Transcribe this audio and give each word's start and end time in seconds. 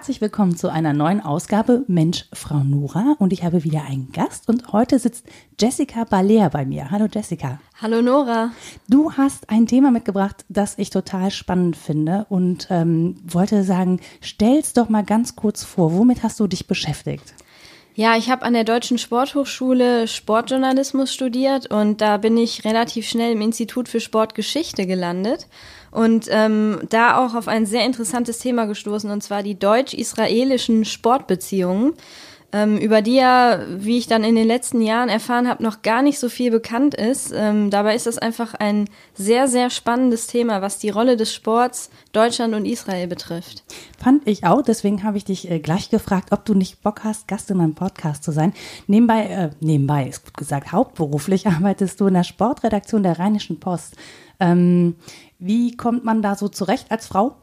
herzlich 0.00 0.22
willkommen 0.22 0.56
zu 0.56 0.72
einer 0.72 0.94
neuen 0.94 1.20
Ausgabe 1.20 1.84
Mensch, 1.86 2.24
Frau 2.32 2.60
Nora. 2.64 3.16
Und 3.18 3.34
ich 3.34 3.44
habe 3.44 3.64
wieder 3.64 3.82
einen 3.84 4.10
Gast 4.12 4.48
und 4.48 4.72
heute 4.72 4.98
sitzt 4.98 5.26
Jessica 5.60 6.04
Balea 6.04 6.48
bei 6.48 6.64
mir. 6.64 6.90
Hallo 6.90 7.06
Jessica. 7.12 7.60
Hallo 7.82 8.00
Nora. 8.00 8.52
Du 8.88 9.12
hast 9.12 9.50
ein 9.50 9.66
Thema 9.66 9.90
mitgebracht, 9.90 10.46
das 10.48 10.78
ich 10.78 10.88
total 10.88 11.30
spannend 11.30 11.76
finde 11.76 12.24
und 12.30 12.68
ähm, 12.70 13.16
wollte 13.26 13.62
sagen, 13.62 14.00
stell's 14.22 14.72
doch 14.72 14.88
mal 14.88 15.04
ganz 15.04 15.36
kurz 15.36 15.64
vor. 15.64 15.92
Womit 15.92 16.22
hast 16.22 16.40
du 16.40 16.46
dich 16.46 16.66
beschäftigt? 16.66 17.34
Ja, 17.94 18.16
ich 18.16 18.30
habe 18.30 18.46
an 18.46 18.54
der 18.54 18.64
Deutschen 18.64 18.96
Sporthochschule 18.96 20.08
Sportjournalismus 20.08 21.12
studiert 21.12 21.70
und 21.70 22.00
da 22.00 22.16
bin 22.16 22.38
ich 22.38 22.64
relativ 22.64 23.06
schnell 23.06 23.32
im 23.32 23.42
Institut 23.42 23.86
für 23.86 24.00
Sportgeschichte 24.00 24.86
gelandet 24.86 25.46
und 25.90 26.26
ähm, 26.30 26.80
da 26.88 27.18
auch 27.24 27.34
auf 27.34 27.48
ein 27.48 27.66
sehr 27.66 27.84
interessantes 27.84 28.38
Thema 28.38 28.66
gestoßen, 28.66 29.10
und 29.10 29.22
zwar 29.22 29.42
die 29.42 29.58
deutsch-israelischen 29.58 30.84
Sportbeziehungen, 30.84 31.94
ähm, 32.52 32.78
über 32.78 33.00
die 33.00 33.14
ja, 33.14 33.60
wie 33.68 33.98
ich 33.98 34.06
dann 34.06 34.24
in 34.24 34.34
den 34.34 34.46
letzten 34.46 34.82
Jahren 34.82 35.08
erfahren 35.08 35.48
habe, 35.48 35.62
noch 35.62 35.82
gar 35.82 36.02
nicht 36.02 36.18
so 36.18 36.28
viel 36.28 36.50
bekannt 36.50 36.94
ist. 36.94 37.32
Ähm, 37.34 37.70
dabei 37.70 37.94
ist 37.94 38.06
das 38.06 38.18
einfach 38.18 38.54
ein 38.54 38.88
sehr, 39.14 39.46
sehr 39.46 39.70
spannendes 39.70 40.26
Thema, 40.26 40.60
was 40.60 40.78
die 40.78 40.90
Rolle 40.90 41.16
des 41.16 41.32
Sports 41.32 41.90
Deutschland 42.12 42.54
und 42.54 42.64
Israel 42.64 43.06
betrifft. 43.06 43.62
Fand 43.98 44.26
ich 44.26 44.44
auch, 44.44 44.62
deswegen 44.62 45.04
habe 45.04 45.16
ich 45.16 45.24
dich 45.24 45.50
äh, 45.50 45.60
gleich 45.60 45.90
gefragt, 45.90 46.32
ob 46.32 46.44
du 46.44 46.54
nicht 46.54 46.82
Bock 46.82 47.04
hast, 47.04 47.28
Gast 47.28 47.50
in 47.50 47.58
meinem 47.58 47.74
Podcast 47.74 48.24
zu 48.24 48.32
sein. 48.32 48.52
Nebenbei, 48.88 49.26
äh, 49.26 49.50
nebenbei 49.60 50.08
ist 50.08 50.24
gut 50.24 50.36
gesagt, 50.36 50.72
hauptberuflich 50.72 51.46
arbeitest 51.46 52.00
du 52.00 52.08
in 52.08 52.14
der 52.14 52.24
Sportredaktion 52.24 53.02
der 53.02 53.18
Rheinischen 53.18 53.60
Post. 53.60 53.96
Ähm, 54.40 54.96
wie 55.40 55.76
kommt 55.76 56.04
man 56.04 56.22
da 56.22 56.36
so 56.36 56.48
zurecht 56.48 56.90
als 56.90 57.06
Frau? 57.06 57.39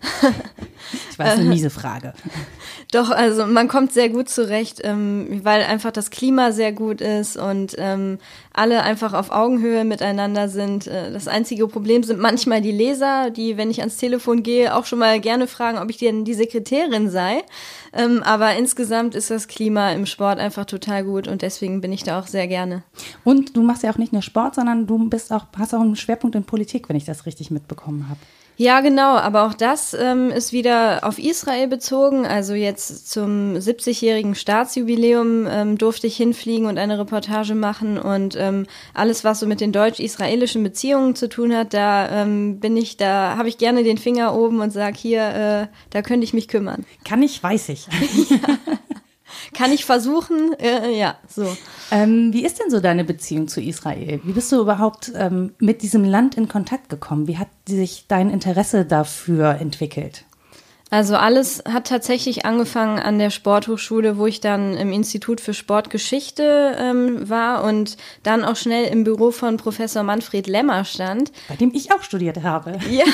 ich 1.10 1.18
weiß, 1.18 1.38
eine 1.38 1.48
miese 1.48 1.70
Frage. 1.70 2.14
Doch, 2.92 3.10
also 3.10 3.46
man 3.46 3.68
kommt 3.68 3.92
sehr 3.92 4.08
gut 4.08 4.28
zurecht, 4.28 4.80
ähm, 4.82 5.40
weil 5.44 5.62
einfach 5.62 5.92
das 5.92 6.10
Klima 6.10 6.50
sehr 6.50 6.72
gut 6.72 7.00
ist 7.00 7.36
und 7.36 7.76
ähm, 7.78 8.18
alle 8.52 8.82
einfach 8.82 9.12
auf 9.12 9.30
Augenhöhe 9.30 9.84
miteinander 9.84 10.48
sind. 10.48 10.86
Äh, 10.86 11.12
das 11.12 11.28
einzige 11.28 11.68
Problem 11.68 12.02
sind 12.02 12.18
manchmal 12.18 12.60
die 12.60 12.72
Leser, 12.72 13.30
die, 13.30 13.56
wenn 13.56 13.70
ich 13.70 13.80
ans 13.80 13.96
Telefon 13.96 14.42
gehe, 14.42 14.74
auch 14.74 14.86
schon 14.86 14.98
mal 14.98 15.20
gerne 15.20 15.46
fragen, 15.46 15.78
ob 15.78 15.90
ich 15.90 15.98
denn 15.98 16.24
die 16.24 16.34
Sekretärin 16.34 17.10
sei. 17.10 17.42
Ähm, 17.92 18.22
aber 18.24 18.54
insgesamt 18.56 19.14
ist 19.14 19.30
das 19.30 19.46
Klima 19.46 19.92
im 19.92 20.06
Sport 20.06 20.38
einfach 20.38 20.64
total 20.64 21.04
gut 21.04 21.28
und 21.28 21.42
deswegen 21.42 21.80
bin 21.80 21.92
ich 21.92 22.02
da 22.02 22.18
auch 22.18 22.26
sehr 22.26 22.48
gerne. 22.48 22.82
Und 23.24 23.56
du 23.56 23.62
machst 23.62 23.82
ja 23.82 23.92
auch 23.92 23.98
nicht 23.98 24.12
nur 24.12 24.22
Sport, 24.22 24.56
sondern 24.56 24.86
du 24.86 25.08
bist 25.08 25.32
auch, 25.32 25.46
hast 25.56 25.74
auch 25.74 25.80
einen 25.80 25.96
Schwerpunkt 25.96 26.34
in 26.34 26.44
Politik, 26.44 26.88
wenn 26.88 26.96
ich 26.96 27.04
das 27.04 27.26
richtig 27.26 27.50
mitbekommen 27.50 28.08
habe. 28.08 28.20
Ja, 28.60 28.82
genau, 28.82 29.16
aber 29.16 29.46
auch 29.46 29.54
das 29.54 29.94
ähm, 29.94 30.30
ist 30.30 30.52
wieder 30.52 30.98
auf 31.04 31.18
Israel 31.18 31.66
bezogen. 31.66 32.26
Also 32.26 32.52
jetzt 32.52 33.10
zum 33.10 33.54
70-jährigen 33.54 34.34
Staatsjubiläum 34.34 35.46
ähm, 35.48 35.78
durfte 35.78 36.06
ich 36.06 36.18
hinfliegen 36.18 36.66
und 36.66 36.76
eine 36.76 36.98
Reportage 36.98 37.54
machen 37.54 37.96
und 37.96 38.36
ähm, 38.38 38.66
alles, 38.92 39.24
was 39.24 39.40
so 39.40 39.46
mit 39.46 39.62
den 39.62 39.72
deutsch-israelischen 39.72 40.62
Beziehungen 40.62 41.14
zu 41.14 41.30
tun 41.30 41.56
hat, 41.56 41.72
da 41.72 42.10
ähm, 42.20 42.60
bin 42.60 42.76
ich, 42.76 42.98
da 42.98 43.38
habe 43.38 43.48
ich 43.48 43.56
gerne 43.56 43.82
den 43.82 43.96
Finger 43.96 44.34
oben 44.34 44.60
und 44.60 44.74
sage 44.74 44.98
hier, 44.98 45.22
äh, 45.22 45.66
da 45.88 46.02
könnte 46.02 46.24
ich 46.24 46.34
mich 46.34 46.46
kümmern. 46.46 46.84
Kann 47.02 47.22
ich, 47.22 47.42
weiß 47.42 47.70
ich. 47.70 47.86
ja. 48.28 48.78
Kann 49.54 49.72
ich 49.72 49.84
versuchen? 49.84 50.52
Äh, 50.58 50.96
ja, 50.96 51.16
so. 51.28 51.46
Ähm, 51.90 52.32
wie 52.32 52.44
ist 52.44 52.60
denn 52.60 52.70
so 52.70 52.80
deine 52.80 53.04
Beziehung 53.04 53.48
zu 53.48 53.60
Israel? 53.60 54.20
Wie 54.24 54.32
bist 54.32 54.52
du 54.52 54.60
überhaupt 54.60 55.12
ähm, 55.14 55.54
mit 55.58 55.82
diesem 55.82 56.04
Land 56.04 56.36
in 56.36 56.48
Kontakt 56.48 56.88
gekommen? 56.88 57.26
Wie 57.26 57.38
hat 57.38 57.48
sich 57.68 58.06
dein 58.08 58.30
Interesse 58.30 58.84
dafür 58.84 59.56
entwickelt? 59.60 60.24
Also 60.90 61.14
alles 61.14 61.62
hat 61.68 61.86
tatsächlich 61.86 62.44
angefangen 62.44 62.98
an 62.98 63.20
der 63.20 63.30
Sporthochschule, 63.30 64.18
wo 64.18 64.26
ich 64.26 64.40
dann 64.40 64.76
im 64.76 64.92
Institut 64.92 65.40
für 65.40 65.54
Sportgeschichte 65.54 66.76
ähm, 66.78 67.28
war 67.30 67.62
und 67.62 67.96
dann 68.24 68.44
auch 68.44 68.56
schnell 68.56 68.86
im 68.86 69.04
Büro 69.04 69.30
von 69.30 69.56
Professor 69.56 70.02
Manfred 70.02 70.48
Lemmer 70.48 70.84
stand. 70.84 71.30
Bei 71.48 71.54
dem 71.54 71.72
ich 71.72 71.92
auch 71.92 72.02
studiert 72.02 72.42
habe. 72.42 72.78
Ja, 72.90 73.04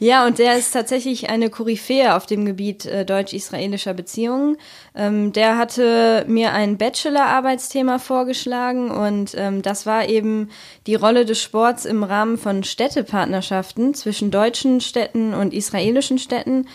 ja 0.00 0.26
und 0.26 0.40
der 0.40 0.56
ist 0.56 0.72
tatsächlich 0.72 1.30
eine 1.30 1.50
Koryphäe 1.50 2.16
auf 2.16 2.26
dem 2.26 2.44
Gebiet 2.44 2.84
äh, 2.84 3.04
deutsch-israelischer 3.04 3.94
Beziehungen. 3.94 4.56
Ähm, 4.96 5.32
der 5.32 5.56
hatte 5.56 6.24
mir 6.26 6.52
ein 6.52 6.78
Bachelor-Arbeitsthema 6.78 8.00
vorgeschlagen 8.00 8.90
und 8.90 9.34
ähm, 9.36 9.62
das 9.62 9.86
war 9.86 10.08
eben 10.08 10.50
die 10.88 10.96
Rolle 10.96 11.24
des 11.24 11.40
Sports 11.40 11.84
im 11.84 12.02
Rahmen 12.02 12.38
von 12.38 12.64
Städtepartnerschaften 12.64 13.94
zwischen 13.94 14.32
deutschen 14.32 14.80
Städten 14.80 15.32
und 15.32 15.54
israelischen 15.54 16.18
Städten 16.18 16.66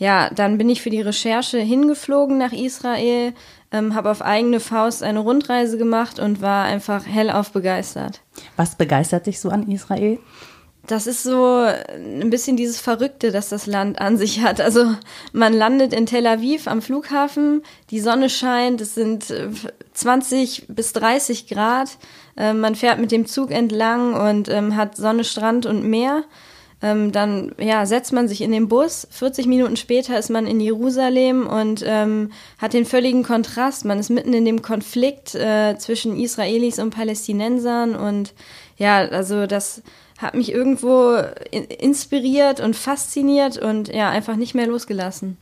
ja, 0.00 0.30
dann 0.30 0.56
bin 0.56 0.70
ich 0.70 0.80
für 0.80 0.88
die 0.88 1.02
Recherche 1.02 1.58
hingeflogen 1.58 2.38
nach 2.38 2.52
Israel, 2.52 3.34
ähm, 3.70 3.94
habe 3.94 4.10
auf 4.10 4.22
eigene 4.22 4.58
Faust 4.58 5.02
eine 5.02 5.18
Rundreise 5.18 5.76
gemacht 5.76 6.18
und 6.18 6.40
war 6.40 6.64
einfach 6.64 7.04
hellauf 7.06 7.52
begeistert. 7.52 8.22
Was 8.56 8.76
begeistert 8.76 9.26
dich 9.26 9.40
so 9.40 9.50
an 9.50 9.70
Israel? 9.70 10.18
Das 10.86 11.06
ist 11.06 11.22
so 11.22 11.66
ein 11.66 12.30
bisschen 12.30 12.56
dieses 12.56 12.80
Verrückte, 12.80 13.30
das 13.30 13.50
das 13.50 13.66
Land 13.66 14.00
an 14.00 14.16
sich 14.16 14.40
hat. 14.40 14.62
Also 14.62 14.94
man 15.34 15.52
landet 15.52 15.92
in 15.92 16.06
Tel 16.06 16.26
Aviv 16.26 16.66
am 16.66 16.80
Flughafen, 16.80 17.62
die 17.90 18.00
Sonne 18.00 18.30
scheint, 18.30 18.80
es 18.80 18.94
sind 18.94 19.26
20 19.92 20.62
äh, 20.62 20.72
bis 20.72 20.94
30 20.94 21.46
Grad, 21.46 21.98
äh, 22.38 22.54
man 22.54 22.74
fährt 22.74 22.98
mit 22.98 23.12
dem 23.12 23.26
Zug 23.26 23.50
entlang 23.50 24.14
und 24.14 24.48
ähm, 24.48 24.76
hat 24.76 24.96
Sonne, 24.96 25.24
Strand 25.24 25.66
und 25.66 25.84
Meer. 25.84 26.24
Ähm, 26.82 27.12
dann 27.12 27.52
ja, 27.58 27.84
setzt 27.84 28.12
man 28.12 28.26
sich 28.26 28.40
in 28.40 28.52
den 28.52 28.68
Bus. 28.68 29.06
40 29.10 29.46
Minuten 29.46 29.76
später 29.76 30.18
ist 30.18 30.30
man 30.30 30.46
in 30.46 30.60
Jerusalem 30.60 31.46
und 31.46 31.84
ähm, 31.86 32.30
hat 32.58 32.72
den 32.72 32.86
völligen 32.86 33.22
Kontrast. 33.22 33.84
Man 33.84 33.98
ist 33.98 34.10
mitten 34.10 34.32
in 34.32 34.44
dem 34.44 34.62
Konflikt 34.62 35.34
äh, 35.34 35.76
zwischen 35.78 36.18
Israelis 36.18 36.78
und 36.78 36.90
Palästinensern 36.90 37.94
und 37.94 38.32
ja, 38.76 39.00
also 39.00 39.46
das 39.46 39.82
hat 40.16 40.34
mich 40.34 40.52
irgendwo 40.52 41.16
inspiriert 41.50 42.60
und 42.60 42.76
fasziniert 42.76 43.56
und 43.56 43.88
ja, 43.88 44.10
einfach 44.10 44.36
nicht 44.36 44.54
mehr 44.54 44.66
losgelassen. 44.66 45.38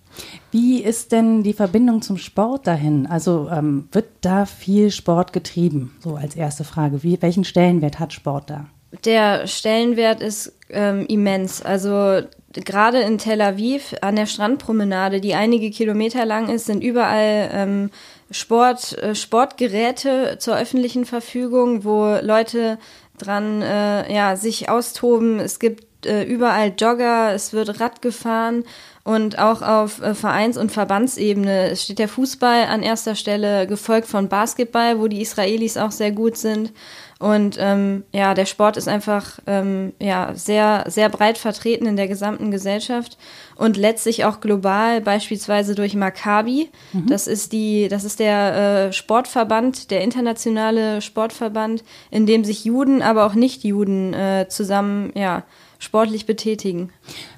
Wie 0.53 0.83
ist 0.83 1.13
denn 1.13 1.43
die 1.43 1.53
Verbindung 1.53 2.01
zum 2.01 2.17
Sport 2.17 2.67
dahin? 2.67 3.07
Also 3.07 3.49
ähm, 3.51 3.89
wird 3.93 4.07
da 4.21 4.47
viel 4.47 4.91
Sport 4.91 5.33
getrieben? 5.33 5.97
So 6.01 6.17
als 6.17 6.37
erste 6.37 6.65
Frage. 6.65 7.03
Wie, 7.03 7.21
welchen 7.21 7.45
Stellenwert 7.45 7.99
hat 7.99 8.13
Sport 8.13 8.51
da? 8.51 8.67
Der 9.05 9.47
Stellenwert 9.47 10.21
ist 10.21 10.53
ähm, 10.71 11.07
immens. 11.07 11.63
Also 11.63 12.23
gerade 12.53 13.01
in 13.01 13.19
Tel 13.19 13.41
Aviv 13.41 13.95
an 14.01 14.17
der 14.17 14.27
Strandpromenade, 14.27 15.21
die 15.21 15.35
einige 15.35 15.71
Kilometer 15.71 16.25
lang 16.25 16.49
ist, 16.49 16.67
sind 16.67 16.83
überall 16.83 17.51
ähm, 17.53 17.91
Sport, 18.31 18.97
äh, 18.99 19.15
Sportgeräte 19.15 20.37
zur 20.39 20.57
öffentlichen 20.57 21.05
Verfügung, 21.05 21.85
wo 21.85 22.19
Leute 22.23 22.79
dran 23.19 23.63
äh, 23.63 24.13
ja, 24.13 24.37
sich 24.37 24.69
austoben. 24.69 25.41
Es 25.41 25.59
gibt 25.59 26.07
äh, 26.07 26.23
überall 26.25 26.73
Jogger, 26.79 27.33
es 27.35 27.53
wird 27.53 27.81
Rad 27.81 28.01
gefahren 28.03 28.65
und 29.09 29.39
auch 29.39 29.63
auf 29.63 30.03
äh, 30.03 30.15
Vereins- 30.15 30.59
und 30.59 30.71
Verbandsebene 30.71 31.75
steht 31.77 31.99
der 31.99 32.09
Fußball 32.09 32.65
an 32.67 32.83
erster 32.83 33.15
Stelle, 33.15 33.67
gefolgt 33.67 34.07
von 34.07 34.29
Basketball, 34.29 35.01
wo 35.01 35.09
die 35.09 35.23
Israelis 35.23 35.79
auch 35.79 35.93
sehr 35.93 36.13
gut 36.13 36.37
sind. 36.37 36.73
Und 37.19 37.57
ähm, 37.59 38.05
ja, 38.13 38.33
der 38.35 38.47
Sport 38.47 38.77
ist 38.77 38.87
einfach 38.87 39.41
ähm, 39.49 39.93
ja, 40.01 40.33
sehr, 40.35 40.85
sehr 40.87 41.09
breit 41.09 41.37
vertreten 41.37 41.87
in 41.87 41.97
der 41.97 42.07
gesamten 42.07 42.53
Gesellschaft 42.53 43.19
und 43.57 43.77
letztlich 43.77 44.25
auch 44.25 44.39
global, 44.41 45.01
beispielsweise 45.01 45.75
durch 45.75 45.97
Maccabi. 45.97 46.71
Mhm. 46.93 47.07
Das 47.09 47.27
ist 47.27 47.53
die, 47.53 47.89
das 47.89 48.05
ist 48.05 48.21
der 48.21 48.87
äh, 48.87 48.93
Sportverband, 48.93 49.91
der 49.91 50.03
internationale 50.03 51.01
Sportverband, 51.03 51.83
in 52.13 52.27
dem 52.27 52.45
sich 52.45 52.65
Juden, 52.65 53.03
aber 53.03 53.27
auch 53.27 53.35
Nicht-Juden 53.35 54.15
äh, 54.15 54.47
zusammen 54.49 55.11
ja, 55.17 55.43
sportlich 55.79 56.27
betätigen. 56.27 56.91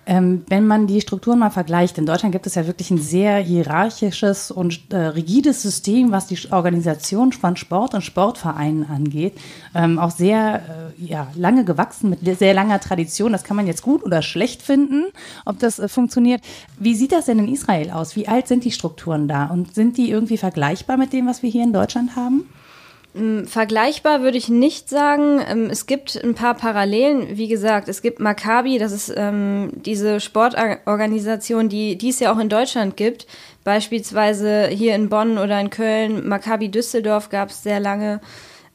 Ähm, 0.06 0.44
wenn 0.48 0.66
man 0.66 0.86
die 0.86 1.00
Strukturen 1.00 1.38
mal 1.38 1.50
vergleicht, 1.50 1.98
in 1.98 2.06
Deutschland 2.06 2.32
gibt 2.32 2.46
es 2.46 2.54
ja 2.54 2.66
wirklich 2.66 2.90
ein 2.90 2.98
sehr 2.98 3.36
hierarchisches 3.36 4.50
und 4.50 4.80
äh, 4.92 4.96
rigides 4.96 5.62
System, 5.62 6.10
was 6.10 6.26
die 6.26 6.38
Organisation 6.50 7.32
von 7.32 7.56
Sport 7.56 7.94
und 7.94 8.02
Sportvereinen 8.02 8.88
angeht. 8.88 9.34
Ähm, 9.74 9.98
auch 9.98 10.10
sehr 10.10 10.62
äh, 10.98 11.04
ja, 11.04 11.28
lange 11.36 11.64
gewachsen, 11.64 12.10
mit 12.10 12.38
sehr 12.38 12.54
langer 12.54 12.80
Tradition. 12.80 13.32
Das 13.32 13.44
kann 13.44 13.56
man 13.56 13.66
jetzt 13.66 13.82
gut 13.82 14.02
oder 14.02 14.22
schlecht 14.22 14.62
finden, 14.62 15.04
ob 15.44 15.58
das 15.58 15.78
äh, 15.78 15.88
funktioniert. 15.88 16.40
Wie 16.78 16.94
sieht 16.94 17.12
das 17.12 17.26
denn 17.26 17.38
in 17.38 17.48
Israel 17.48 17.90
aus? 17.90 18.16
Wie 18.16 18.26
alt 18.26 18.48
sind 18.48 18.64
die 18.64 18.72
Strukturen 18.72 19.28
da? 19.28 19.46
Und 19.46 19.74
sind 19.74 19.98
die 19.98 20.10
irgendwie 20.10 20.38
vergleichbar 20.38 20.96
mit 20.96 21.12
dem, 21.12 21.26
was 21.26 21.42
wir 21.42 21.50
hier 21.50 21.64
in 21.64 21.74
Deutschland 21.74 22.16
haben? 22.16 22.48
Mm, 23.12 23.44
vergleichbar 23.44 24.22
würde 24.22 24.38
ich 24.38 24.48
nicht 24.48 24.88
sagen. 24.88 25.40
Ähm, 25.48 25.68
es 25.70 25.86
gibt 25.86 26.22
ein 26.22 26.34
paar 26.34 26.54
Parallelen. 26.54 27.36
Wie 27.36 27.48
gesagt, 27.48 27.88
es 27.88 28.02
gibt 28.02 28.20
Maccabi, 28.20 28.78
das 28.78 28.92
ist 28.92 29.12
ähm, 29.16 29.70
diese 29.84 30.20
Sportorganisation, 30.20 31.68
die, 31.68 31.96
die 31.96 32.10
es 32.10 32.20
ja 32.20 32.32
auch 32.32 32.38
in 32.38 32.48
Deutschland 32.48 32.96
gibt. 32.96 33.26
Beispielsweise 33.64 34.68
hier 34.68 34.94
in 34.94 35.08
Bonn 35.08 35.38
oder 35.38 35.60
in 35.60 35.70
Köln, 35.70 36.28
Maccabi 36.28 36.70
Düsseldorf 36.70 37.28
gab 37.28 37.50
es 37.50 37.62
sehr 37.62 37.80
lange. 37.80 38.20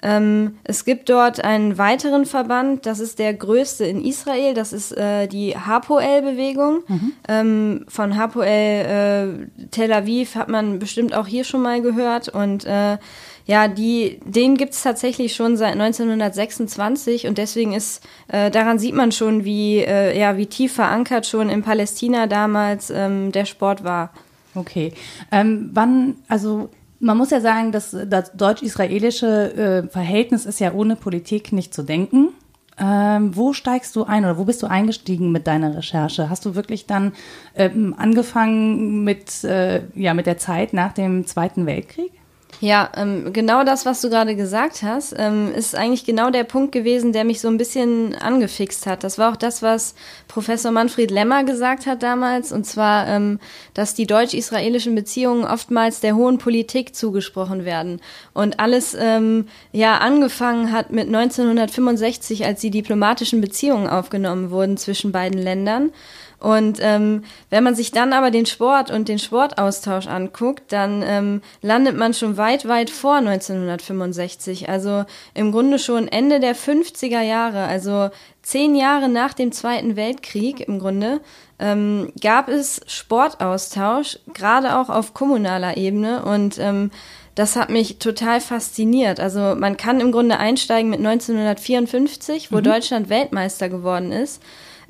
Ähm, 0.02 0.58
es 0.64 0.86
gibt 0.86 1.10
dort 1.10 1.44
einen 1.44 1.80
weiteren 1.80 2.26
Verband, 2.26 2.86
das 2.86 3.00
ist 3.00 3.18
der 3.18 3.34
größte 3.34 3.86
in 3.86 4.06
Israel, 4.06 4.54
das 4.54 4.72
ist 4.72 4.92
äh, 4.92 5.28
die 5.28 5.58
Hapoel-Bewegung. 5.58 6.84
Mhm. 6.88 7.12
Ähm, 7.28 7.86
von 7.88 8.16
Hapoel 8.16 8.46
äh, 8.46 9.68
Tel 9.72 9.92
Aviv 9.92 10.36
hat 10.36 10.50
man 10.50 10.78
bestimmt 10.78 11.16
auch 11.16 11.26
hier 11.26 11.44
schon 11.44 11.64
mal 11.64 11.82
gehört 11.82 12.30
und 12.30 12.66
äh, 12.66 12.98
ja, 13.46 13.68
die, 13.68 14.20
den 14.26 14.58
gibt's 14.58 14.82
tatsächlich 14.82 15.36
schon 15.36 15.56
seit 15.56 15.74
1926 15.74 17.28
und 17.28 17.38
deswegen 17.38 17.74
ist, 17.74 18.04
äh, 18.28 18.50
daran 18.50 18.80
sieht 18.80 18.96
man 18.96 19.12
schon, 19.12 19.46
wie, 19.46 19.80
äh, 19.80 20.18
ja, 20.18 20.38
wie 20.38 20.48
tief 20.48 20.74
verankert 20.74 21.28
schon 21.28 21.50
in 21.50 21.62
Palästina 21.62 22.26
damals 22.26 22.90
ähm, 22.90 23.32
der 23.32 23.46
Sport 23.46 23.84
war. 23.84 24.12
Okay. 24.56 24.94
Ähm, 25.32 25.70
wann, 25.74 26.16
also 26.28 26.70
man 27.00 27.18
muss 27.18 27.30
ja 27.30 27.40
sagen, 27.40 27.72
dass 27.72 27.96
das 28.08 28.32
deutsch-israelische 28.34 29.84
äh, 29.86 29.90
Verhältnis 29.90 30.46
ist 30.46 30.60
ja 30.60 30.74
ohne 30.74 30.96
Politik 30.96 31.52
nicht 31.52 31.74
zu 31.74 31.84
denken. 31.84 32.30
Ähm, 32.78 33.36
wo 33.36 33.54
steigst 33.54 33.96
du 33.96 34.04
ein 34.04 34.26
oder 34.26 34.38
wo 34.38 34.44
bist 34.44 34.62
du 34.64 34.68
eingestiegen 34.68 35.32
mit 35.32 35.48
deiner 35.48 35.78
Recherche? 35.78 36.30
Hast 36.30 36.46
du 36.46 36.56
wirklich 36.56 36.88
dann 36.88 37.14
ähm, 37.56 37.94
angefangen 37.98 39.04
mit, 39.04 39.44
äh, 39.44 39.84
ja, 39.94 40.14
mit 40.14 40.26
der 40.26 40.38
Zeit 40.38 40.74
nach 40.74 40.94
dem 40.94 41.26
Zweiten 41.26 41.66
Weltkrieg? 41.66 42.12
Ja, 42.62 42.90
ähm, 42.96 43.34
genau 43.34 43.63
das, 43.66 43.86
was 43.86 44.00
du 44.00 44.10
gerade 44.10 44.36
gesagt 44.36 44.81
hast, 44.81 45.13
ähm, 45.18 45.54
ist 45.54 45.75
eigentlich 45.75 46.06
genau 46.06 46.30
der 46.30 46.46
Punkt 46.46 46.72
gewesen, 46.72 47.12
der 47.12 47.25
mich 47.25 47.42
so 47.42 47.50
ein 47.50 47.57
bisschen 47.57 48.16
angefixt 48.16 48.86
hat. 48.88 49.04
Das 49.04 49.18
war 49.18 49.34
auch 49.34 49.36
das, 49.36 49.62
was 49.62 49.94
Professor 50.30 50.72
Manfred 50.72 51.12
Lemmer 51.12 51.44
gesagt 51.44 51.86
hat 51.86 52.02
damals, 52.02 52.54
und 52.54 52.66
zwar, 52.66 53.07
ähm, 53.07 53.40
dass 53.74 53.94
die 53.94 54.07
deutsch-israelischen 54.07 54.96
Beziehungen 54.96 55.44
oftmals 55.44 56.00
der 56.00 56.16
hohen 56.16 56.38
Politik 56.38 56.96
zugesprochen 56.96 57.66
werden. 57.66 58.00
Und 58.34 58.60
alles 58.60 58.96
ähm, 58.98 59.48
ja 59.74 59.98
angefangen 59.98 60.72
hat 60.72 60.92
mit 60.92 61.08
1965, 61.08 62.46
als 62.46 62.62
die 62.62 62.72
diplomatischen 62.72 63.42
Beziehungen 63.42 63.88
aufgenommen 63.88 64.50
wurden 64.50 64.78
zwischen 64.78 65.12
beiden 65.12 65.42
Ländern. 65.42 65.92
Und 66.40 66.80
ähm, 66.82 67.24
wenn 67.50 67.64
man 67.64 67.76
sich 67.76 67.92
dann 67.92 68.14
aber 68.14 68.32
den 68.32 68.46
Sport 68.46 68.92
und 68.92 69.08
den 69.08 69.20
Sportaustausch 69.20 70.08
anguckt, 70.08 70.72
dann 70.72 71.04
ähm, 71.06 71.42
landet 71.62 71.98
man 71.98 72.14
schon 72.14 72.38
weit, 72.38 72.68
weit 72.68 72.90
vor 72.90 73.16
1965. 73.16 74.70
Also 74.70 75.06
im 75.34 75.52
Grunde 75.52 75.80
schon 75.80 76.08
Ende 76.08 76.40
der 76.40 76.56
50er 76.56 77.22
Jahre, 77.22 77.66
also 77.66 78.10
zehn 78.42 78.76
Jahre 78.76 79.10
nach 79.10 79.34
dem 79.34 79.52
Zweiten 79.52 79.96
Weltkrieg 79.96 80.60
im 80.68 80.80
Grunde, 80.80 81.22
ähm, 81.58 82.12
gab 82.22 82.50
es 82.50 82.82
Sportaustausch, 82.86 84.20
gerade 84.34 84.78
auch 84.78 84.90
auf 84.90 85.14
kommunaler 85.14 85.78
Ebene. 85.78 86.24
Und 86.26 86.60
ähm, 86.60 86.92
das 87.34 87.56
hat 87.56 87.70
mich 87.70 87.98
total 87.98 88.40
fasziniert. 88.40 89.20
Also 89.20 89.56
man 89.58 89.78
kann 89.78 90.00
im 90.00 90.12
Grunde 90.12 90.38
einsteigen 90.38 90.90
mit 90.90 91.00
1954, 91.00 92.52
wo 92.52 92.58
mhm. 92.58 92.64
Deutschland 92.64 93.10
Weltmeister 93.10 93.70
geworden 93.70 94.12
ist 94.12 94.42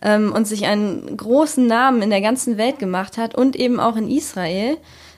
ähm, 0.05 0.31
und 0.31 0.47
sich 0.47 0.67
einen 0.67 1.17
großen 1.17 1.65
Namen 1.65 2.01
in 2.03 2.11
der 2.11 2.21
ganzen 2.21 2.57
Welt 2.57 2.79
gemacht 2.79 3.17
hat 3.17 3.35
und 3.35 3.55
eben 3.55 3.79
auch 3.79 3.97
in 3.97 4.09
Israel. 4.09 4.77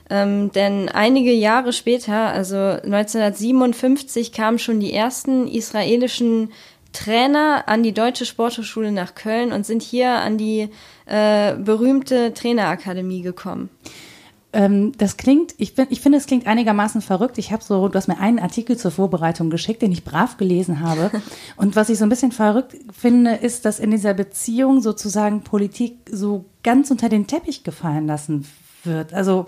Ähm, 0.09 0.51
denn 0.53 0.87
einige 0.87 1.33
Jahre 1.33 1.73
später, 1.73 2.31
also 2.31 2.55
1957, 2.55 4.31
kamen 4.31 4.57
schon 4.57 4.79
die 4.79 4.93
ersten 4.93 5.47
israelischen 5.47 6.51
Trainer 6.93 7.65
an 7.67 7.83
die 7.83 7.91
Deutsche 7.91 8.25
Sporthochschule 8.25 8.93
nach 8.93 9.13
Köln 9.13 9.51
und 9.51 9.65
sind 9.65 9.83
hier 9.83 10.11
an 10.11 10.37
die 10.37 10.69
äh, 11.05 11.55
berühmte 11.55 12.33
Trainerakademie 12.33 13.21
gekommen. 13.21 13.69
Ähm, 14.53 14.93
das 14.97 15.17
klingt, 15.17 15.53
ich, 15.57 15.75
bin, 15.75 15.87
ich 15.89 15.99
finde, 15.99 16.17
es 16.17 16.25
klingt 16.25 16.47
einigermaßen 16.47 17.01
verrückt. 17.01 17.37
Ich 17.37 17.51
habe 17.51 17.63
so, 17.63 17.87
du 17.89 17.95
hast 17.95 18.07
mir 18.07 18.19
einen 18.19 18.39
Artikel 18.39 18.77
zur 18.77 18.91
Vorbereitung 18.91 19.49
geschickt, 19.49 19.81
den 19.81 19.91
ich 19.91 20.03
brav 20.03 20.37
gelesen 20.37 20.79
habe. 20.79 21.11
Und 21.57 21.75
was 21.75 21.89
ich 21.89 21.97
so 21.97 22.05
ein 22.05 22.09
bisschen 22.09 22.31
verrückt 22.31 22.75
finde, 22.97 23.35
ist, 23.35 23.65
dass 23.65 23.79
in 23.79 23.91
dieser 23.91 24.13
Beziehung 24.13 24.81
sozusagen 24.81 25.41
Politik 25.41 25.97
so 26.09 26.45
ganz 26.63 26.91
unter 26.91 27.09
den 27.09 27.27
Teppich 27.27 27.63
gefallen 27.63 28.07
lassen 28.07 28.47
wird. 28.83 29.13
Also 29.13 29.45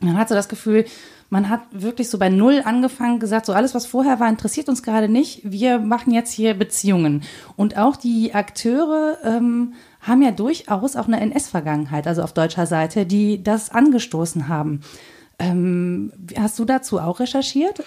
man 0.00 0.18
hat 0.18 0.28
so 0.28 0.34
das 0.34 0.48
Gefühl, 0.48 0.84
man 1.30 1.48
hat 1.48 1.62
wirklich 1.72 2.08
so 2.08 2.18
bei 2.18 2.28
Null 2.28 2.62
angefangen, 2.64 3.18
gesagt, 3.18 3.46
so 3.46 3.52
alles, 3.52 3.74
was 3.74 3.86
vorher 3.86 4.20
war, 4.20 4.28
interessiert 4.28 4.68
uns 4.68 4.82
gerade 4.82 5.08
nicht. 5.08 5.40
Wir 5.42 5.78
machen 5.78 6.12
jetzt 6.12 6.32
hier 6.32 6.54
Beziehungen. 6.54 7.22
Und 7.56 7.76
auch 7.76 7.96
die 7.96 8.34
Akteure 8.34 9.18
ähm, 9.24 9.74
haben 10.06 10.22
ja 10.22 10.30
durchaus 10.30 10.96
auch 10.96 11.06
eine 11.06 11.20
NS-Vergangenheit, 11.20 12.06
also 12.06 12.22
auf 12.22 12.32
deutscher 12.32 12.66
Seite, 12.66 13.06
die 13.06 13.42
das 13.42 13.70
angestoßen 13.70 14.48
haben. 14.48 14.80
Ähm, 15.38 16.12
hast 16.38 16.58
du 16.58 16.64
dazu 16.64 16.98
auch 16.98 17.20
recherchiert? 17.20 17.82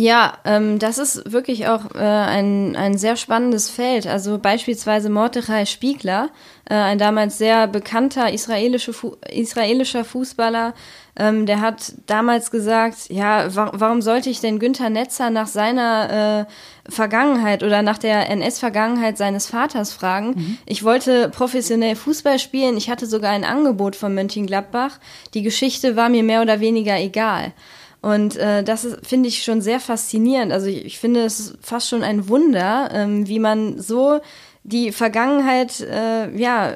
Ja, 0.00 0.38
ähm, 0.44 0.78
das 0.78 0.98
ist 0.98 1.32
wirklich 1.32 1.66
auch 1.66 1.92
äh, 1.94 1.98
ein, 1.98 2.76
ein 2.76 2.96
sehr 2.96 3.16
spannendes 3.16 3.68
Feld. 3.68 4.06
Also 4.06 4.38
beispielsweise 4.38 5.10
Mordechai 5.10 5.64
Spiegler, 5.64 6.30
äh, 6.70 6.74
ein 6.74 6.98
damals 6.98 7.36
sehr 7.36 7.66
bekannter 7.66 8.32
israelische 8.32 8.92
Fu 8.92 9.16
israelischer 9.28 10.04
Fußballer, 10.04 10.74
ähm, 11.16 11.46
der 11.46 11.60
hat 11.60 11.94
damals 12.06 12.52
gesagt, 12.52 13.10
ja, 13.10 13.52
wa 13.56 13.72
warum 13.74 14.00
sollte 14.00 14.30
ich 14.30 14.40
denn 14.40 14.60
Günther 14.60 14.88
Netzer 14.88 15.30
nach 15.30 15.48
seiner 15.48 16.46
äh, 16.46 16.52
Vergangenheit 16.88 17.62
oder 17.62 17.82
nach 17.82 17.98
der 17.98 18.30
NS-Vergangenheit 18.30 19.18
seines 19.18 19.46
Vaters 19.46 19.92
fragen? 19.92 20.30
Mhm. 20.30 20.58
Ich 20.66 20.84
wollte 20.84 21.28
professionell 21.28 21.96
Fußball 21.96 22.38
spielen, 22.38 22.76
ich 22.76 22.90
hatte 22.90 23.06
sogar 23.06 23.30
ein 23.30 23.44
Angebot 23.44 23.96
von 23.96 24.14
Mönchengladbach. 24.14 24.98
Die 25.34 25.42
Geschichte 25.42 25.96
war 25.96 26.08
mir 26.08 26.22
mehr 26.22 26.42
oder 26.42 26.60
weniger 26.60 26.98
egal. 26.98 27.52
Und 28.00 28.36
äh, 28.36 28.62
das 28.62 28.86
finde 29.02 29.28
ich 29.28 29.42
schon 29.42 29.60
sehr 29.60 29.80
faszinierend. 29.80 30.52
Also 30.52 30.68
ich, 30.68 30.84
ich, 30.84 30.98
finde 30.98 31.24
es 31.24 31.54
fast 31.60 31.88
schon 31.88 32.04
ein 32.04 32.28
Wunder, 32.28 32.90
ähm, 32.92 33.26
wie 33.26 33.40
man 33.40 33.80
so 33.80 34.20
die 34.68 34.92
Vergangenheit 34.92 35.80
äh, 35.80 36.30
ja 36.36 36.74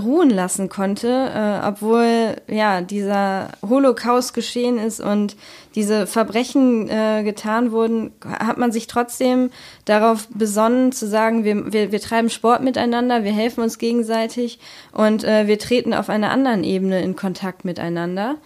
ruhen 0.00 0.30
lassen 0.30 0.68
konnte, 0.68 1.08
äh, 1.08 1.66
obwohl 1.66 2.36
ja 2.46 2.80
dieser 2.80 3.48
Holocaust 3.68 4.34
geschehen 4.34 4.78
ist 4.78 5.00
und 5.00 5.36
diese 5.74 6.06
Verbrechen 6.06 6.88
äh, 6.88 7.22
getan 7.24 7.72
wurden, 7.72 8.12
hat 8.24 8.56
man 8.56 8.70
sich 8.70 8.86
trotzdem 8.86 9.50
darauf 9.84 10.28
besonnen 10.28 10.92
zu 10.92 11.08
sagen, 11.08 11.44
wir, 11.44 11.72
wir, 11.72 11.90
wir 11.90 12.00
treiben 12.00 12.30
Sport 12.30 12.62
miteinander, 12.62 13.24
wir 13.24 13.32
helfen 13.32 13.62
uns 13.62 13.78
gegenseitig 13.78 14.60
und 14.92 15.24
äh, 15.24 15.48
wir 15.48 15.58
treten 15.58 15.94
auf 15.94 16.08
einer 16.08 16.30
anderen 16.30 16.62
Ebene 16.62 17.02
in 17.02 17.16
Kontakt 17.16 17.64
miteinander. 17.64 18.36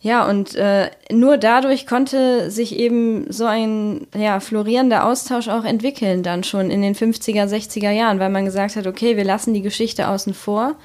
Ja, 0.00 0.28
und 0.28 0.54
äh, 0.54 0.90
nur 1.10 1.38
dadurch 1.38 1.86
konnte 1.86 2.52
sich 2.52 2.78
eben 2.78 3.32
so 3.32 3.46
ein 3.46 4.06
ja, 4.16 4.38
florierender 4.38 5.04
Austausch 5.04 5.48
auch 5.48 5.64
entwickeln, 5.64 6.22
dann 6.22 6.44
schon 6.44 6.70
in 6.70 6.82
den 6.82 6.94
50er, 6.94 7.46
60er 7.46 7.90
Jahren, 7.90 8.20
weil 8.20 8.30
man 8.30 8.44
gesagt 8.44 8.76
hat, 8.76 8.86
okay, 8.86 9.16
wir 9.16 9.24
lassen 9.24 9.54
die 9.54 9.62
Geschichte 9.62 10.08
außen 10.08 10.34
vor 10.34 10.76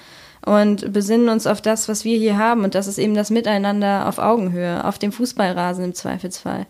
und 0.43 0.91
besinnen 0.91 1.29
uns 1.29 1.45
auf 1.45 1.61
das, 1.61 1.87
was 1.87 2.03
wir 2.05 2.17
hier 2.17 2.39
haben. 2.39 2.63
Und 2.63 2.73
das 2.73 2.87
ist 2.87 2.97
eben 2.97 3.13
das 3.13 3.29
Miteinander 3.29 4.07
auf 4.07 4.17
Augenhöhe, 4.17 4.83
auf 4.83 4.97
dem 4.97 5.11
Fußballrasen 5.11 5.85
im 5.85 5.93
Zweifelsfall. 5.93 6.65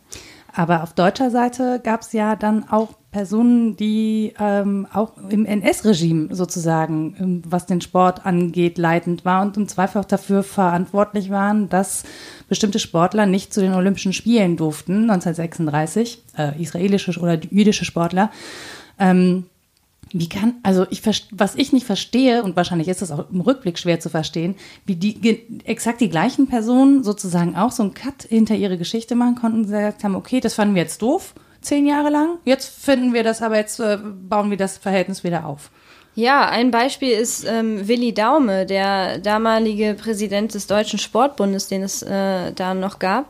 Aber 0.53 0.83
auf 0.83 0.93
deutscher 0.93 1.31
Seite 1.31 1.79
gab 1.81 2.01
es 2.01 2.12
ja 2.12 2.35
dann 2.35 2.69
auch 2.69 2.89
Personen, 3.13 3.77
die 3.77 4.34
ähm, 4.39 4.88
auch 4.91 5.13
im 5.29 5.46
NS-Regime 5.46 6.36
sozusagen, 6.36 7.15
ähm, 7.20 7.41
was 7.48 7.67
den 7.67 7.79
Sport 7.79 8.25
angeht, 8.25 8.77
leitend 8.77 9.24
war 9.24 9.43
und 9.43 9.55
im 9.55 9.67
Zweifel 9.70 10.01
auch 10.01 10.05
dafür 10.05 10.43
verantwortlich 10.43 11.29
waren, 11.29 11.70
dass 11.70 12.03
bestimmte 12.50 12.79
Sportler 12.79 13.25
nicht 13.25 13.53
zu 13.53 13.62
den 13.62 13.74
Olympischen 13.74 14.12
Spielen 14.13 14.58
durften, 14.58 15.10
1936, 15.10 16.24
äh, 16.38 16.62
israelische 16.62 17.17
oder 17.20 17.39
jüdische 17.39 17.86
Sportler. 17.86 18.32
Ähm, 19.00 19.46
wie 20.12 20.29
kann, 20.29 20.55
also 20.63 20.86
ich, 20.89 21.01
was 21.32 21.55
ich 21.55 21.72
nicht 21.72 21.86
verstehe, 21.86 22.43
und 22.43 22.55
wahrscheinlich 22.55 22.88
ist 22.88 23.01
das 23.01 23.12
auch 23.12 23.29
im 23.32 23.41
Rückblick 23.41 23.79
schwer 23.79 24.00
zu 24.00 24.10
verstehen, 24.10 24.55
wie 24.86 24.96
die 24.96 25.46
exakt 25.65 26.01
die 26.01 26.10
gleichen 26.10 26.48
Personen 26.48 27.03
sozusagen 27.03 27.55
auch 27.55 27.72
so 27.72 27.84
einen 27.84 27.93
Cut 27.93 28.24
hinter 28.24 28.55
ihre 28.55 28.77
Geschichte 28.77 29.15
machen 29.15 29.36
konnten 29.36 29.60
und 29.60 29.63
gesagt 29.63 30.03
haben, 30.03 30.15
okay, 30.15 30.39
das 30.39 30.55
fanden 30.55 30.75
wir 30.75 30.84
jetzt 30.84 31.01
doof, 31.01 31.34
zehn 31.63 31.86
Jahre 31.86 32.10
lang, 32.10 32.38
jetzt 32.46 32.84
finden 32.84 33.13
wir 33.13 33.24
das, 33.24 33.41
aber 33.41 33.58
jetzt 33.58 33.79
äh, 33.79 33.98
bauen 33.98 34.50
wir 34.50 34.58
das 34.58 34.77
Verhältnis 34.77 35.24
wieder 35.24 35.46
auf. 35.46 35.70
Ja, 36.15 36.48
ein 36.48 36.70
Beispiel 36.70 37.12
ist 37.12 37.43
ähm, 37.43 37.88
Willi 37.88 38.13
Daume, 38.13 38.67
der 38.67 39.17
damalige 39.17 39.96
Präsident 39.96 40.53
des 40.53 40.67
Deutschen 40.67 41.00
Sportbundes, 41.00 41.67
den 41.67 41.82
es 41.82 42.03
äh, 42.03 42.51
da 42.51 42.75
noch 42.75 43.00
gab. 43.00 43.25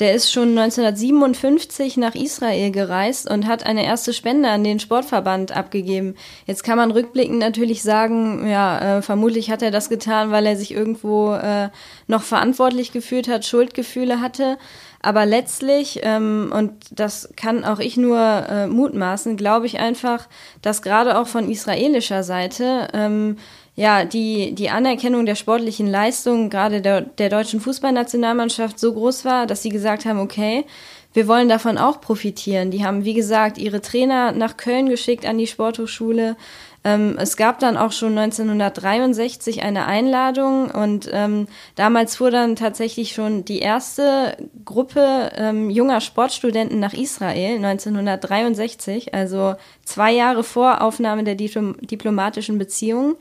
Der 0.00 0.12
ist 0.12 0.32
schon 0.32 0.58
1957 0.58 1.96
nach 1.98 2.16
Israel 2.16 2.72
gereist 2.72 3.30
und 3.30 3.46
hat 3.46 3.64
eine 3.64 3.84
erste 3.84 4.12
Spende 4.12 4.48
an 4.48 4.64
den 4.64 4.80
Sportverband 4.80 5.56
abgegeben. 5.56 6.16
Jetzt 6.46 6.64
kann 6.64 6.76
man 6.76 6.90
rückblickend 6.90 7.38
natürlich 7.38 7.82
sagen, 7.82 8.48
ja, 8.48 8.98
äh, 8.98 9.02
vermutlich 9.02 9.50
hat 9.50 9.62
er 9.62 9.70
das 9.70 9.88
getan, 9.88 10.32
weil 10.32 10.46
er 10.46 10.56
sich 10.56 10.72
irgendwo 10.72 11.34
äh, 11.34 11.68
noch 12.08 12.22
verantwortlich 12.22 12.90
gefühlt 12.90 13.28
hat, 13.28 13.44
Schuldgefühle 13.44 14.20
hatte. 14.20 14.58
Aber 15.00 15.26
letztlich, 15.26 16.00
ähm, 16.02 16.50
und 16.52 16.72
das 16.90 17.28
kann 17.36 17.62
auch 17.62 17.78
ich 17.78 17.96
nur 17.96 18.18
äh, 18.18 18.66
mutmaßen, 18.66 19.36
glaube 19.36 19.66
ich 19.66 19.78
einfach, 19.78 20.28
dass 20.62 20.82
gerade 20.82 21.18
auch 21.18 21.28
von 21.28 21.50
israelischer 21.50 22.24
Seite 22.24 22.88
ähm, 22.94 23.36
ja, 23.76 24.04
die, 24.04 24.54
die 24.54 24.70
Anerkennung 24.70 25.26
der 25.26 25.34
sportlichen 25.34 25.88
Leistung 25.88 26.48
gerade 26.48 26.80
der, 26.80 27.00
der 27.00 27.28
deutschen 27.28 27.60
Fußballnationalmannschaft 27.60 28.78
so 28.78 28.92
groß 28.92 29.24
war, 29.24 29.46
dass 29.46 29.62
sie 29.62 29.70
gesagt 29.70 30.04
haben, 30.04 30.20
okay, 30.20 30.64
wir 31.12 31.28
wollen 31.28 31.48
davon 31.48 31.78
auch 31.78 32.00
profitieren. 32.00 32.70
Die 32.70 32.84
haben, 32.84 33.04
wie 33.04 33.14
gesagt, 33.14 33.58
ihre 33.58 33.80
Trainer 33.80 34.32
nach 34.32 34.56
Köln 34.56 34.88
geschickt 34.88 35.26
an 35.26 35.38
die 35.38 35.46
Sporthochschule. 35.46 36.36
Ähm, 36.82 37.16
es 37.18 37.36
gab 37.36 37.60
dann 37.60 37.76
auch 37.76 37.92
schon 37.92 38.18
1963 38.18 39.62
eine 39.62 39.86
Einladung 39.86 40.70
und 40.70 41.08
ähm, 41.12 41.48
damals 41.76 42.16
fuhr 42.16 42.30
dann 42.30 42.56
tatsächlich 42.56 43.12
schon 43.12 43.44
die 43.44 43.60
erste 43.60 44.36
Gruppe 44.64 45.32
ähm, 45.36 45.70
junger 45.70 46.00
Sportstudenten 46.00 46.78
nach 46.78 46.92
Israel 46.92 47.56
1963, 47.64 49.14
also 49.14 49.54
zwei 49.84 50.12
Jahre 50.12 50.44
vor 50.44 50.82
Aufnahme 50.82 51.24
der 51.24 51.36
Diplom 51.36 51.76
diplomatischen 51.80 52.58
Beziehungen. 52.58 53.16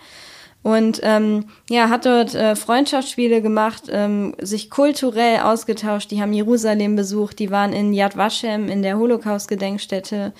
Und 0.63 1.01
ähm, 1.03 1.46
ja, 1.70 1.89
hat 1.89 2.05
dort 2.05 2.34
äh, 2.34 2.55
Freundschaftsspiele 2.55 3.41
gemacht, 3.41 3.84
ähm, 3.89 4.34
sich 4.41 4.70
kulturell 4.70 5.41
ausgetauscht. 5.41 6.10
Die 6.10 6.22
haben 6.22 6.32
Jerusalem 6.32 6.96
besucht, 6.96 7.39
die 7.39 7.51
waren 7.51 7.74
in 7.74 7.93
Yad 7.93 8.15
Vashem, 8.15 8.70
in 8.70 8.82
der 8.82 8.98
Holocaust-Gedenkstätte 8.98 10.34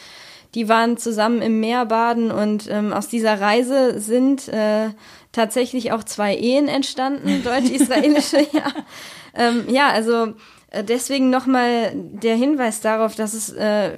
die 0.56 0.70
waren 0.70 0.98
zusammen 0.98 1.42
im 1.42 1.60
Meer 1.60 1.86
baden 1.86 2.32
und 2.32 2.70
ähm, 2.70 2.94
aus 2.94 3.08
dieser 3.08 3.42
Reise 3.42 4.00
sind 4.00 4.48
äh, 4.50 4.90
tatsächlich 5.32 5.92
auch 5.92 6.04
zwei 6.04 6.36
Ehen 6.36 6.68
entstanden, 6.68 7.42
deutsch-israelische, 7.44 8.48
ja. 8.52 8.72
Ähm, 9.36 9.66
ja, 9.68 9.90
also 9.90 10.34
äh, 10.70 10.84
deswegen 10.84 11.32
nochmal 11.32 11.94
der 11.96 12.36
Hinweis 12.36 12.82
darauf, 12.82 13.16
dass 13.16 13.34
es 13.34 13.50
äh, 13.50 13.98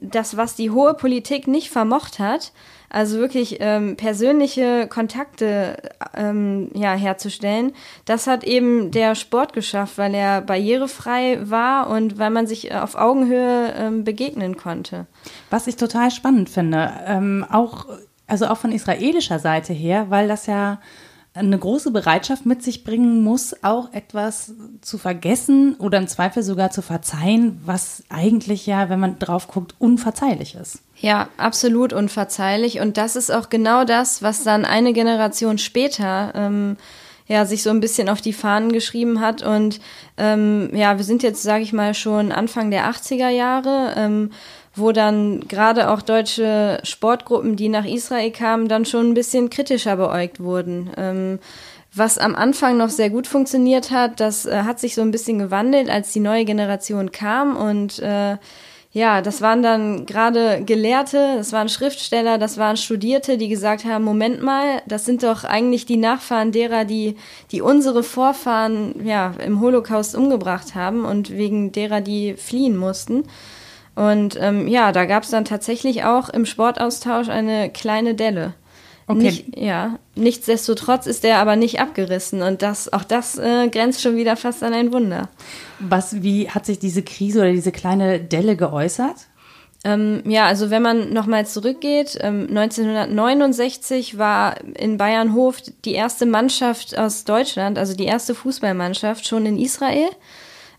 das, 0.00 0.36
was 0.36 0.56
die 0.56 0.70
hohe 0.70 0.94
Politik 0.94 1.46
nicht 1.46 1.70
vermocht 1.70 2.18
hat, 2.18 2.52
also 2.94 3.18
wirklich 3.18 3.56
ähm, 3.58 3.96
persönliche 3.96 4.86
Kontakte 4.86 5.76
ähm, 6.16 6.70
ja, 6.74 6.94
herzustellen. 6.94 7.72
Das 8.04 8.28
hat 8.28 8.44
eben 8.44 8.92
der 8.92 9.16
Sport 9.16 9.52
geschafft, 9.52 9.98
weil 9.98 10.14
er 10.14 10.40
barrierefrei 10.40 11.38
war 11.42 11.90
und 11.90 12.18
weil 12.18 12.30
man 12.30 12.46
sich 12.46 12.72
auf 12.72 12.94
Augenhöhe 12.94 13.74
ähm, 13.76 14.04
begegnen 14.04 14.56
konnte. 14.56 15.06
Was 15.50 15.66
ich 15.66 15.74
total 15.74 16.12
spannend 16.12 16.48
finde, 16.48 16.92
ähm, 17.06 17.44
auch 17.50 17.86
also 18.26 18.46
auch 18.46 18.58
von 18.58 18.72
israelischer 18.72 19.38
Seite 19.38 19.72
her, 19.72 20.06
weil 20.08 20.28
das 20.28 20.46
ja 20.46 20.80
eine 21.34 21.58
große 21.58 21.90
Bereitschaft 21.90 22.46
mit 22.46 22.62
sich 22.62 22.84
bringen 22.84 23.22
muss, 23.22 23.56
auch 23.64 23.92
etwas 23.92 24.52
zu 24.82 24.98
vergessen 24.98 25.74
oder 25.80 25.98
im 25.98 26.06
Zweifel 26.06 26.44
sogar 26.44 26.70
zu 26.70 26.80
verzeihen, 26.80 27.60
was 27.64 28.04
eigentlich 28.08 28.66
ja, 28.66 28.88
wenn 28.88 29.00
man 29.00 29.18
drauf 29.18 29.48
guckt, 29.48 29.74
unverzeihlich 29.80 30.54
ist. 30.54 30.78
Ja, 30.96 31.28
absolut 31.36 31.92
unverzeihlich. 31.92 32.78
Und 32.78 32.96
das 32.96 33.16
ist 33.16 33.32
auch 33.32 33.48
genau 33.50 33.84
das, 33.84 34.22
was 34.22 34.44
dann 34.44 34.64
eine 34.64 34.92
Generation 34.92 35.58
später 35.58 36.32
ähm, 36.36 36.76
ja 37.26 37.46
sich 37.46 37.64
so 37.64 37.70
ein 37.70 37.80
bisschen 37.80 38.08
auf 38.08 38.20
die 38.20 38.32
Fahnen 38.32 38.70
geschrieben 38.70 39.20
hat. 39.20 39.42
Und 39.42 39.80
ähm, 40.16 40.70
ja, 40.72 40.98
wir 40.98 41.04
sind 41.04 41.24
jetzt, 41.24 41.42
sage 41.42 41.64
ich 41.64 41.72
mal, 41.72 41.94
schon 41.94 42.30
Anfang 42.30 42.70
der 42.70 42.88
80er 42.88 43.30
Jahre. 43.30 43.94
Ähm, 43.96 44.30
wo 44.74 44.92
dann 44.92 45.40
gerade 45.48 45.90
auch 45.90 46.02
deutsche 46.02 46.80
Sportgruppen, 46.82 47.56
die 47.56 47.68
nach 47.68 47.84
Israel 47.84 48.30
kamen, 48.30 48.68
dann 48.68 48.84
schon 48.84 49.10
ein 49.10 49.14
bisschen 49.14 49.50
kritischer 49.50 49.96
beäugt 49.96 50.40
wurden. 50.40 50.90
Ähm, 50.96 51.38
was 51.94 52.18
am 52.18 52.34
Anfang 52.34 52.76
noch 52.76 52.88
sehr 52.88 53.10
gut 53.10 53.28
funktioniert 53.28 53.92
hat, 53.92 54.18
das 54.18 54.46
äh, 54.46 54.62
hat 54.62 54.80
sich 54.80 54.94
so 54.94 55.02
ein 55.02 55.12
bisschen 55.12 55.38
gewandelt, 55.38 55.88
als 55.88 56.12
die 56.12 56.20
neue 56.20 56.44
Generation 56.44 57.12
kam 57.12 57.56
und 57.56 58.00
äh, 58.00 58.36
ja, 58.94 59.22
das 59.22 59.42
waren 59.42 59.60
dann 59.60 60.06
gerade 60.06 60.62
Gelehrte, 60.64 61.34
das 61.36 61.52
waren 61.52 61.68
Schriftsteller, 61.68 62.38
das 62.38 62.58
waren 62.58 62.76
Studierte, 62.76 63.36
die 63.36 63.48
gesagt 63.48 63.84
haben, 63.84 64.04
Moment 64.04 64.40
mal, 64.40 64.82
das 64.86 65.04
sind 65.04 65.24
doch 65.24 65.42
eigentlich 65.42 65.84
die 65.84 65.96
Nachfahren 65.96 66.52
derer, 66.52 66.84
die, 66.84 67.16
die 67.50 67.60
unsere 67.60 68.04
Vorfahren 68.04 69.04
ja, 69.04 69.34
im 69.44 69.60
Holocaust 69.60 70.14
umgebracht 70.14 70.76
haben 70.76 71.04
und 71.04 71.30
wegen 71.30 71.72
derer, 71.72 72.00
die 72.00 72.34
fliehen 72.34 72.76
mussten. 72.76 73.24
Und 73.94 74.36
ähm, 74.40 74.66
ja, 74.66 74.92
da 74.92 75.04
gab 75.04 75.22
es 75.22 75.30
dann 75.30 75.44
tatsächlich 75.44 76.04
auch 76.04 76.28
im 76.28 76.46
Sportaustausch 76.46 77.28
eine 77.28 77.70
kleine 77.70 78.14
Delle. 78.14 78.54
Okay. 79.06 79.22
Nicht, 79.22 79.58
ja, 79.58 79.98
nichtsdestotrotz 80.14 81.06
ist 81.06 81.24
der 81.24 81.38
aber 81.38 81.56
nicht 81.56 81.78
abgerissen 81.78 82.40
und 82.40 82.62
das, 82.62 82.90
auch 82.90 83.04
das 83.04 83.36
äh, 83.36 83.68
grenzt 83.68 84.00
schon 84.00 84.16
wieder 84.16 84.34
fast 84.34 84.62
an 84.62 84.72
ein 84.72 84.92
Wunder. 84.92 85.28
Was, 85.78 86.22
wie 86.22 86.48
hat 86.48 86.64
sich 86.64 86.78
diese 86.78 87.02
Krise 87.02 87.40
oder 87.40 87.52
diese 87.52 87.70
kleine 87.70 88.18
Delle 88.18 88.56
geäußert? 88.56 89.16
Ähm, 89.84 90.22
ja, 90.24 90.46
also 90.46 90.70
wenn 90.70 90.80
man 90.80 91.12
nochmal 91.12 91.46
zurückgeht, 91.46 92.16
ähm, 92.22 92.46
1969 92.48 94.16
war 94.16 94.56
in 94.78 94.96
Bayernhof 94.96 95.58
die 95.84 95.92
erste 95.92 96.24
Mannschaft 96.24 96.96
aus 96.96 97.24
Deutschland, 97.24 97.78
also 97.78 97.94
die 97.94 98.06
erste 98.06 98.34
Fußballmannschaft 98.34 99.28
schon 99.28 99.44
in 99.44 99.58
Israel. 99.58 100.08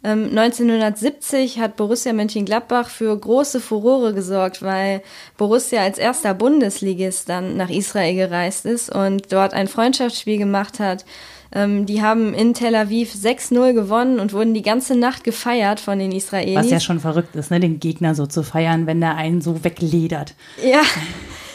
1970 0.05 1.57
ähm, 1.57 1.63
hat 1.63 1.75
Borussia 1.75 2.13
Mönchengladbach 2.13 2.89
für 2.89 3.17
große 3.17 3.59
Furore 3.59 4.13
gesorgt, 4.13 4.62
weil 4.62 5.01
Borussia 5.38 5.81
als 5.81 5.97
erster 5.97 6.33
Bundesligist 6.33 7.27
dann 7.29 7.57
nach 7.57 7.69
Israel 7.69 8.15
gereist 8.15 8.65
ist 8.65 8.93
und 8.93 9.31
dort 9.31 9.53
ein 9.53 9.67
Freundschaftsspiel 9.67 10.38
gemacht 10.38 10.79
hat. 10.79 11.05
Ähm, 11.51 11.85
die 11.85 12.01
haben 12.01 12.33
in 12.33 12.53
Tel 12.53 12.75
Aviv 12.75 13.13
6-0 13.13 13.74
gewonnen 13.74 14.19
und 14.19 14.33
wurden 14.33 14.53
die 14.53 14.62
ganze 14.62 14.95
Nacht 14.95 15.24
gefeiert 15.24 15.79
von 15.79 15.97
den 15.97 16.12
Israelis. 16.12 16.55
Was 16.55 16.69
ja 16.69 16.79
schon 16.79 17.00
verrückt 17.00 17.35
ist, 17.35 17.50
ne, 17.50 17.59
den 17.59 17.79
Gegner 17.79 18.13
so 18.13 18.25
zu 18.25 18.43
feiern, 18.43 18.88
wenn 18.88 19.00
der 19.00 19.15
einen 19.15 19.41
so 19.41 19.63
wegledert. 19.63 20.35
Ja. 20.63 20.81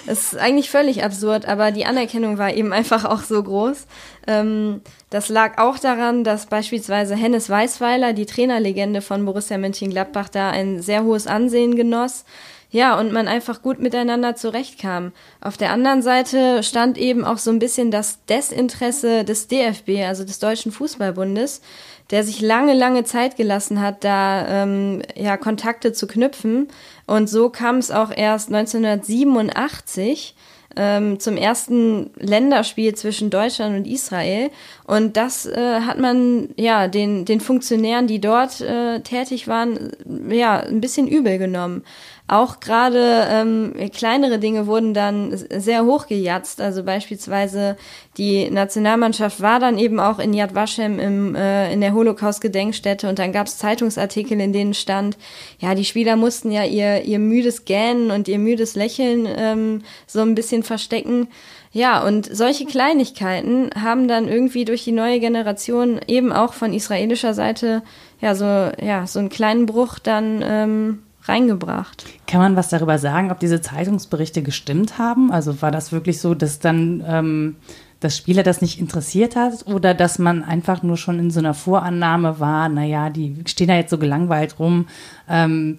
Es 0.07 0.33
ist 0.33 0.39
eigentlich 0.39 0.71
völlig 0.71 1.05
absurd, 1.05 1.47
aber 1.47 1.71
die 1.71 1.87
Anerkennung 1.87 2.39
war 2.39 2.53
eben 2.53 2.73
einfach 2.73 3.05
auch 3.05 3.23
so 3.23 3.43
groß. 3.43 3.87
Ähm, 4.27 4.81
das 5.11 5.29
lag 5.29 5.59
auch 5.59 5.79
daran, 5.79 6.25
dass 6.25 6.47
beispielsweise 6.47 7.15
Hennes 7.15 7.51
Weißweiler, 7.51 8.13
die 8.13 8.27
Trainerlegende 8.27 9.03
von 9.03 9.25
Borussia 9.25 9.59
Mönchengladbach, 9.59 10.29
da 10.29 10.51
ein 10.51 10.81
sehr 10.83 11.05
hohes 11.05 11.27
Ansehen 11.27 11.77
genoss. 11.77 12.25
Ja, 12.73 12.97
und 13.01 13.13
man 13.13 13.27
einfach 13.27 13.63
gut 13.63 13.81
miteinander 13.81 14.37
zurechtkam. 14.37 15.11
Auf 15.41 15.57
der 15.57 15.73
anderen 15.73 16.03
Seite 16.03 16.63
stand 16.63 16.99
eben 16.99 17.25
auch 17.25 17.39
so 17.39 17.51
ein 17.51 17.59
bisschen 17.59 17.91
das 17.91 18.25
Desinteresse 18.27 19.25
des 19.25 19.49
DFB, 19.49 20.07
also 20.07 20.23
des 20.23 20.39
Deutschen 20.39 20.71
Fußballbundes, 20.71 21.63
der 22.11 22.25
sich 22.25 22.41
lange, 22.41 22.75
lange 22.75 23.05
Zeit 23.05 23.37
gelassen 23.37 23.81
hat, 23.81 24.05
da 24.05 24.65
ähm, 24.65 25.03
ja 25.15 25.37
Kontakte 25.37 25.93
zu 25.93 26.07
knüpfen. 26.07 26.69
Und 27.07 27.29
so 27.29 27.51
kam 27.51 27.77
es 27.77 27.91
auch 27.91 28.11
erst 28.15 28.53
1987 28.53 30.35
ähm, 30.77 31.19
zum 31.19 31.37
ersten 31.37 32.11
Länderspiel 32.17 32.95
zwischen 32.95 33.31
Deutschland 33.31 33.77
und 33.77 33.87
Israel. 33.87 34.51
Und 34.87 35.17
das 35.17 35.47
äh, 35.47 35.81
hat 35.81 35.99
man 35.99 36.51
ja 36.57 36.89
den, 36.89 37.25
den 37.25 37.41
Funktionären, 37.41 38.07
die 38.07 38.21
dort 38.21 38.61
äh, 38.61 39.01
tätig 39.01 39.49
waren, 39.49 39.91
ja, 40.29 40.61
ein 40.61 40.81
bisschen 40.81 41.09
übel 41.09 41.39
genommen. 41.39 41.83
Auch 42.31 42.61
gerade 42.61 43.27
ähm, 43.29 43.75
kleinere 43.93 44.39
Dinge 44.39 44.69
wurden 44.69 44.95
dann 44.95 45.33
sehr 45.35 45.85
hochgejatzt. 45.85 46.61
Also 46.61 46.85
beispielsweise 46.85 47.77
die 48.19 48.49
Nationalmannschaft 48.49 49.41
war 49.41 49.59
dann 49.59 49.79
eben 49.79 49.99
auch 49.99 50.21
in 50.21 50.33
Yad 50.33 50.55
Vashem 50.55 51.01
im, 51.01 51.35
äh, 51.35 51.73
in 51.73 51.81
der 51.81 51.93
Holocaust-Gedenkstätte 51.93 53.09
und 53.09 53.19
dann 53.19 53.33
gab 53.33 53.49
es 53.49 53.59
Zeitungsartikel, 53.59 54.41
in 54.41 54.53
denen 54.53 54.75
stand, 54.75 55.19
ja, 55.59 55.75
die 55.75 55.85
Spieler 55.85 56.15
mussten 56.15 56.53
ja 56.53 56.63
ihr, 56.63 57.03
ihr 57.03 57.19
müdes 57.19 57.65
Gähnen 57.65 58.13
und 58.13 58.29
ihr 58.29 58.39
müdes 58.39 58.77
Lächeln 58.77 59.27
ähm, 59.37 59.83
so 60.07 60.21
ein 60.21 60.37
bisschen 60.37 60.63
verstecken. 60.63 61.27
Ja, 61.73 62.07
und 62.07 62.33
solche 62.33 62.65
Kleinigkeiten 62.65 63.71
haben 63.75 64.07
dann 64.07 64.29
irgendwie 64.29 64.65
durch 64.65 64.85
die 64.85 64.93
neue 64.93 65.19
Generation 65.19 65.99
eben 66.07 66.33
auch 66.33 66.53
von 66.53 66.73
israelischer 66.73 67.35
Seite 67.35 67.83
ja 68.21 68.37
so 68.37 68.45
ja 68.45 69.09
so 69.09 69.19
einen 69.19 69.31
kleinen 69.31 69.67
Bruch 69.67 69.99
dann 69.99 70.45
ähm, 70.45 71.03
reingebracht. 71.23 72.05
Kann 72.27 72.41
man 72.41 72.57
was 72.57 72.69
darüber 72.69 72.99
sagen, 72.99 73.31
ob 73.31 73.39
diese 73.39 73.61
Zeitungsberichte 73.61 74.43
gestimmt 74.43 74.99
haben? 74.99 75.31
Also 75.31 75.63
war 75.63 75.71
das 75.71 75.93
wirklich 75.93 76.21
so, 76.21 76.35
dass 76.35 76.59
dann 76.59 77.05
ähm, 77.07 77.57
das 78.01 78.17
Spieler 78.17 78.43
das 78.43 78.63
nicht 78.63 78.81
interessiert 78.81 79.37
hat 79.37 79.67
oder 79.67 79.95
dass 79.95 80.19
man 80.19 80.43
einfach 80.43 80.83
nur 80.83 80.97
schon 80.97 81.19
in 81.19 81.31
so 81.31 81.39
einer 81.39 81.55
Vorannahme 81.55 82.41
war, 82.41 82.69
naja, 82.69 83.11
die 83.11 83.37
stehen 83.47 83.69
da 83.69 83.77
jetzt 83.77 83.91
so 83.91 83.99
gelangweilt 83.99 84.59
rum. 84.59 84.87
Ähm, 85.29 85.79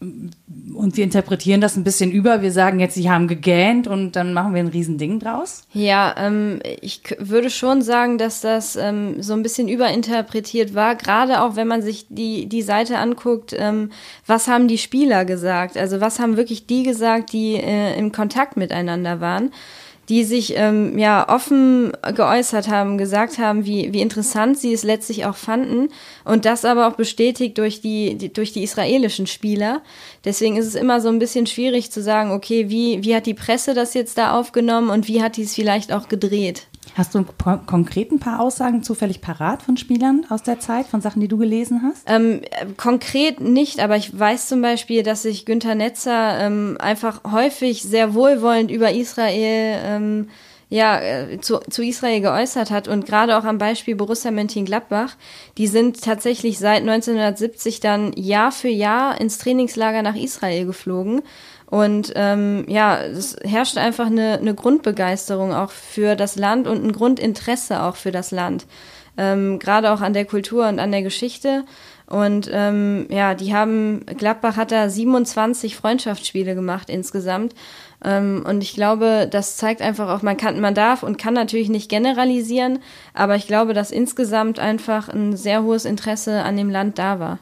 und 0.00 0.96
wir 0.96 1.02
interpretieren 1.02 1.60
das 1.60 1.76
ein 1.76 1.82
bisschen 1.82 2.12
über. 2.12 2.40
Wir 2.40 2.52
sagen 2.52 2.78
jetzt, 2.78 2.94
sie 2.94 3.10
haben 3.10 3.26
gegähnt 3.26 3.88
und 3.88 4.12
dann 4.12 4.32
machen 4.32 4.54
wir 4.54 4.60
ein 4.60 4.68
Riesending 4.68 5.18
draus. 5.18 5.62
Ja, 5.72 6.14
ähm, 6.16 6.60
ich 6.80 7.02
würde 7.18 7.50
schon 7.50 7.82
sagen, 7.82 8.16
dass 8.16 8.40
das 8.40 8.76
ähm, 8.76 9.20
so 9.20 9.32
ein 9.32 9.42
bisschen 9.42 9.68
überinterpretiert 9.68 10.74
war. 10.74 10.94
Gerade 10.94 11.42
auch, 11.42 11.56
wenn 11.56 11.66
man 11.66 11.82
sich 11.82 12.06
die, 12.08 12.46
die 12.46 12.62
Seite 12.62 12.98
anguckt, 12.98 13.54
ähm, 13.58 13.90
was 14.24 14.46
haben 14.46 14.68
die 14.68 14.78
Spieler 14.78 15.24
gesagt? 15.24 15.76
Also 15.76 16.00
was 16.00 16.20
haben 16.20 16.36
wirklich 16.36 16.66
die 16.66 16.84
gesagt, 16.84 17.32
die 17.32 17.54
äh, 17.54 17.98
im 17.98 18.12
Kontakt 18.12 18.56
miteinander 18.56 19.20
waren? 19.20 19.50
Die 20.08 20.24
sich 20.24 20.54
ähm, 20.56 20.98
ja 20.98 21.28
offen 21.28 21.92
geäußert 22.14 22.68
haben, 22.68 22.96
gesagt 22.96 23.38
haben, 23.38 23.66
wie, 23.66 23.92
wie 23.92 24.00
interessant 24.00 24.58
sie 24.58 24.72
es 24.72 24.82
letztlich 24.82 25.26
auch 25.26 25.36
fanden 25.36 25.88
und 26.24 26.44
das 26.44 26.64
aber 26.64 26.88
auch 26.88 26.94
bestätigt 26.94 27.58
durch 27.58 27.80
die, 27.80 28.14
die 28.16 28.32
durch 28.32 28.52
die 28.52 28.62
israelischen 28.62 29.26
Spieler. 29.26 29.82
Deswegen 30.24 30.56
ist 30.56 30.66
es 30.66 30.74
immer 30.74 31.00
so 31.00 31.08
ein 31.08 31.18
bisschen 31.18 31.46
schwierig 31.46 31.90
zu 31.90 32.02
sagen, 32.02 32.30
okay, 32.30 32.70
wie 32.70 33.04
wie 33.04 33.14
hat 33.14 33.26
die 33.26 33.34
Presse 33.34 33.74
das 33.74 33.94
jetzt 33.94 34.16
da 34.16 34.32
aufgenommen 34.38 34.90
und 34.90 35.08
wie 35.08 35.22
hat 35.22 35.36
die 35.36 35.42
es 35.42 35.54
vielleicht 35.54 35.92
auch 35.92 36.08
gedreht? 36.08 36.67
Hast 36.94 37.14
du 37.14 37.24
konkret 37.66 38.12
ein 38.12 38.18
paar 38.18 38.40
Aussagen 38.40 38.82
zufällig 38.82 39.20
parat 39.20 39.62
von 39.62 39.76
Spielern 39.76 40.26
aus 40.28 40.42
der 40.42 40.60
Zeit, 40.60 40.86
von 40.86 41.00
Sachen, 41.00 41.20
die 41.20 41.28
du 41.28 41.38
gelesen 41.38 41.82
hast? 41.82 42.04
Ähm, 42.06 42.42
konkret 42.76 43.40
nicht, 43.40 43.80
aber 43.80 43.96
ich 43.96 44.18
weiß 44.18 44.48
zum 44.48 44.62
Beispiel, 44.62 45.02
dass 45.02 45.22
sich 45.22 45.46
Günther 45.46 45.74
Netzer 45.74 46.38
ähm, 46.40 46.76
einfach 46.80 47.22
häufig 47.30 47.82
sehr 47.82 48.14
wohlwollend 48.14 48.70
über 48.70 48.92
Israel 48.92 49.78
ähm, 49.84 50.28
ja, 50.70 51.00
äh, 51.00 51.40
zu, 51.40 51.60
zu 51.70 51.82
Israel 51.82 52.20
geäußert 52.20 52.70
hat. 52.70 52.88
Und 52.88 53.06
gerade 53.06 53.38
auch 53.38 53.44
am 53.44 53.58
Beispiel 53.58 53.96
Borussia 53.96 54.30
Mönchengladbach, 54.30 55.16
die 55.56 55.66
sind 55.66 56.02
tatsächlich 56.02 56.58
seit 56.58 56.80
1970 56.80 57.80
dann 57.80 58.12
Jahr 58.14 58.52
für 58.52 58.68
Jahr 58.68 59.20
ins 59.20 59.38
Trainingslager 59.38 60.02
nach 60.02 60.16
Israel 60.16 60.66
geflogen 60.66 61.22
und 61.70 62.12
ähm, 62.16 62.64
ja, 62.66 62.98
es 63.02 63.36
herrscht 63.44 63.76
einfach 63.76 64.06
eine, 64.06 64.38
eine 64.38 64.54
Grundbegeisterung 64.54 65.52
auch 65.52 65.70
für 65.70 66.16
das 66.16 66.36
Land 66.36 66.66
und 66.66 66.82
ein 66.82 66.92
Grundinteresse 66.92 67.82
auch 67.82 67.96
für 67.96 68.10
das 68.10 68.30
Land. 68.30 68.66
Ähm, 69.18 69.58
Gerade 69.58 69.92
auch 69.92 70.00
an 70.00 70.14
der 70.14 70.24
Kultur 70.24 70.66
und 70.66 70.78
an 70.78 70.92
der 70.92 71.02
Geschichte. 71.02 71.64
Und 72.06 72.48
ähm, 72.50 73.06
ja, 73.10 73.34
die 73.34 73.52
haben, 73.54 74.06
Gladbach 74.06 74.56
hat 74.56 74.72
da 74.72 74.88
27 74.88 75.76
Freundschaftsspiele 75.76 76.54
gemacht 76.54 76.88
insgesamt. 76.88 77.54
Ähm, 78.04 78.44
und 78.46 78.62
ich 78.62 78.74
glaube, 78.74 79.28
das 79.30 79.56
zeigt 79.56 79.82
einfach 79.82 80.08
auch, 80.08 80.22
man 80.22 80.36
kann, 80.36 80.60
man 80.60 80.74
darf 80.74 81.02
und 81.02 81.18
kann 81.18 81.34
natürlich 81.34 81.68
nicht 81.68 81.88
generalisieren, 81.88 82.78
aber 83.12 83.34
ich 83.34 83.46
glaube, 83.46 83.74
dass 83.74 83.90
insgesamt 83.90 84.58
einfach 84.60 85.08
ein 85.08 85.36
sehr 85.36 85.64
hohes 85.64 85.84
Interesse 85.84 86.42
an 86.44 86.56
dem 86.56 86.70
Land 86.70 86.98
da 86.98 87.18
war. 87.18 87.38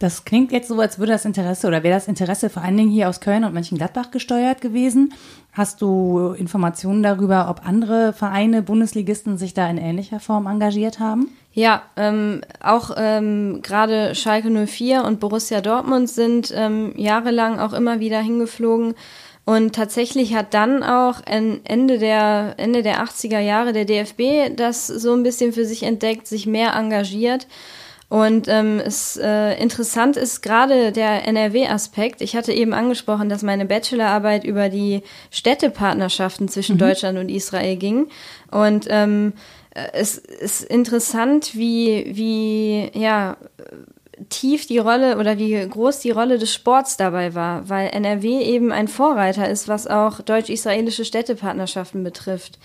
Das 0.00 0.24
klingt 0.24 0.50
jetzt 0.50 0.68
so, 0.68 0.80
als 0.80 0.98
würde 0.98 1.12
das 1.12 1.24
Interesse 1.24 1.68
oder 1.68 1.82
wäre 1.82 1.94
das 1.94 2.08
Interesse 2.08 2.50
vor 2.50 2.62
allen 2.62 2.76
Dingen 2.76 2.90
hier 2.90 3.08
aus 3.08 3.20
Köln 3.20 3.44
und 3.44 3.54
Mönchengladbach 3.54 4.10
gesteuert 4.10 4.60
gewesen. 4.60 5.12
Hast 5.52 5.82
du 5.82 6.34
Informationen 6.38 7.02
darüber, 7.02 7.48
ob 7.48 7.66
andere 7.66 8.12
Vereine, 8.12 8.62
Bundesligisten 8.62 9.36
sich 9.36 9.52
da 9.52 9.68
in 9.68 9.78
ähnlicher 9.78 10.20
Form 10.20 10.46
engagiert 10.46 11.00
haben? 11.00 11.28
Ja, 11.52 11.82
ähm, 11.96 12.42
auch 12.60 12.92
ähm, 12.96 13.60
gerade 13.62 14.14
Schalke 14.14 14.50
04 14.66 15.04
und 15.04 15.18
Borussia 15.18 15.60
Dortmund 15.60 16.08
sind 16.08 16.52
ähm, 16.54 16.92
jahrelang 16.96 17.58
auch 17.58 17.72
immer 17.72 17.98
wieder 17.98 18.20
hingeflogen 18.20 18.94
und 19.44 19.74
tatsächlich 19.74 20.34
hat 20.34 20.54
dann 20.54 20.82
auch 20.82 21.22
Ende 21.24 21.98
der, 21.98 22.54
Ende 22.56 22.82
der 22.82 23.02
80er 23.02 23.40
Jahre 23.40 23.72
der 23.72 23.84
DFB 23.84 24.54
das 24.56 24.86
so 24.86 25.12
ein 25.12 25.22
bisschen 25.22 25.52
für 25.52 25.64
sich 25.64 25.82
entdeckt, 25.82 26.26
sich 26.26 26.46
mehr 26.46 26.74
engagiert. 26.74 27.46
Und 28.08 28.48
ähm, 28.48 28.80
es 28.84 29.16
äh, 29.16 29.54
interessant 29.62 30.16
ist 30.16 30.42
gerade 30.42 30.90
der 30.90 31.28
NRW-Aspekt. 31.28 32.22
Ich 32.22 32.34
hatte 32.34 32.52
eben 32.52 32.72
angesprochen, 32.74 33.28
dass 33.28 33.42
meine 33.44 33.66
Bachelorarbeit 33.66 34.42
über 34.42 34.68
die 34.68 35.02
Städtepartnerschaften 35.30 36.48
zwischen 36.48 36.74
mhm. 36.74 36.80
Deutschland 36.80 37.18
und 37.18 37.28
Israel 37.28 37.76
ging. 37.76 38.08
Und 38.50 38.86
ähm, 38.88 39.34
äh, 39.74 39.86
es 39.92 40.18
ist 40.18 40.64
interessant, 40.64 41.54
wie, 41.54 42.10
wie 42.16 42.90
ja 42.98 43.36
tief 44.28 44.66
die 44.66 44.78
Rolle 44.78 45.18
oder 45.18 45.38
wie 45.38 45.66
groß 45.66 46.00
die 46.00 46.10
Rolle 46.10 46.38
des 46.38 46.52
Sports 46.52 46.96
dabei 46.96 47.34
war, 47.34 47.68
weil 47.68 47.88
NRW 47.88 48.40
eben 48.42 48.72
ein 48.72 48.88
Vorreiter 48.88 49.48
ist, 49.48 49.68
was 49.68 49.86
auch 49.86 50.20
deutsch-israelische 50.20 51.04
Städtepartnerschaften 51.04 52.04
betrifft. 52.04 52.58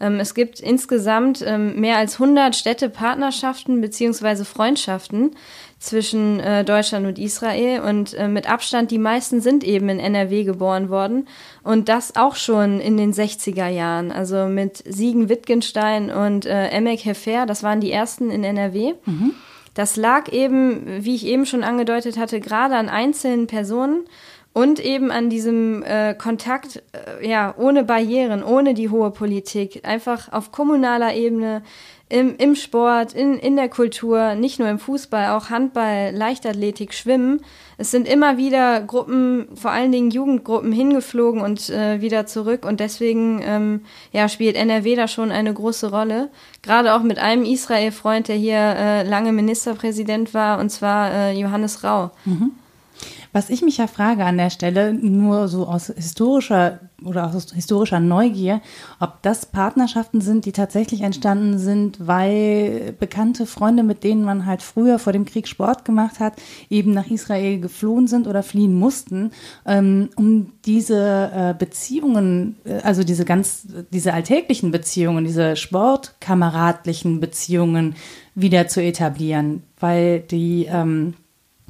Ähm, 0.00 0.20
es 0.20 0.34
gibt 0.34 0.60
insgesamt 0.60 1.42
ähm, 1.44 1.80
mehr 1.80 1.96
als 1.96 2.14
100 2.14 2.54
Städtepartnerschaften 2.54 3.80
beziehungsweise 3.80 4.44
Freundschaften 4.44 5.32
zwischen 5.78 6.40
äh, 6.40 6.64
Deutschland 6.64 7.06
und 7.06 7.18
Israel 7.18 7.80
und 7.80 8.14
äh, 8.14 8.28
mit 8.28 8.50
Abstand 8.50 8.90
die 8.90 8.98
meisten 8.98 9.40
sind 9.40 9.64
eben 9.64 9.88
in 9.88 10.00
NRW 10.00 10.44
geboren 10.44 10.90
worden 10.90 11.28
und 11.62 11.88
das 11.88 12.16
auch 12.16 12.36
schon 12.36 12.80
in 12.80 12.96
den 12.96 13.12
60er 13.12 13.68
Jahren, 13.68 14.10
also 14.10 14.46
mit 14.46 14.82
Siegen 14.86 15.28
Wittgenstein 15.28 16.10
und 16.10 16.46
äh, 16.46 16.68
Emek 16.68 17.04
Hefer, 17.04 17.46
das 17.46 17.62
waren 17.62 17.80
die 17.80 17.92
ersten 17.92 18.30
in 18.30 18.44
NRW. 18.44 18.94
Mhm. 19.04 19.34
Das 19.74 19.96
lag 19.96 20.32
eben, 20.32 21.04
wie 21.04 21.14
ich 21.14 21.26
eben 21.26 21.46
schon 21.46 21.64
angedeutet 21.64 22.18
hatte, 22.18 22.40
gerade 22.40 22.76
an 22.76 22.88
einzelnen 22.88 23.46
Personen 23.46 24.06
und 24.52 24.80
eben 24.80 25.10
an 25.10 25.30
diesem 25.30 25.82
äh, 25.84 26.14
Kontakt, 26.14 26.82
äh, 26.92 27.28
ja, 27.28 27.54
ohne 27.56 27.84
Barrieren, 27.84 28.42
ohne 28.42 28.74
die 28.74 28.88
hohe 28.88 29.10
Politik, 29.10 29.86
einfach 29.86 30.32
auf 30.32 30.50
kommunaler 30.50 31.14
Ebene, 31.14 31.62
im, 32.08 32.36
im 32.38 32.54
Sport, 32.54 33.12
in, 33.12 33.38
in 33.38 33.56
der 33.56 33.68
Kultur, 33.68 34.34
nicht 34.34 34.58
nur 34.58 34.68
im 34.68 34.78
Fußball, 34.78 35.36
auch 35.36 35.50
Handball, 35.50 36.12
Leichtathletik, 36.14 36.94
Schwimmen. 36.94 37.44
Es 37.80 37.92
sind 37.92 38.08
immer 38.08 38.36
wieder 38.36 38.80
Gruppen, 38.80 39.46
vor 39.54 39.70
allen 39.70 39.92
Dingen 39.92 40.10
Jugendgruppen, 40.10 40.72
hingeflogen 40.72 41.40
und 41.40 41.70
äh, 41.70 42.00
wieder 42.00 42.26
zurück. 42.26 42.66
Und 42.66 42.80
deswegen 42.80 43.40
ähm, 43.42 43.84
ja, 44.12 44.28
spielt 44.28 44.56
NRW 44.56 44.96
da 44.96 45.06
schon 45.06 45.30
eine 45.30 45.54
große 45.54 45.90
Rolle. 45.90 46.28
Gerade 46.62 46.92
auch 46.94 47.02
mit 47.02 47.20
einem 47.20 47.44
Israel-Freund, 47.44 48.26
der 48.26 48.36
hier 48.36 48.58
äh, 48.58 49.02
lange 49.08 49.32
Ministerpräsident 49.32 50.34
war, 50.34 50.58
und 50.58 50.70
zwar 50.70 51.12
äh, 51.12 51.40
Johannes 51.40 51.84
Rau. 51.84 52.10
Mhm. 52.24 52.50
Was 53.32 53.50
ich 53.50 53.62
mich 53.62 53.76
ja 53.76 53.86
frage 53.86 54.24
an 54.24 54.38
der 54.38 54.50
Stelle, 54.50 54.94
nur 54.94 55.48
so 55.48 55.66
aus 55.66 55.92
historischer 55.94 56.80
oder 57.04 57.32
aus 57.32 57.52
historischer 57.52 58.00
Neugier, 58.00 58.60
ob 58.98 59.22
das 59.22 59.46
Partnerschaften 59.46 60.20
sind, 60.20 60.46
die 60.46 60.52
tatsächlich 60.52 61.02
entstanden 61.02 61.58
sind, 61.58 62.06
weil 62.06 62.94
bekannte 62.98 63.46
Freunde, 63.46 63.82
mit 63.82 64.02
denen 64.02 64.24
man 64.24 64.46
halt 64.46 64.62
früher 64.62 64.98
vor 64.98 65.12
dem 65.12 65.24
Krieg 65.24 65.46
Sport 65.46 65.84
gemacht 65.84 66.18
hat, 66.18 66.34
eben 66.70 66.92
nach 66.92 67.06
Israel 67.08 67.60
geflohen 67.60 68.08
sind 68.08 68.26
oder 68.26 68.42
fliehen 68.42 68.74
mussten, 68.74 69.30
ähm, 69.66 70.08
um 70.16 70.52
diese 70.64 71.30
äh, 71.32 71.54
Beziehungen, 71.56 72.56
äh, 72.64 72.80
also 72.82 73.04
diese 73.04 73.24
ganz, 73.24 73.66
diese 73.92 74.14
alltäglichen 74.14 74.72
Beziehungen, 74.72 75.24
diese 75.24 75.54
sportkameradlichen 75.54 77.20
Beziehungen 77.20 77.94
wieder 78.34 78.68
zu 78.68 78.82
etablieren, 78.82 79.62
weil 79.78 80.20
die, 80.20 80.66
ähm, 80.70 81.14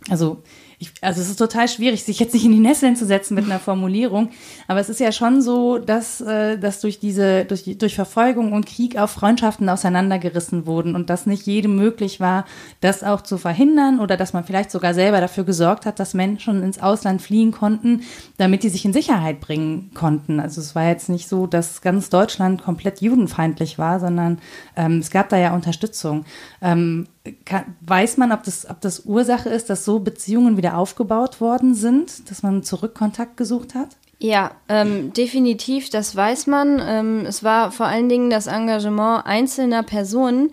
also 0.08 0.42
ich, 0.80 0.92
also 1.00 1.20
es 1.20 1.28
ist 1.28 1.38
total 1.38 1.66
schwierig, 1.66 2.04
sich 2.04 2.20
jetzt 2.20 2.34
nicht 2.34 2.44
in 2.44 2.52
die 2.52 2.60
Nesseln 2.60 2.94
zu 2.94 3.04
setzen 3.04 3.34
mit 3.34 3.46
einer 3.46 3.58
Formulierung, 3.58 4.30
aber 4.68 4.78
es 4.78 4.88
ist 4.88 5.00
ja 5.00 5.10
schon 5.10 5.42
so, 5.42 5.78
dass, 5.78 6.20
äh, 6.20 6.56
dass 6.56 6.80
durch 6.80 7.00
diese, 7.00 7.44
durch, 7.44 7.64
durch 7.78 7.96
Verfolgung 7.96 8.52
und 8.52 8.66
Krieg 8.66 8.96
auch 8.96 9.08
Freundschaften 9.08 9.68
auseinandergerissen 9.68 10.66
wurden 10.66 10.94
und 10.94 11.10
dass 11.10 11.26
nicht 11.26 11.46
jedem 11.46 11.74
möglich 11.74 12.20
war, 12.20 12.44
das 12.80 13.02
auch 13.02 13.22
zu 13.22 13.38
verhindern 13.38 13.98
oder 13.98 14.16
dass 14.16 14.32
man 14.32 14.44
vielleicht 14.44 14.70
sogar 14.70 14.94
selber 14.94 15.20
dafür 15.20 15.42
gesorgt 15.42 15.84
hat, 15.84 15.98
dass 15.98 16.14
Menschen 16.14 16.62
ins 16.62 16.80
Ausland 16.80 17.22
fliehen 17.22 17.50
konnten, 17.50 18.02
damit 18.36 18.62
die 18.62 18.68
sich 18.68 18.84
in 18.84 18.92
Sicherheit 18.92 19.40
bringen 19.40 19.90
konnten. 19.94 20.38
Also 20.38 20.60
es 20.60 20.76
war 20.76 20.86
jetzt 20.86 21.08
nicht 21.08 21.28
so, 21.28 21.48
dass 21.48 21.82
ganz 21.82 22.08
Deutschland 22.08 22.62
komplett 22.62 23.00
judenfeindlich 23.00 23.78
war, 23.78 23.98
sondern 23.98 24.38
ähm, 24.76 24.98
es 24.98 25.10
gab 25.10 25.28
da 25.28 25.38
ja 25.38 25.54
Unterstützung. 25.54 26.24
Ähm, 26.62 27.08
kann, 27.32 27.76
weiß 27.80 28.16
man, 28.16 28.32
ob 28.32 28.42
das, 28.42 28.68
ob 28.68 28.80
das 28.80 29.00
Ursache 29.00 29.48
ist, 29.48 29.70
dass 29.70 29.84
so 29.84 30.00
Beziehungen 30.00 30.56
wieder 30.56 30.76
aufgebaut 30.76 31.40
worden 31.40 31.74
sind, 31.74 32.30
dass 32.30 32.42
man 32.42 32.62
Zurückkontakt 32.62 33.36
gesucht 33.36 33.74
hat? 33.74 33.88
Ja, 34.18 34.52
ähm, 34.68 35.12
definitiv, 35.12 35.90
das 35.90 36.14
weiß 36.14 36.48
man. 36.48 36.82
Ähm, 36.84 37.24
es 37.26 37.44
war 37.44 37.70
vor 37.70 37.86
allen 37.86 38.08
Dingen 38.08 38.30
das 38.30 38.48
Engagement 38.48 39.24
einzelner 39.26 39.84
Personen. 39.84 40.50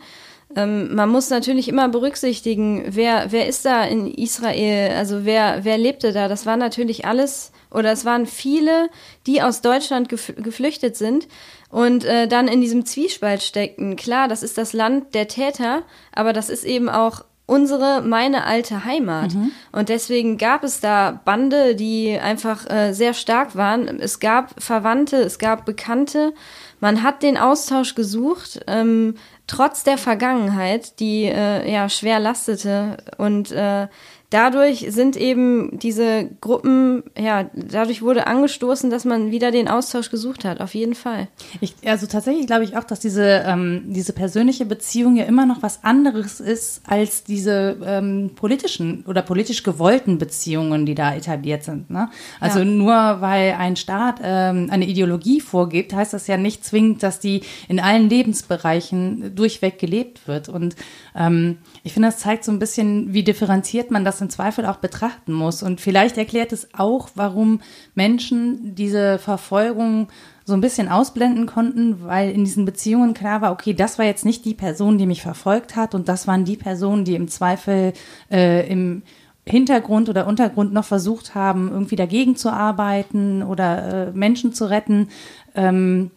Ähm, 0.56 0.94
man 0.94 1.10
muss 1.10 1.30
natürlich 1.32 1.68
immer 1.68 1.90
berücksichtigen, 1.90 2.84
wer, 2.88 3.32
wer 3.32 3.48
ist 3.48 3.66
da 3.66 3.84
in 3.84 4.08
Israel, 4.08 4.96
also 4.96 5.26
wer, 5.26 5.64
wer 5.64 5.78
lebte 5.78 6.14
da. 6.14 6.28
Das 6.28 6.46
war 6.46 6.58
natürlich 6.58 7.06
alles, 7.06 7.52
oder 7.72 7.92
es 7.92 8.06
waren 8.06 8.28
viele, 8.28 8.90
die 9.26 9.42
aus 9.42 9.62
Deutschland 9.62 10.10
gef 10.10 10.34
geflüchtet 10.38 10.96
sind 10.96 11.28
und 11.76 12.06
äh, 12.06 12.30
dann 12.30 12.48
in 12.48 12.62
diesem 12.62 12.86
Zwiespalt 12.86 13.44
steckten. 13.44 13.98
Klar, 13.98 14.30
das 14.30 14.44
ist 14.44 14.58
das 14.58 14.72
Land 14.72 15.14
der 15.14 15.28
Täter, 15.28 15.84
aber 16.14 16.32
das 16.32 16.50
ist 16.50 16.64
eben 16.64 16.88
auch 16.88 17.26
unsere, 17.48 18.02
meine 18.02 18.46
alte 18.46 18.86
Heimat. 18.86 19.34
Mhm. 19.34 19.52
Und 19.74 19.90
deswegen 19.90 20.38
gab 20.38 20.64
es 20.64 20.80
da 20.80 21.20
Bande, 21.26 21.76
die 21.76 22.18
einfach 22.18 22.66
äh, 22.70 22.94
sehr 22.94 23.14
stark 23.14 23.58
waren. 23.58 24.00
Es 24.00 24.22
gab 24.22 24.54
Verwandte, 24.58 25.18
es 25.18 25.38
gab 25.38 25.66
Bekannte. 25.66 26.34
Man 26.80 27.04
hat 27.04 27.24
den 27.24 27.38
Austausch 27.38 27.94
gesucht, 27.94 28.62
ähm, 28.68 29.16
trotz 29.46 29.84
der 29.84 29.98
Vergangenheit, 29.98 31.02
die 31.02 31.26
äh, 31.26 31.70
ja 31.70 31.90
schwer 31.90 32.22
lastete. 32.22 32.96
Und 33.18 33.52
äh, 33.52 33.90
dadurch 34.36 34.86
sind 34.90 35.16
eben 35.16 35.80
diese 35.80 36.30
Gruppen, 36.42 37.04
ja, 37.18 37.50
dadurch 37.54 38.02
wurde 38.02 38.28
angestoßen, 38.28 38.90
dass 38.90 39.06
man 39.06 39.32
wieder 39.32 39.50
den 39.50 39.70
Austausch 39.70 40.12
gesucht 40.12 40.44
hat, 40.44 40.60
auf 40.60 40.76
jeden 40.76 40.94
Fall. 40.94 41.30
Ich, 41.62 41.74
also 41.86 42.06
tatsächlich 42.06 42.46
glaube 42.46 42.66
ich 42.66 42.76
auch, 42.76 42.84
dass 42.84 43.00
diese, 43.00 43.46
ähm, 43.48 43.84
diese 43.88 44.12
persönliche 44.12 44.66
Beziehung 44.66 45.16
ja 45.16 45.24
immer 45.24 45.46
noch 45.46 45.64
was 45.64 45.86
anderes 45.86 46.42
ist 46.42 46.82
als 46.86 47.24
diese 47.24 47.78
ähm, 47.86 48.32
politischen 48.36 49.06
oder 49.08 49.22
politisch 49.22 49.64
gewollten 49.64 50.18
Beziehungen, 50.18 50.86
die 50.86 50.96
da 50.96 51.16
etabliert 51.16 51.64
sind. 51.64 51.90
Ne? 51.90 52.10
Also 52.42 52.60
ja. 52.60 52.66
nur 52.66 52.94
weil 53.22 53.54
ein 53.54 53.78
Staat 53.78 54.20
ähm, 54.22 54.68
eine 54.70 54.86
Ideologie 54.86 55.40
vorgibt, 55.40 55.94
heißt 55.94 56.12
das 56.12 56.28
ja 56.28 56.36
nicht 56.36 56.66
zwingend, 56.66 57.04
dass 57.04 57.22
die 57.22 57.42
in 57.70 57.80
allen 57.80 58.10
Lebensbereichen 58.10 59.34
durchweg 59.34 59.80
gelebt 59.80 60.28
wird. 60.28 60.50
Und 60.50 60.76
ähm, 61.16 61.60
ich 61.86 61.94
finde, 61.94 62.10
das 62.10 62.18
zeigt 62.18 62.44
so 62.44 62.52
ein 62.52 62.60
bisschen, 62.60 63.14
wie 63.14 63.24
differenziert 63.24 63.92
man 63.92 64.04
das 64.04 64.25
im 64.26 64.30
Zweifel 64.30 64.66
auch 64.66 64.78
betrachten 64.78 65.34
muss. 65.34 65.62
Und 65.62 65.80
vielleicht 65.80 66.18
erklärt 66.18 66.52
es 66.52 66.68
auch, 66.74 67.10
warum 67.16 67.62
Menschen 67.94 68.76
diese 68.76 69.20
Verfolgung 69.20 70.08
so 70.46 70.54
ein 70.54 70.62
bisschen 70.62 70.90
ausblenden 70.90 71.46
konnten, 71.46 72.04
weil 72.04 72.32
in 72.32 72.44
diesen 72.44 72.66
Beziehungen 72.66 73.14
klar 73.14 73.42
war, 73.42 73.52
okay, 73.52 73.74
das 73.74 73.98
war 73.98 74.06
jetzt 74.06 74.26
nicht 74.26 74.46
die 74.46 74.54
Person, 74.54 74.98
die 74.98 75.06
mich 75.06 75.22
verfolgt 75.22 75.76
hat 75.76 75.96
und 75.96 76.08
das 76.08 76.28
waren 76.28 76.46
die 76.46 76.58
Personen, 76.58 77.06
die 77.06 77.16
im 77.16 77.28
Zweifel 77.28 77.94
äh, 78.32 78.68
im 78.70 79.04
Hintergrund 79.48 80.10
oder 80.10 80.26
Untergrund 80.26 80.74
noch 80.74 80.86
versucht 80.86 81.36
haben, 81.36 81.70
irgendwie 81.72 81.96
dagegen 81.96 82.36
zu 82.36 82.52
arbeiten 82.52 83.44
oder 83.44 84.08
äh, 84.08 84.12
Menschen 84.12 84.54
zu 84.54 84.70
retten. 84.70 85.10
Ähm, 85.54 86.10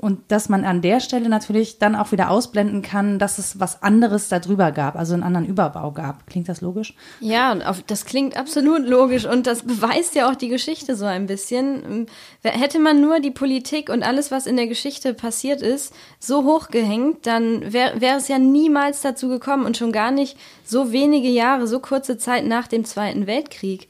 und 0.00 0.20
dass 0.28 0.48
man 0.48 0.64
an 0.64 0.82
der 0.82 0.98
Stelle 1.00 1.28
natürlich 1.28 1.78
dann 1.78 1.94
auch 1.94 2.10
wieder 2.10 2.30
ausblenden 2.30 2.82
kann, 2.82 3.18
dass 3.18 3.38
es 3.38 3.60
was 3.60 3.82
anderes 3.82 4.28
darüber 4.28 4.72
gab, 4.72 4.96
also 4.96 5.14
einen 5.14 5.22
anderen 5.22 5.46
Überbau 5.46 5.92
gab. 5.92 6.26
Klingt 6.26 6.48
das 6.48 6.60
logisch? 6.60 6.94
Ja, 7.20 7.54
das 7.86 8.04
klingt 8.04 8.36
absolut 8.36 8.86
logisch 8.86 9.26
und 9.26 9.46
das 9.46 9.62
beweist 9.62 10.16
ja 10.16 10.28
auch 10.28 10.34
die 10.34 10.48
Geschichte 10.48 10.96
so 10.96 11.04
ein 11.04 11.26
bisschen. 11.26 12.06
Hätte 12.42 12.80
man 12.80 13.00
nur 13.00 13.20
die 13.20 13.30
Politik 13.30 13.90
und 13.90 14.02
alles, 14.02 14.30
was 14.30 14.46
in 14.46 14.56
der 14.56 14.66
Geschichte 14.66 15.14
passiert 15.14 15.62
ist, 15.62 15.94
so 16.18 16.44
hochgehängt, 16.44 17.26
dann 17.26 17.72
wäre 17.72 18.00
wär 18.00 18.16
es 18.16 18.28
ja 18.28 18.38
niemals 18.38 19.02
dazu 19.02 19.28
gekommen 19.28 19.66
und 19.66 19.76
schon 19.76 19.92
gar 19.92 20.10
nicht 20.10 20.36
so 20.64 20.92
wenige 20.92 21.28
Jahre, 21.28 21.66
so 21.66 21.78
kurze 21.80 22.18
Zeit 22.18 22.44
nach 22.44 22.66
dem 22.66 22.84
Zweiten 22.84 23.26
Weltkrieg. 23.26 23.88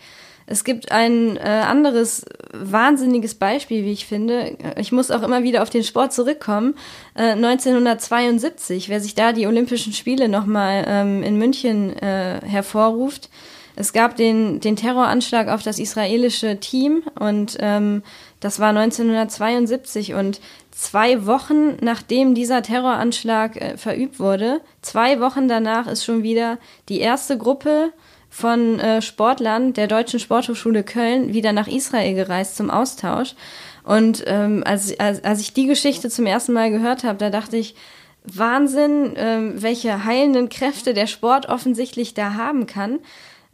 Es 0.50 0.64
gibt 0.64 0.90
ein 0.90 1.36
äh, 1.36 1.42
anderes 1.42 2.24
wahnsinniges 2.52 3.36
Beispiel, 3.36 3.84
wie 3.84 3.92
ich 3.92 4.04
finde. 4.04 4.56
Ich 4.76 4.90
muss 4.90 5.12
auch 5.12 5.22
immer 5.22 5.44
wieder 5.44 5.62
auf 5.62 5.70
den 5.70 5.84
Sport 5.84 6.12
zurückkommen. 6.12 6.74
Äh, 7.14 7.34
1972, 7.34 8.88
wer 8.88 9.00
sich 9.00 9.14
da 9.14 9.32
die 9.32 9.46
Olympischen 9.46 9.92
Spiele 9.92 10.28
nochmal 10.28 10.84
ähm, 10.88 11.22
in 11.22 11.38
München 11.38 11.96
äh, 11.96 12.40
hervorruft. 12.44 13.30
Es 13.76 13.92
gab 13.92 14.16
den, 14.16 14.58
den 14.58 14.74
Terroranschlag 14.74 15.46
auf 15.46 15.62
das 15.62 15.78
israelische 15.78 16.58
Team 16.58 17.04
und 17.18 17.56
ähm, 17.60 18.02
das 18.40 18.58
war 18.58 18.70
1972 18.70 20.14
und 20.14 20.40
zwei 20.72 21.26
Wochen 21.26 21.76
nachdem 21.80 22.34
dieser 22.34 22.62
Terroranschlag 22.62 23.54
äh, 23.54 23.76
verübt 23.76 24.18
wurde, 24.18 24.60
zwei 24.82 25.20
Wochen 25.20 25.46
danach 25.46 25.86
ist 25.86 26.04
schon 26.04 26.24
wieder 26.24 26.58
die 26.88 26.98
erste 26.98 27.38
Gruppe 27.38 27.92
von 28.30 28.78
äh, 28.78 29.02
Sportlern 29.02 29.72
der 29.72 29.88
Deutschen 29.88 30.20
Sporthochschule 30.20 30.84
Köln 30.84 31.34
wieder 31.34 31.52
nach 31.52 31.66
Israel 31.66 32.14
gereist 32.14 32.56
zum 32.56 32.70
Austausch. 32.70 33.34
Und 33.84 34.22
ähm, 34.26 34.62
als, 34.64 34.98
als, 34.98 35.24
als 35.24 35.40
ich 35.40 35.52
die 35.52 35.66
Geschichte 35.66 36.08
zum 36.08 36.26
ersten 36.26 36.52
Mal 36.52 36.70
gehört 36.70 37.02
habe, 37.02 37.18
da 37.18 37.28
dachte 37.28 37.56
ich, 37.56 37.74
Wahnsinn, 38.24 39.14
ähm, 39.16 39.62
welche 39.62 40.04
heilenden 40.04 40.48
Kräfte 40.48 40.94
der 40.94 41.06
Sport 41.06 41.48
offensichtlich 41.48 42.14
da 42.14 42.34
haben 42.34 42.66
kann. 42.66 43.00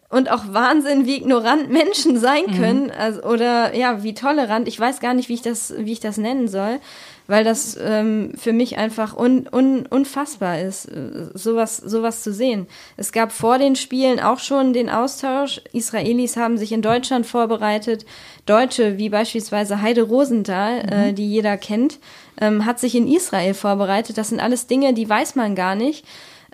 Und 0.09 0.31
auch 0.31 0.45
Wahnsinn, 0.53 1.07
wie 1.07 1.17
ignorant 1.17 1.71
Menschen 1.71 2.19
sein 2.19 2.45
mhm. 2.47 2.55
können. 2.55 2.85
Mhm. 2.85 2.93
Also, 2.97 3.23
oder 3.23 3.75
ja, 3.75 4.03
wie 4.03 4.15
tolerant. 4.15 4.69
Ich 4.69 4.79
weiß 4.79 5.01
gar 5.01 5.15
nicht, 5.15 5.29
wie 5.29 5.35
ich 5.35 5.43
das, 5.43 5.75
wie 5.79 5.93
ich 5.93 6.01
das 6.01 6.17
nennen 6.17 6.49
soll 6.49 6.81
weil 7.27 7.45
das 7.45 7.77
ähm, 7.81 8.33
für 8.37 8.53
mich 8.53 8.79
einfach 8.79 9.17
un, 9.17 9.49
un, 9.51 9.87
unfassbar 9.87 10.61
ist, 10.61 10.87
äh, 10.87 11.27
sowas, 11.35 11.77
sowas 11.77 12.23
zu 12.23 12.33
sehen. 12.33 12.67
Es 12.97 13.13
gab 13.13 13.33
vor 13.33 13.59
den 13.59 13.77
Spielen 13.77 14.21
auch 14.21 14.39
schon 14.39 14.73
den 14.73 14.89
Austausch. 14.89 15.61
Israelis 15.73 16.37
haben 16.37 16.59
sich 16.59 16.73
in 16.73 16.83
Deutschland 16.83 17.27
vorbereitet. 17.27 18.07
Deutsche, 18.47 18.99
wie 18.99 19.09
beispielsweise 19.09 19.83
Heide 19.83 20.03
Rosenthal, 20.03 20.79
äh, 20.79 20.85
mhm. 20.85 21.11
äh, 21.11 21.13
die 21.13 21.29
jeder 21.29 21.57
kennt, 21.57 21.99
ähm, 22.41 22.65
hat 22.65 22.79
sich 22.79 22.95
in 22.95 23.09
Israel 23.09 23.55
vorbereitet. 23.55 24.19
Das 24.19 24.29
sind 24.29 24.41
alles 24.41 24.67
Dinge, 24.67 24.95
die 24.95 25.09
weiß 25.09 25.35
man 25.35 25.55
gar 25.55 25.75
nicht. 25.75 26.05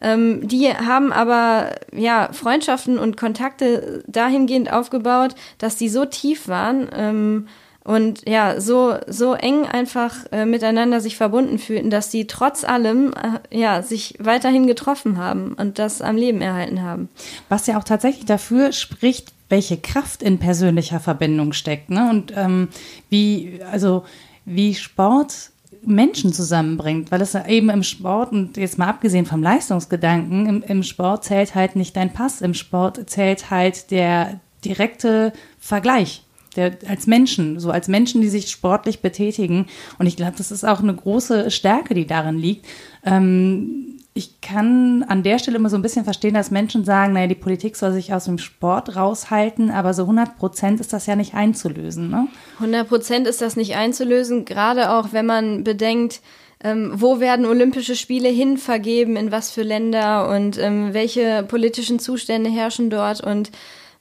Ähm, 0.01 0.49
die 0.49 0.69
haben 0.69 1.13
aber 1.13 1.77
ja 1.95 2.31
Freundschaften 2.33 2.99
und 2.99 3.17
Kontakte 3.17 4.03
dahingehend 4.09 4.73
aufgebaut, 4.73 5.35
dass 5.59 5.77
die 5.77 5.89
so 5.89 6.05
tief 6.05 6.49
waren. 6.49 6.89
Ähm, 6.95 7.49
und 7.85 8.29
ja, 8.29 8.61
so, 8.61 8.97
so 9.09 9.35
eng 9.35 9.65
einfach 9.67 10.15
äh, 10.31 10.45
miteinander 10.45 11.01
sich 11.01 11.17
verbunden 11.17 11.59
fühlten, 11.59 11.91
dass 11.91 12.11
die 12.11 12.27
trotz 12.29 12.63
allem 12.63 13.13
äh, 13.13 13.59
ja, 13.59 13.83
sich 13.83 14.15
weiterhin 14.21 14.67
getroffen 14.69 15.19
haben 15.19 15.55
und 15.55 15.79
das 15.79 16.01
am 16.01 16.17
Leben 16.17 16.41
erhalten 16.41 16.83
haben. 16.83 17.09
Was 17.49 17.67
ja 17.67 17.79
auch 17.79 17.85
tatsächlich 17.85 18.25
dafür 18.25 18.73
spricht, 18.73 19.33
welche 19.49 19.79
Kraft 19.79 20.23
in 20.23 20.39
persönlicher 20.39 21.01
Verbindung 21.01 21.53
steckt. 21.53 21.91
Ne? 21.91 22.09
Und 22.09 22.33
ähm, 22.37 22.69
wie, 23.11 23.61
also 23.71 24.05
wie 24.45 24.75
Sport 24.75 25.51
Menschen 25.85 26.33
zusammenbringt, 26.33 27.11
weil 27.11 27.21
es 27.21 27.35
eben 27.35 27.69
im 27.69 27.83
Sport 27.83 28.31
und 28.31 28.57
jetzt 28.57 28.79
mal 28.79 28.89
abgesehen 28.89 29.27
vom 29.27 29.43
Leistungsgedanken, 29.43 30.47
im, 30.47 30.63
im 30.63 30.83
Sport 30.85 31.25
zählt 31.25 31.57
halt 31.57 31.75
nicht 31.75 31.97
dein 31.97 32.13
Pass, 32.13 32.41
im 32.41 32.55
Sport 32.55 33.11
zählt 33.11 33.51
halt 33.51 33.91
der 33.91 34.39
direkte 34.65 35.33
Vergleich 35.59 36.23
der, 36.57 36.77
als 36.89 37.07
Menschen, 37.07 37.59
so 37.61 37.71
als 37.71 37.89
Menschen, 37.89 38.21
die 38.21 38.29
sich 38.29 38.51
sportlich 38.51 39.01
betätigen. 39.01 39.67
Und 39.99 40.07
ich 40.07 40.17
glaube, 40.17 40.35
das 40.37 40.51
ist 40.51 40.65
auch 40.65 40.81
eine 40.81 40.95
große 40.95 41.51
Stärke, 41.51 41.95
die 41.95 42.07
darin 42.07 42.39
liegt. 42.39 42.67
Ähm, 43.05 43.99
ich 44.15 44.43
kann 44.43 45.05
an 45.05 45.23
der 45.23 45.39
Stelle 45.39 45.57
immer 45.57 45.71
so 45.71 45.77
ein 45.77 45.83
bisschen 45.83 46.05
verstehen, 46.05 46.35
dass 46.35 46.51
Menschen 46.51 46.85
sagen, 46.85 47.15
naja, 47.15 47.29
die 47.29 47.35
Politik 47.35 47.77
soll 47.77 47.93
sich 47.93 48.13
aus 48.13 48.27
dem 48.27 48.37
Sport 48.37 48.95
raushalten, 48.95 49.71
aber 49.71 49.95
so 49.95 50.03
100 50.03 50.37
Prozent 50.37 50.81
ist 50.81 50.93
das 50.93 51.07
ja 51.07 51.17
nicht 51.17 51.35
einzulösen. 51.35 52.11
Ne? 52.11 52.29
100 52.57 52.87
Prozent 52.87 53.27
ist 53.27 53.41
das 53.41 53.57
nicht 53.57 53.75
einzulösen, 53.75 54.45
gerade 54.45 54.91
auch 54.91 55.13
wenn 55.13 55.25
man 55.25 55.65
bedenkt, 55.65 56.21
ähm, 56.63 56.93
wo 56.95 57.21
werden 57.21 57.47
Olympische 57.47 57.97
Spiele 57.97 58.29
hin 58.29 58.59
vergeben, 58.59 59.17
in 59.17 59.33
was 59.33 59.51
für 59.51 59.63
Länder 59.63 60.29
und 60.29 60.59
ähm, 60.59 60.93
welche 60.93 61.43
politischen 61.43 61.99
Zustände 61.99 62.51
herrschen 62.51 62.91
dort 62.91 63.23
und 63.23 63.51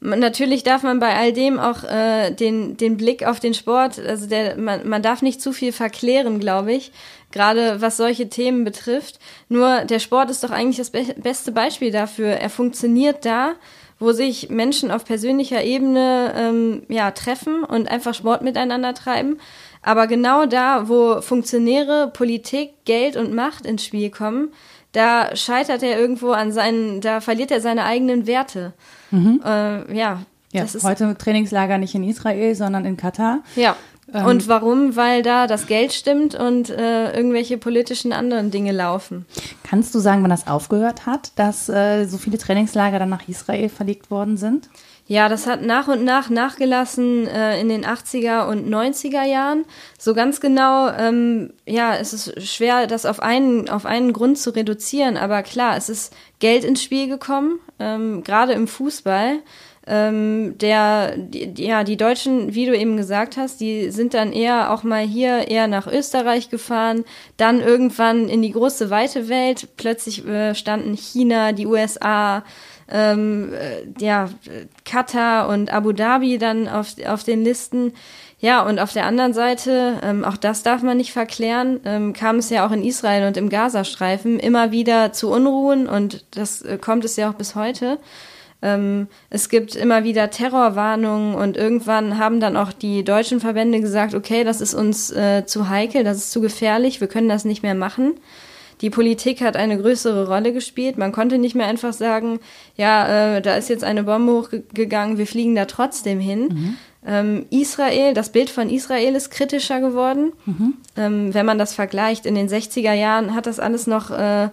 Natürlich 0.04 0.64
darf 0.64 0.82
man 0.82 1.00
bei 1.00 1.16
all 1.16 1.32
dem 1.32 1.60
auch 1.60 1.84
äh, 1.84 2.32
den, 2.32 2.76
den 2.76 2.98
Blick 2.98 3.24
auf 3.24 3.40
den 3.40 3.54
Sport, 3.54 4.00
also 4.00 4.26
der, 4.26 4.58
man, 4.58 4.90
man 4.90 5.04
darf 5.04 5.22
nicht 5.22 5.40
zu 5.40 5.54
viel 5.54 5.72
verklären, 5.72 6.40
glaube 6.40 6.74
ich, 6.74 6.92
gerade 7.32 7.82
was 7.82 7.98
solche 7.98 8.28
Themen 8.28 8.64
betrifft. 8.64 9.20
Nur 9.48 9.86
der 9.86 10.00
Sport 10.00 10.32
ist 10.32 10.44
doch 10.44 10.50
eigentlich 10.50 10.78
das 10.78 10.90
be 10.90 11.06
beste 11.18 11.52
Beispiel 11.52 11.92
dafür. 11.92 12.30
Er 12.30 12.50
funktioniert 12.50 13.26
da, 13.26 13.54
wo 14.00 14.12
sich 14.12 14.50
Menschen 14.50 14.90
auf 14.90 15.06
persönlicher 15.06 15.64
Ebene 15.64 16.34
ähm, 16.36 16.82
ja, 16.90 17.12
treffen 17.12 17.64
und 17.64 17.88
einfach 17.88 18.16
Sport 18.16 18.42
miteinander 18.42 18.96
treiben. 18.96 19.38
Aber 19.84 20.08
genau 20.08 20.48
da, 20.48 20.90
wo 20.90 21.22
Funktionäre, 21.22 22.10
Politik, 22.12 22.72
Geld 22.86 23.18
und 23.18 23.36
Macht 23.36 23.68
ins 23.68 23.86
Spiel 23.86 24.10
kommen, 24.10 24.52
da 24.94 25.36
scheitert 25.36 25.84
er 25.84 26.00
irgendwo 26.00 26.32
an 26.32 26.52
seinen, 26.52 27.02
da 27.02 27.22
verliert 27.22 27.52
er 27.52 27.62
seine 27.62 27.86
eigenen 27.86 28.26
Werte. 28.26 28.74
Mhm. 29.12 29.42
Äh, 29.46 29.98
ja. 29.98 30.24
Ja, 30.54 30.64
das 30.64 30.76
ist 30.76 30.84
heute 30.84 31.16
Trainingslager 31.18 31.78
nicht 31.78 31.96
in 31.96 32.04
Israel, 32.04 32.56
sondern 32.56 32.84
in 32.86 32.98
Katar. 32.98 33.40
Ja. 33.56 33.78
Ähm, 34.14 34.26
und 34.26 34.48
warum? 34.48 34.96
Weil 34.96 35.24
da 35.24 35.48
das 35.48 35.68
Geld 35.68 35.94
stimmt 35.94 36.36
und 36.36 36.70
äh, 36.70 37.14
irgendwelche 37.16 37.58
politischen 37.58 38.12
anderen 38.12 38.52
Dinge 38.52 38.72
laufen. 38.72 39.26
Kannst 39.64 39.96
du 39.96 40.00
sagen, 40.00 40.22
wann 40.24 40.30
das 40.30 40.48
aufgehört 40.48 41.06
hat, 41.06 41.32
dass 41.38 41.70
äh, 41.70 42.06
so 42.06 42.18
viele 42.18 42.38
Trainingslager 42.38 43.00
dann 43.00 43.10
nach 43.10 43.28
Israel 43.28 43.70
verlegt 43.70 44.12
worden 44.12 44.38
sind? 44.38 44.70
Ja, 45.12 45.28
das 45.28 45.46
hat 45.46 45.62
nach 45.62 45.90
und 45.90 46.06
nach 46.06 46.30
nachgelassen 46.30 47.28
äh, 47.28 47.60
in 47.60 47.68
den 47.68 47.84
80er 47.86 48.48
und 48.48 48.66
90er 48.70 49.26
Jahren. 49.26 49.66
So 50.00 50.14
ganz 50.14 50.40
genau, 50.40 50.88
ähm, 50.88 51.52
ja, 51.68 51.98
es 51.98 52.14
ist 52.14 52.48
schwer, 52.48 52.88
das 52.88 53.06
auf 53.06 53.20
einen, 53.20 53.68
auf 53.68 53.86
einen 53.86 54.14
Grund 54.14 54.38
zu 54.38 54.52
reduzieren, 54.56 55.18
aber 55.18 55.44
klar, 55.44 55.76
es 55.76 55.90
ist 55.90 56.14
Geld 56.40 56.64
ins 56.64 56.82
Spiel 56.82 57.10
gekommen, 57.10 57.60
ähm, 57.78 58.24
gerade 58.24 58.54
im 58.54 58.70
Fußball. 58.70 59.40
Ähm, 59.86 60.58
der, 60.60 61.18
die, 61.18 61.62
ja, 61.62 61.84
die 61.84 61.98
Deutschen, 61.98 62.56
wie 62.56 62.68
du 62.68 62.78
eben 62.78 62.96
gesagt 62.96 63.36
hast, 63.36 63.60
die 63.60 63.90
sind 63.90 64.14
dann 64.14 64.32
eher 64.32 64.72
auch 64.72 64.84
mal 64.84 65.04
hier 65.04 65.50
eher 65.50 65.68
nach 65.68 65.88
Österreich 65.88 66.50
gefahren, 66.50 67.04
dann 67.36 67.60
irgendwann 67.60 68.30
in 68.30 68.42
die 68.42 68.52
große 68.52 68.90
weite 68.92 69.28
Welt. 69.28 69.70
Plötzlich 69.76 70.26
äh, 70.26 70.56
standen 70.56 70.94
China, 70.94 71.52
die 71.52 71.66
USA, 71.66 72.44
ähm, 72.92 73.54
äh, 73.54 73.84
ja, 74.04 74.30
Katar 74.86 75.48
und 75.50 75.72
Abu 75.74 75.92
Dhabi 75.92 76.38
dann 76.38 76.68
auf, 76.68 76.96
auf 77.06 77.24
den 77.24 77.44
Listen. 77.44 77.94
Ja, 78.40 78.64
und 78.64 78.80
auf 78.80 78.92
der 78.92 79.06
anderen 79.06 79.34
Seite, 79.34 80.00
ähm, 80.02 80.26
auch 80.26 80.36
das 80.36 80.64
darf 80.64 80.82
man 80.82 80.98
nicht 80.98 81.14
verklären, 81.14 81.80
ähm, 81.86 82.14
kam 82.14 82.38
es 82.38 82.50
ja 82.50 82.66
auch 82.66 82.72
in 82.72 82.84
Israel 82.84 83.28
und 83.28 83.38
im 83.38 83.50
Gazastreifen 83.50 84.40
immer 84.40 84.72
wieder 84.72 85.14
zu 85.14 85.30
Unruhen 85.30 85.88
und 85.88 86.26
das 86.32 86.64
äh, 86.64 86.80
kommt 86.80 87.06
es 87.06 87.16
ja 87.18 87.30
auch 87.30 87.36
bis 87.36 87.54
heute. 87.54 88.00
Ähm, 88.64 89.08
es 89.30 89.50
gibt 89.50 89.76
immer 89.76 90.04
wieder 90.04 90.32
Terrorwarnungen 90.32 91.36
und 91.36 91.56
irgendwann 91.56 92.18
haben 92.18 92.40
dann 92.40 92.58
auch 92.58 92.74
die 92.74 93.04
deutschen 93.04 93.40
Verbände 93.40 93.80
gesagt, 93.80 94.16
okay, 94.16 94.44
das 94.44 94.60
ist 94.60 94.74
uns 94.74 95.12
äh, 95.12 95.46
zu 95.46 95.70
heikel, 95.70 96.04
das 96.04 96.18
ist 96.18 96.32
zu 96.32 96.42
gefährlich, 96.42 97.00
wir 97.00 97.08
können 97.08 97.30
das 97.30 97.46
nicht 97.46 97.62
mehr 97.62 97.76
machen. 97.76 98.16
Die 98.82 98.90
Politik 98.90 99.42
hat 99.42 99.56
eine 99.56 99.78
größere 99.80 100.28
Rolle 100.28 100.54
gespielt. 100.54 100.98
Man 100.98 101.12
konnte 101.12 101.38
nicht 101.38 101.56
mehr 101.56 101.68
einfach 101.68 101.94
sagen, 101.94 102.40
ja, 102.76 103.36
äh, 103.38 103.42
da 103.42 103.56
ist 103.56 103.70
jetzt 103.70 103.84
eine 103.84 104.04
Bombe 104.04 104.34
hochgegangen, 104.34 105.18
wir 105.18 105.28
fliegen 105.28 105.56
da 105.56 105.66
trotzdem 105.66 106.20
hin. 106.20 106.42
Mhm. 106.42 106.78
Ähm, 107.06 107.46
Israel, 107.50 108.14
das 108.14 108.32
Bild 108.32 108.50
von 108.50 108.70
Israel 108.70 109.16
ist 109.16 109.32
kritischer 109.32 109.82
geworden. 109.82 110.34
Mhm. 110.46 110.74
Ähm, 110.98 111.34
wenn 111.34 111.46
man 111.46 111.58
das 111.58 111.74
vergleicht, 111.74 112.26
in 112.26 112.36
den 112.36 112.50
60er 112.50 112.94
Jahren 112.94 113.34
hat 113.34 113.46
das 113.46 113.60
alles 113.60 113.88
noch 113.88 114.12
äh, 114.12 114.50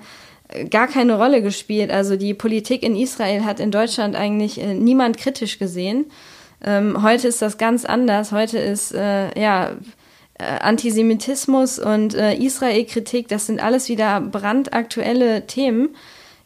gar 0.71 0.89
keine 0.89 1.17
Rolle 1.17 1.43
gespielt. 1.43 1.91
Also 1.91 2.17
die 2.17 2.35
Politik 2.35 2.83
in 2.83 2.97
Israel 2.97 3.45
hat 3.45 3.61
in 3.61 3.71
Deutschland 3.71 4.17
eigentlich 4.17 4.61
äh, 4.61 4.75
niemand 4.75 5.19
kritisch 5.19 5.59
gesehen. 5.59 6.07
Ähm, 6.65 7.03
heute 7.03 7.29
ist 7.29 7.43
das 7.43 7.59
ganz 7.59 7.85
anders. 7.85 8.33
Heute 8.33 8.59
ist, 8.59 8.93
äh, 8.93 9.39
ja, 9.41 9.73
Antisemitismus 10.39 11.79
und 11.79 12.15
äh, 12.15 12.35
Israel-Kritik, 12.35 13.29
das 13.29 13.47
sind 13.47 13.61
alles 13.63 13.89
wieder 13.89 14.21
brandaktuelle 14.21 15.47
Themen. 15.47 15.91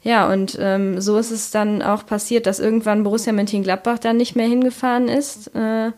Ja, 0.03 0.31
und 0.33 0.57
ähm, 0.61 1.01
so 1.01 1.17
ist 1.17 1.31
es 1.31 1.51
dann 1.51 1.81
auch 1.81 2.05
passiert, 2.07 2.47
dass 2.47 2.59
irgendwann 2.59 3.05
Borussia 3.05 3.33
Mönchengladbach 3.33 3.99
dann 3.99 4.17
nicht 4.17 4.35
mehr 4.35 4.49
hingefahren 4.49 5.09
ist. 5.09 5.55
Äh, 5.55 5.93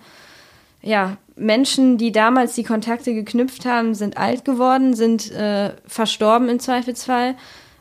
ja, 0.82 1.16
Menschen, 1.36 1.96
die 1.96 2.12
damals 2.12 2.54
die 2.54 2.64
Kontakte 2.64 3.14
geknüpft 3.14 3.64
haben, 3.64 3.94
sind 3.94 4.18
alt 4.18 4.44
geworden, 4.44 4.94
sind 4.94 5.32
äh, 5.32 5.70
verstorben 5.86 6.48
im 6.50 6.60
Zweifelsfall. 6.60 7.34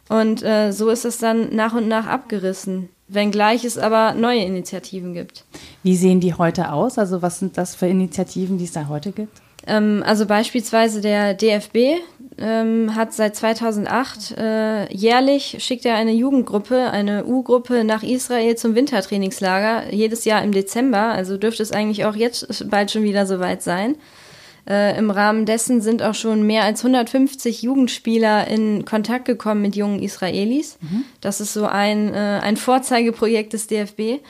Und 0.08 0.44
äh, 0.44 0.72
so 0.72 0.90
ist 0.90 1.06
es 1.06 1.18
dann 1.18 1.54
nach 1.56 1.74
und 1.74 1.88
nach 1.88 2.08
abgerissen, 2.08 2.90
wenngleich 3.08 3.66
es 3.66 3.78
aber 3.78 4.14
neue 4.14 4.44
Initiativen 4.44 5.14
gibt. 5.14 5.44
Wie 5.82 5.98
sehen 5.98 6.20
die 6.22 6.34
heute 6.34 6.72
aus? 6.72 6.98
Also 6.98 7.22
was 7.22 7.40
sind 7.40 7.58
das 7.58 7.76
für 7.76 7.88
Initiativen, 7.88 8.58
die 8.58 8.66
es 8.66 8.72
da 8.72 8.88
heute 8.88 9.12
gibt? 9.12 9.43
Ähm, 9.68 10.04
also 10.06 10.26
beispielsweise 10.26 11.02
der 11.02 11.34
DFB 11.34 12.02
ähm, 12.38 12.96
hat 12.96 13.14
seit 13.14 13.36
2008 13.36 14.38
äh, 14.38 14.94
jährlich 14.94 15.58
schickt 15.60 15.86
er 15.86 15.96
eine 15.96 16.14
Jugendgruppe, 16.14 16.90
eine 16.92 17.26
U-Gruppe 17.26 17.84
nach 17.84 18.04
Israel 18.04 18.56
zum 18.56 18.76
Wintertrainingslager, 18.76 19.94
jedes 19.94 20.26
Jahr 20.26 20.44
im 20.44 20.52
Dezember. 20.52 21.12
Also 21.12 21.38
dürfte 21.38 21.64
es 21.64 21.72
eigentlich 21.72 22.06
auch 22.06 22.16
jetzt 22.16 22.70
bald 22.70 22.92
schon 22.92 23.04
wieder 23.04 23.26
soweit 23.26 23.62
sein. 23.62 23.96
Äh, 24.68 24.98
Im 24.98 25.12
Rahmen 25.12 25.46
dessen 25.46 25.82
sind 25.82 26.02
auch 26.02 26.16
schon 26.16 26.44
mehr 26.44 26.64
als 26.64 26.84
150 26.86 27.62
Jugendspieler 27.64 28.48
in 28.48 28.86
Kontakt 28.86 29.26
gekommen 29.26 29.62
mit 29.62 29.76
jungen 29.76 30.02
Israelis. 30.02 30.78
Mhm. 30.82 31.04
Das 31.20 31.42
ist 31.42 31.54
so 31.54 31.66
ein, 31.66 32.14
äh, 32.14 32.40
ein 32.42 32.56
Vorzeigeprojekt 32.56 33.54
des 33.54 33.68
DFB. 33.68 34.22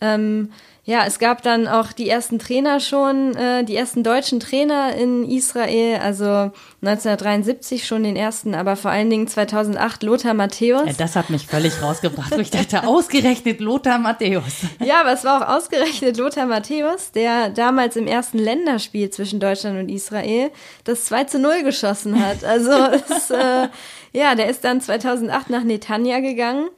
Ähm, 0.00 0.50
ja, 0.86 1.06
es 1.06 1.18
gab 1.18 1.42
dann 1.42 1.66
auch 1.66 1.92
die 1.92 2.10
ersten 2.10 2.38
Trainer 2.38 2.78
schon, 2.78 3.34
äh, 3.36 3.64
die 3.64 3.74
ersten 3.74 4.02
deutschen 4.02 4.38
Trainer 4.38 4.94
in 4.94 5.24
Israel, 5.24 6.00
also 6.02 6.52
1973 6.82 7.86
schon 7.86 8.02
den 8.02 8.16
ersten, 8.16 8.54
aber 8.54 8.76
vor 8.76 8.90
allen 8.90 9.08
Dingen 9.08 9.26
2008 9.26 10.02
Lothar 10.02 10.34
Matthäus. 10.34 10.82
Ja, 10.84 10.92
das 10.92 11.16
hat 11.16 11.30
mich 11.30 11.46
völlig 11.46 11.80
rausgebracht. 11.80 12.36
ich 12.36 12.50
dachte, 12.50 12.86
ausgerechnet 12.86 13.60
Lothar 13.60 13.98
Matthäus. 13.98 14.44
Ja, 14.84 15.00
aber 15.00 15.12
es 15.12 15.24
war 15.24 15.42
auch 15.42 15.56
ausgerechnet 15.56 16.18
Lothar 16.18 16.44
Matthäus, 16.44 17.12
der 17.12 17.48
damals 17.48 17.96
im 17.96 18.06
ersten 18.06 18.38
Länderspiel 18.38 19.08
zwischen 19.08 19.40
Deutschland 19.40 19.78
und 19.78 19.88
Israel 19.88 20.50
das 20.84 21.06
2 21.06 21.24
zu 21.24 21.38
0 21.38 21.62
geschossen 21.62 22.22
hat. 22.22 22.44
Also, 22.44 22.70
es, 22.70 23.30
äh, 23.30 23.68
ja, 24.12 24.34
der 24.34 24.50
ist 24.50 24.64
dann 24.64 24.82
2008 24.82 25.48
nach 25.48 25.64
Netanya 25.64 26.20
gegangen 26.20 26.68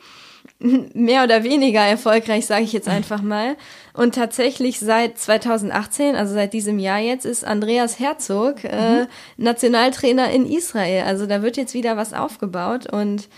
mehr 0.58 1.24
oder 1.24 1.44
weniger 1.44 1.80
erfolgreich, 1.80 2.46
sage 2.46 2.64
ich 2.64 2.72
jetzt 2.72 2.88
einfach 2.88 3.22
mal. 3.22 3.56
Und 3.92 4.14
tatsächlich 4.14 4.80
seit 4.80 5.18
2018, 5.18 6.16
also 6.16 6.34
seit 6.34 6.52
diesem 6.52 6.78
Jahr 6.78 6.98
jetzt, 6.98 7.26
ist 7.26 7.44
Andreas 7.44 7.98
Herzog 7.98 8.64
äh, 8.64 9.02
mhm. 9.02 9.06
Nationaltrainer 9.36 10.30
in 10.30 10.46
Israel. 10.46 11.04
Also 11.04 11.26
da 11.26 11.42
wird 11.42 11.56
jetzt 11.56 11.74
wieder 11.74 11.96
was 11.96 12.14
aufgebaut. 12.14 12.90
Und 12.90 13.28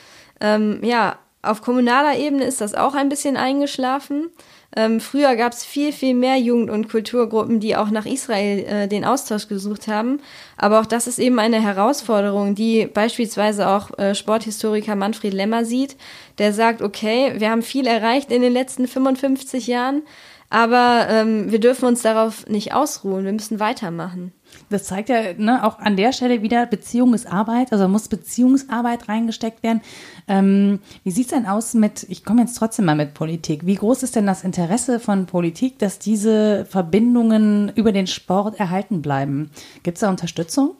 ähm, 0.41 0.81
ja, 0.83 1.19
auf 1.43 1.63
kommunaler 1.63 2.17
Ebene 2.17 2.45
ist 2.45 2.61
das 2.61 2.75
auch 2.75 2.95
ein 2.95 3.09
bisschen 3.09 3.37
eingeschlafen. 3.37 4.31
Ähm, 4.77 5.01
früher 5.01 5.35
gab 5.35 5.53
es 5.53 5.65
viel, 5.65 5.93
viel 5.93 6.15
mehr 6.15 6.37
Jugend- 6.37 6.71
und 6.71 6.91
Kulturgruppen, 6.91 7.59
die 7.59 7.75
auch 7.75 7.91
nach 7.91 8.05
Israel 8.05 8.65
äh, 8.65 8.89
den 8.89 9.05
Austausch 9.05 9.49
gesucht 9.49 9.89
haben. 9.89 10.21
Aber 10.59 10.81
auch 10.81 10.87
das 10.87 11.07
ist 11.07 11.19
eben 11.19 11.39
eine 11.39 11.61
Herausforderung, 11.61 12.55
die 12.55 12.87
beispielsweise 12.87 13.69
auch 13.69 13.99
äh, 13.99 14.15
Sporthistoriker 14.15 14.95
Manfred 14.95 15.33
Lemmer 15.33 15.65
sieht, 15.65 15.97
der 16.37 16.53
sagt, 16.53 16.83
okay, 16.83 17.33
wir 17.39 17.51
haben 17.51 17.63
viel 17.63 17.87
erreicht 17.87 18.31
in 18.31 18.43
den 18.43 18.53
letzten 18.53 18.87
55 18.87 19.67
Jahren, 19.67 20.03
aber 20.51 21.07
ähm, 21.09 21.51
wir 21.51 21.61
dürfen 21.61 21.87
uns 21.87 22.03
darauf 22.03 22.47
nicht 22.47 22.75
ausruhen, 22.75 23.25
wir 23.25 23.33
müssen 23.33 23.61
weitermachen. 23.61 24.33
Das 24.71 24.85
zeigt 24.85 25.09
ja 25.09 25.35
ne, 25.37 25.65
auch 25.65 25.79
an 25.79 25.97
der 25.97 26.13
Stelle 26.13 26.43
wieder, 26.43 26.67
Beziehung 26.67 27.15
ist 27.15 27.31
Arbeit, 27.31 27.73
also 27.73 27.89
muss 27.89 28.09
Beziehungsarbeit 28.09 29.09
reingesteckt 29.09 29.63
werden. 29.63 29.81
Ähm, 30.27 30.81
wie 31.05 31.11
sieht 31.11 31.27
es 31.27 31.33
denn 31.33 31.47
aus 31.47 31.75
mit, 31.75 32.07
ich 32.09 32.25
komme 32.25 32.43
jetzt 32.43 32.55
trotzdem 32.55 32.85
mal 32.85 32.97
mit 32.97 33.15
Politik, 33.15 33.65
wie 33.67 33.77
groß 33.77 34.03
ist 34.03 34.17
denn 34.17 34.27
das 34.27 34.45
Interesse 34.45 35.01
von 35.01 35.27
Politik, 35.27 35.79
dass 35.79 35.99
diese 35.99 36.67
Verbindungen 36.67 37.73
über 37.75 37.93
den 37.93 38.07
Sport 38.07 38.61
erhalten 38.61 39.03
bleiben? 39.03 39.51
Gibt 39.83 39.97
es 39.97 40.01
da 40.01 40.11
Unterstützung? 40.11 40.75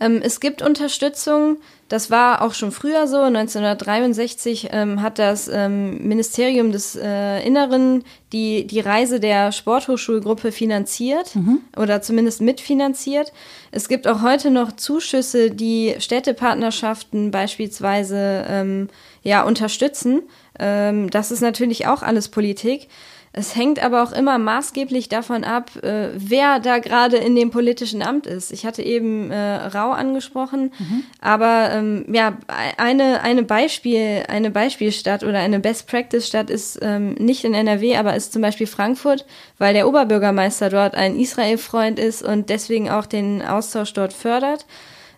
Ähm, 0.00 0.20
es 0.22 0.40
gibt 0.40 0.62
Unterstützung. 0.62 1.58
Das 1.88 2.10
war 2.10 2.42
auch 2.42 2.52
schon 2.52 2.70
früher 2.70 3.06
so. 3.06 3.20
1963 3.22 4.68
ähm, 4.72 5.02
hat 5.02 5.18
das 5.18 5.48
ähm, 5.48 6.06
Ministerium 6.06 6.70
des 6.70 6.96
äh, 6.96 7.40
Inneren 7.46 8.04
die, 8.32 8.66
die 8.66 8.80
Reise 8.80 9.20
der 9.20 9.52
Sporthochschulgruppe 9.52 10.52
finanziert 10.52 11.34
mhm. 11.34 11.60
oder 11.76 12.02
zumindest 12.02 12.42
mitfinanziert. 12.42 13.32
Es 13.70 13.88
gibt 13.88 14.06
auch 14.06 14.22
heute 14.22 14.50
noch 14.50 14.72
Zuschüsse, 14.72 15.50
die 15.50 15.94
Städtepartnerschaften 15.98 17.30
beispielsweise 17.30 18.44
ähm, 18.48 18.88
ja, 19.22 19.42
unterstützen. 19.42 20.22
Ähm, 20.58 21.08
das 21.10 21.30
ist 21.30 21.40
natürlich 21.40 21.86
auch 21.86 22.02
alles 22.02 22.28
Politik. 22.28 22.88
Es 23.38 23.54
hängt 23.54 23.80
aber 23.80 24.02
auch 24.02 24.10
immer 24.10 24.36
maßgeblich 24.36 25.08
davon 25.08 25.44
ab, 25.44 25.70
äh, 25.84 26.08
wer 26.12 26.58
da 26.58 26.80
gerade 26.80 27.18
in 27.18 27.36
dem 27.36 27.50
politischen 27.50 28.02
Amt 28.02 28.26
ist. 28.26 28.50
Ich 28.50 28.66
hatte 28.66 28.82
eben 28.82 29.30
äh, 29.30 29.54
Rau 29.54 29.92
angesprochen, 29.92 30.72
mhm. 30.76 31.04
aber 31.20 31.70
ähm, 31.72 32.04
ja, 32.12 32.36
eine, 32.78 33.22
eine 33.22 33.44
Beispiel, 33.44 34.24
eine 34.26 34.50
Beispielstadt 34.50 35.22
oder 35.22 35.38
eine 35.38 35.60
Best 35.60 35.86
Practice 35.86 36.26
Stadt 36.26 36.50
ist 36.50 36.80
ähm, 36.82 37.14
nicht 37.14 37.44
in 37.44 37.54
NRW, 37.54 37.96
aber 37.96 38.16
ist 38.16 38.32
zum 38.32 38.42
Beispiel 38.42 38.66
Frankfurt, 38.66 39.24
weil 39.56 39.72
der 39.72 39.86
Oberbürgermeister 39.86 40.68
dort 40.68 40.96
ein 40.96 41.14
Israel-Freund 41.14 42.00
ist 42.00 42.24
und 42.24 42.50
deswegen 42.50 42.90
auch 42.90 43.06
den 43.06 43.40
Austausch 43.40 43.92
dort 43.92 44.14
fördert. 44.14 44.66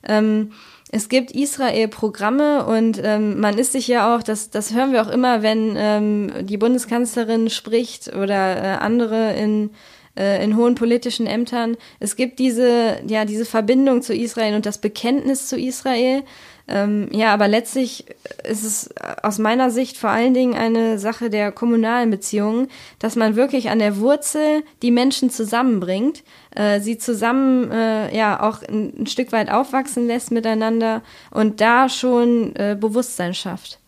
Ähm, 0.06 0.52
es 0.92 1.08
gibt 1.08 1.30
Israel-Programme 1.30 2.66
und 2.66 3.00
ähm, 3.02 3.38
man 3.38 3.56
ist 3.58 3.72
sich 3.72 3.86
ja 3.86 4.14
auch, 4.14 4.24
das, 4.24 4.50
das 4.50 4.74
hören 4.74 4.92
wir 4.92 5.02
auch 5.02 5.10
immer, 5.10 5.42
wenn 5.42 5.74
ähm, 5.76 6.32
die 6.42 6.56
Bundeskanzlerin 6.56 7.48
spricht 7.48 8.08
oder 8.14 8.56
äh, 8.56 8.76
andere 8.78 9.34
in, 9.34 9.70
äh, 10.18 10.42
in 10.42 10.56
hohen 10.56 10.74
politischen 10.74 11.28
Ämtern. 11.28 11.76
Es 12.00 12.16
gibt 12.16 12.40
diese, 12.40 12.98
ja, 13.06 13.24
diese 13.24 13.44
Verbindung 13.44 14.02
zu 14.02 14.14
Israel 14.14 14.56
und 14.56 14.66
das 14.66 14.78
Bekenntnis 14.78 15.46
zu 15.46 15.56
Israel. 15.56 16.24
Ähm, 16.68 17.08
ja, 17.12 17.32
aber 17.32 17.48
letztlich 17.48 18.06
ist 18.48 18.64
es 18.64 18.90
aus 19.22 19.38
meiner 19.38 19.70
Sicht 19.70 19.96
vor 19.96 20.10
allen 20.10 20.34
Dingen 20.34 20.54
eine 20.54 20.98
Sache 20.98 21.30
der 21.30 21.52
kommunalen 21.52 22.10
Beziehungen, 22.10 22.68
dass 22.98 23.16
man 23.16 23.36
wirklich 23.36 23.70
an 23.70 23.78
der 23.78 23.98
Wurzel 23.98 24.62
die 24.82 24.90
Menschen 24.90 25.30
zusammenbringt, 25.30 26.22
äh, 26.54 26.80
sie 26.80 26.98
zusammen 26.98 27.70
äh, 27.70 28.16
ja 28.16 28.42
auch 28.42 28.62
ein, 28.62 28.92
ein, 29.00 29.06
Stück 29.06 29.32
weit 29.32 29.50
aufwachsen 29.50 30.06
lässt 30.06 30.30
miteinander 30.30 31.02
und 31.30 31.60
da 31.60 31.88
schon 31.88 32.54
äh, 32.56 32.76
Bewusstsein 32.78 33.34
schafft. 33.34 33.78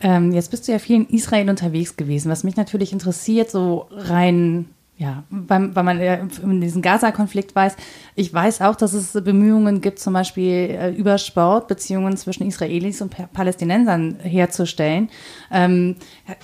Ähm, 0.00 0.32
jetzt 0.32 0.50
bist 0.50 0.68
du 0.68 0.72
ja 0.72 0.78
viel 0.78 0.96
in 0.96 1.08
Israel 1.08 1.50
unterwegs 1.50 1.96
gewesen, 1.96 2.30
was 2.30 2.44
mich 2.44 2.56
natürlich 2.56 2.92
interessiert, 2.92 3.50
so 3.50 3.88
rein 3.90 4.68
ja, 4.98 5.22
weil, 5.30 5.74
weil 5.76 5.84
man 5.84 6.00
in 6.00 6.60
diesem 6.60 6.82
Gaza-Konflikt 6.82 7.54
weiß, 7.54 7.76
ich 8.18 8.34
weiß 8.34 8.62
auch, 8.62 8.74
dass 8.74 8.94
es 8.94 9.12
Bemühungen 9.12 9.80
gibt, 9.80 10.00
zum 10.00 10.12
Beispiel 10.12 10.70
äh, 10.70 10.90
über 10.90 11.18
Sport 11.18 11.68
Beziehungen 11.68 12.16
zwischen 12.16 12.48
Israelis 12.48 13.00
und 13.00 13.14
Palästinensern 13.32 14.18
herzustellen. 14.20 15.08
Ähm, 15.52 15.94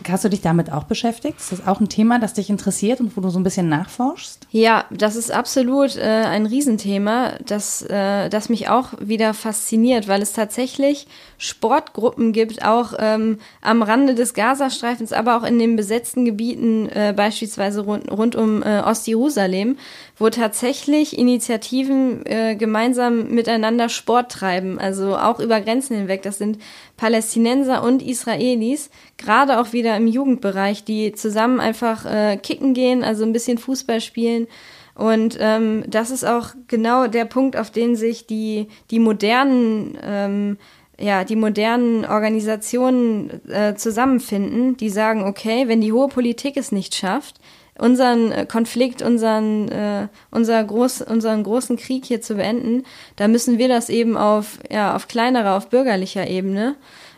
hast 0.09 0.25
du 0.25 0.29
dich 0.29 0.41
damit 0.41 0.71
auch 0.71 0.85
beschäftigt? 0.85 1.41
Ist 1.41 1.51
das 1.51 1.67
auch 1.67 1.81
ein 1.81 1.89
Thema, 1.89 2.21
das 2.21 2.33
dich 2.33 2.49
interessiert 2.49 3.01
und 3.01 3.17
wo 3.17 3.21
du 3.21 3.29
so 3.29 3.41
ein 3.41 3.43
bisschen 3.43 3.69
nachforschst? 3.69 4.47
Ja, 4.53 4.85
das 4.93 5.17
ist 5.17 5.33
absolut 5.33 5.97
äh, 5.97 6.03
ein 6.03 6.47
Riesenthema, 6.47 7.33
das, 7.45 7.83
äh, 7.83 8.29
das 8.29 8.49
mich 8.49 8.69
auch 8.69 8.93
wieder 9.01 9.35
fasziniert, 9.35 10.07
weil 10.07 10.23
es 10.23 10.33
tatsächlich 10.33 11.09
Sportgruppen 11.39 12.33
gibt, 12.33 12.65
auch 12.65 12.95
ähm, 13.01 13.39
am 13.61 13.83
Rande 13.83 14.15
des 14.15 14.33
Gazastreifens, 14.35 15.13
aber 15.13 15.37
auch 15.37 15.43
in 15.43 15.59
den 15.59 15.75
besetzten 15.75 16.25
Gebieten, 16.25 16.89
äh, 16.89 17.13
beispielsweise 17.17 17.81
rund, 17.81 18.11
rund 18.13 18.37
um 18.37 18.63
äh, 18.63 18.81
Ostjerusalem, 18.81 19.77
wo 20.17 20.31
tatsächlich 20.31 21.19
Initiativen 21.19 22.25
äh, 22.27 22.55
gemeinsam 22.57 23.29
miteinander 23.31 23.89
Sport 23.89 24.31
treiben, 24.31 24.79
also 24.79 25.17
auch 25.17 25.41
über 25.41 25.61
Grenzen 25.61 25.97
hinweg. 25.97 26.23
Das 26.23 26.39
sind 26.39 26.59
Palästinenser 26.97 27.83
und 27.83 28.03
Israelis, 28.03 28.91
gerade 29.17 29.61
auch 29.61 29.73
wieder 29.73 29.97
im 29.97 30.07
Jugendbereich, 30.07 30.85
die 30.85 31.13
zusammen 31.13 31.59
einfach 31.59 32.07
äh, 32.07 32.37
kicken 32.37 32.75
gehen, 32.75 33.03
also 33.03 33.25
ein 33.25 33.33
bisschen 33.33 33.59
Fußball 33.59 34.01
spielen. 34.01 34.47
Und 34.95 35.37
ähm, 35.41 35.83
das 35.89 36.13
ist 36.13 36.25
auch 36.25 36.51
genau 36.69 37.09
der 37.09 37.25
Punkt, 37.25 37.57
auf 37.57 37.71
den 37.73 37.97
sich 37.97 38.27
die, 38.27 38.69
die 38.93 39.01
modernen 39.01 39.99
ähm, 40.01 40.59
ja, 40.99 41.25
die 41.25 41.35
modernen 41.35 42.05
Organisationen 42.05 43.49
äh, 43.49 43.75
zusammenfinden, 43.75 44.77
die 44.77 44.91
sagen, 44.91 45.25
okay, 45.25 45.67
wenn 45.67 45.81
die 45.81 45.93
hohe 45.93 46.07
Politik 46.07 46.57
es 46.57 46.71
nicht 46.71 46.95
schafft, 46.95 47.41
unseren 47.79 48.33
äh, 48.33 48.47
Konflikt, 48.47 49.03
unseren, 49.03 49.69
äh, 49.69 50.09
unser 50.31 50.63
groß, 50.63 51.03
unseren 51.03 51.43
großen 51.43 51.77
Krieg 51.77 52.05
hier 52.05 52.21
zu 52.21 52.37
beenden, 52.37 52.85
da 53.17 53.29
müssen 53.29 53.59
wir 53.59 53.69
das 53.69 53.89
eben 53.89 54.17
auf, 54.17 54.59
ja, 54.71 54.95
auf 54.95 55.09
kleinerer, 55.09 55.57
auf 55.57 55.69
bürgerlicher 55.69 56.29
Ebene. 56.29 56.77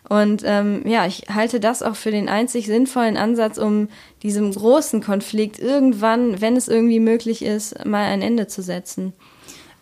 Und 0.09 0.43
ähm, 0.45 0.83
ja, 0.87 1.05
ich 1.07 1.25
halte 1.35 1.59
das 1.59 1.83
auch 1.83 1.97
für 1.97 2.13
den 2.13 2.29
einzig 2.29 2.67
sinnvollen 2.67 3.17
Ansatz, 3.17 3.59
um 3.59 3.89
diesem 4.23 4.53
großen 4.53 5.03
Konflikt 5.03 5.59
irgendwann, 5.59 6.41
wenn 6.41 6.57
es 6.57 6.69
irgendwie 6.69 7.01
möglich 7.01 7.45
ist, 7.45 7.85
mal 7.85 8.05
ein 8.05 8.23
Ende 8.23 8.47
zu 8.47 8.63
setzen. 8.63 9.13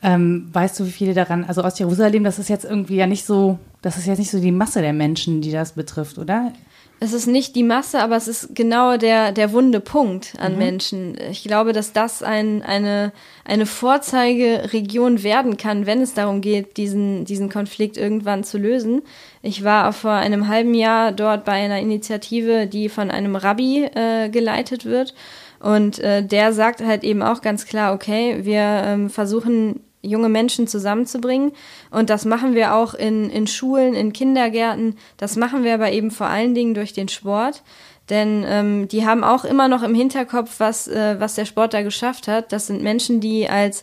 Ähm, 0.03 0.49
weißt 0.53 0.81
du, 0.81 0.87
wie 0.87 0.93
viele 0.93 1.15
daran, 1.15 1.45
also 1.45 1.63
aus 1.63 1.79
Jerusalem, 1.79 2.25
das 2.25 2.39
ist 2.39 2.49
jetzt 2.49 2.65
irgendwie 2.65 2.97
ja 2.97 3.07
nicht 3.07 3.25
so, 3.25 3.59
das 3.83 3.97
ist 3.97 4.07
jetzt 4.07 4.19
nicht 4.19 4.31
so 4.31 4.41
die 4.41 4.53
Masse 4.53 4.81
der 4.81 4.93
Menschen, 4.93 5.41
die 5.41 5.53
das 5.53 5.73
betrifft, 5.73 6.19
oder? 6.19 6.53
Es 7.01 7.13
ist 7.13 7.27
nicht 7.27 7.55
die 7.55 7.63
Masse, 7.63 8.01
aber 8.01 8.17
es 8.17 8.29
ist 8.29 8.55
genau 8.55 8.97
der, 8.97 9.33
der 9.33 9.53
wunde 9.53 9.81
Punkt 9.81 10.35
an 10.39 10.53
mhm. 10.53 10.59
Menschen. 10.59 11.17
Ich 11.31 11.45
glaube, 11.45 11.73
dass 11.73 11.93
das 11.93 12.23
ein, 12.23 12.63
eine, 12.63 13.13
eine 13.45 13.67
Vorzeigeregion 13.67 15.23
werden 15.23 15.57
kann, 15.57 15.87
wenn 15.87 16.01
es 16.01 16.15
darum 16.15 16.41
geht, 16.41 16.77
diesen, 16.77 17.25
diesen 17.25 17.51
Konflikt 17.51 17.97
irgendwann 17.97 18.45
zu 18.45 18.59
lösen. 18.59 19.03
Ich 19.43 19.65
war 19.65 19.93
vor 19.93 20.13
einem 20.13 20.49
halben 20.49 20.75
Jahr 20.75 21.13
dort 21.13 21.45
bei 21.45 21.53
einer 21.53 21.79
Initiative, 21.81 22.67
die 22.67 22.89
von 22.89 23.11
einem 23.11 23.37
Rabbi 23.37 23.85
äh, 23.85 24.31
geleitet 24.31 24.85
wird. 24.85 25.15
Und 25.61 25.99
äh, 25.99 26.25
der 26.25 26.53
sagt 26.53 26.83
halt 26.83 27.05
eben 27.05 27.23
auch 27.23 27.41
ganz 27.41 27.67
klar, 27.67 27.95
okay, 27.95 28.45
wir 28.45 28.61
ähm, 28.61 29.11
versuchen 29.11 29.81
junge 30.05 30.29
Menschen 30.29 30.67
zusammenzubringen. 30.67 31.53
Und 31.91 32.11
das 32.11 32.25
machen 32.25 32.55
wir 32.55 32.75
auch 32.75 32.95
in, 32.95 33.31
in 33.31 33.47
Schulen, 33.47 33.95
in 33.95 34.13
Kindergärten. 34.13 34.97
Das 35.17 35.37
machen 35.37 35.65
wir 35.65 35.75
aber 35.75 35.93
eben 35.93 36.11
vor 36.11 36.27
allen 36.27 36.55
Dingen 36.55 36.75
durch 36.75 36.93
den 36.93 37.09
Sport. 37.09 37.63
Denn 38.11 38.45
ähm, 38.47 38.89
die 38.89 39.07
haben 39.07 39.25
auch 39.25 39.45
immer 39.45 39.69
noch 39.69 39.83
im 39.83 39.95
Hinterkopf, 39.95 40.57
was, 40.59 40.89
äh, 40.89 41.17
was 41.19 41.37
der 41.37 41.47
Sport 41.47 41.73
da 41.73 41.83
geschafft 41.83 42.29
hat. 42.29 42.53
Das 42.53 42.67
sind 42.67 42.83
Menschen, 42.83 43.21
die 43.21 43.49
als 43.49 43.83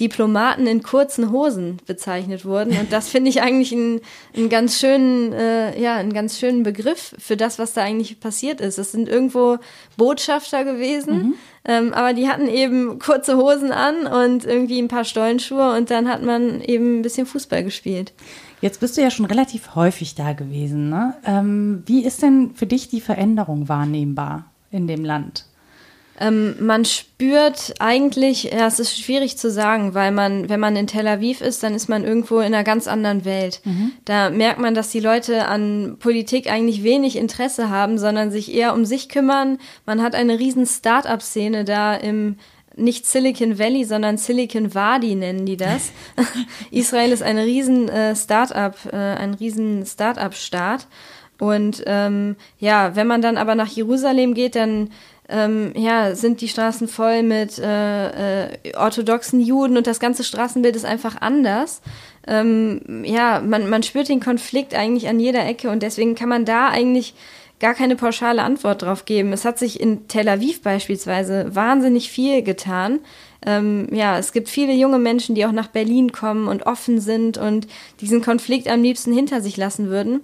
Diplomaten 0.00 0.66
in 0.66 0.82
kurzen 0.82 1.30
Hosen 1.30 1.78
bezeichnet 1.86 2.44
wurden. 2.44 2.76
Und 2.76 2.92
das 2.92 3.08
finde 3.08 3.30
ich 3.30 3.40
eigentlich 3.40 3.72
einen, 3.72 4.00
einen 4.36 4.48
ganz 4.48 4.80
schönen, 4.80 5.32
äh, 5.32 5.78
ja, 5.80 5.96
einen 5.96 6.12
ganz 6.12 6.38
schönen 6.38 6.64
Begriff 6.64 7.14
für 7.18 7.36
das, 7.36 7.58
was 7.58 7.72
da 7.72 7.82
eigentlich 7.82 8.18
passiert 8.18 8.60
ist. 8.60 8.78
Es 8.78 8.92
sind 8.92 9.08
irgendwo 9.08 9.58
Botschafter 9.96 10.64
gewesen, 10.64 11.14
mhm. 11.14 11.34
ähm, 11.64 11.94
aber 11.94 12.14
die 12.14 12.28
hatten 12.28 12.48
eben 12.48 12.98
kurze 12.98 13.36
Hosen 13.36 13.70
an 13.70 14.06
und 14.06 14.44
irgendwie 14.44 14.80
ein 14.80 14.88
paar 14.88 15.04
Stollenschuhe 15.04 15.76
und 15.76 15.90
dann 15.90 16.08
hat 16.08 16.22
man 16.22 16.60
eben 16.62 16.98
ein 16.98 17.02
bisschen 17.02 17.26
Fußball 17.26 17.62
gespielt. 17.62 18.12
Jetzt 18.62 18.78
bist 18.78 18.96
du 18.96 19.02
ja 19.02 19.10
schon 19.10 19.26
relativ 19.26 19.74
häufig 19.74 20.14
da 20.14 20.32
gewesen. 20.34 20.88
Ne? 20.88 21.14
Ähm, 21.26 21.82
wie 21.86 22.04
ist 22.04 22.22
denn 22.22 22.52
für 22.54 22.66
dich 22.66 22.88
die 22.88 23.00
Veränderung 23.00 23.68
wahrnehmbar 23.68 24.46
in 24.70 24.86
dem 24.86 25.04
Land? 25.04 25.46
Ähm, 26.20 26.54
man 26.60 26.84
spürt 26.84 27.74
eigentlich, 27.80 28.44
ja, 28.44 28.68
es 28.68 28.78
ist 28.78 28.96
schwierig 28.96 29.36
zu 29.36 29.50
sagen, 29.50 29.94
weil 29.94 30.12
man, 30.12 30.48
wenn 30.48 30.60
man 30.60 30.76
in 30.76 30.86
Tel 30.86 31.08
Aviv 31.08 31.40
ist, 31.40 31.64
dann 31.64 31.74
ist 31.74 31.88
man 31.88 32.04
irgendwo 32.04 32.38
in 32.38 32.54
einer 32.54 32.62
ganz 32.62 32.86
anderen 32.86 33.24
Welt. 33.24 33.60
Mhm. 33.64 33.90
Da 34.04 34.30
merkt 34.30 34.60
man, 34.60 34.74
dass 34.74 34.90
die 34.90 35.00
Leute 35.00 35.48
an 35.48 35.96
Politik 35.98 36.48
eigentlich 36.48 36.84
wenig 36.84 37.16
Interesse 37.16 37.68
haben, 37.68 37.98
sondern 37.98 38.30
sich 38.30 38.54
eher 38.54 38.74
um 38.74 38.84
sich 38.84 39.08
kümmern. 39.08 39.58
Man 39.86 40.02
hat 40.02 40.14
eine 40.14 40.38
riesen 40.38 40.66
Start-up-Szene 40.66 41.64
da 41.64 41.96
im 41.96 42.36
nicht 42.76 43.06
Silicon 43.06 43.58
Valley, 43.58 43.84
sondern 43.84 44.16
Silicon 44.16 44.74
Wadi 44.74 45.14
nennen 45.14 45.46
die 45.46 45.56
das. 45.56 45.92
Israel 46.70 47.12
ist 47.12 47.22
eine 47.22 47.44
riesen 47.44 47.88
äh, 47.88 48.14
Start-up, 48.16 48.76
äh, 48.92 48.96
ein 48.96 49.34
riesen 49.34 49.84
Start-up-Staat. 49.84 50.86
Und 51.38 51.82
ähm, 51.86 52.36
ja, 52.58 52.94
wenn 52.94 53.06
man 53.06 53.22
dann 53.22 53.36
aber 53.36 53.54
nach 53.54 53.68
Jerusalem 53.68 54.34
geht, 54.34 54.54
dann 54.54 54.90
ähm, 55.28 55.72
ja, 55.74 56.14
sind 56.14 56.40
die 56.40 56.48
Straßen 56.48 56.88
voll 56.88 57.22
mit 57.22 57.58
äh, 57.58 58.44
äh, 58.44 58.76
orthodoxen 58.76 59.40
Juden 59.40 59.76
und 59.76 59.86
das 59.86 59.98
ganze 59.98 60.24
Straßenbild 60.24 60.76
ist 60.76 60.84
einfach 60.84 61.20
anders. 61.20 61.80
Ähm, 62.26 63.02
ja, 63.04 63.40
man, 63.40 63.68
man 63.68 63.82
spürt 63.82 64.08
den 64.08 64.20
Konflikt 64.20 64.74
eigentlich 64.74 65.08
an 65.08 65.18
jeder 65.18 65.44
Ecke 65.46 65.70
und 65.70 65.82
deswegen 65.82 66.14
kann 66.14 66.28
man 66.28 66.44
da 66.44 66.68
eigentlich 66.68 67.14
gar 67.62 67.74
keine 67.74 67.94
pauschale 67.94 68.42
Antwort 68.42 68.82
drauf 68.82 69.04
geben. 69.04 69.32
Es 69.32 69.44
hat 69.44 69.56
sich 69.56 69.80
in 69.80 70.08
Tel 70.08 70.28
Aviv 70.28 70.62
beispielsweise 70.62 71.54
wahnsinnig 71.54 72.10
viel 72.10 72.42
getan. 72.42 72.98
Ähm, 73.46 73.86
ja, 73.92 74.18
es 74.18 74.32
gibt 74.32 74.48
viele 74.48 74.72
junge 74.72 74.98
Menschen, 74.98 75.36
die 75.36 75.46
auch 75.46 75.52
nach 75.52 75.68
Berlin 75.68 76.10
kommen 76.10 76.48
und 76.48 76.66
offen 76.66 77.00
sind 77.00 77.38
und 77.38 77.68
diesen 78.00 78.20
Konflikt 78.20 78.66
am 78.68 78.82
liebsten 78.82 79.12
hinter 79.12 79.40
sich 79.40 79.56
lassen 79.56 79.88
würden. 79.88 80.22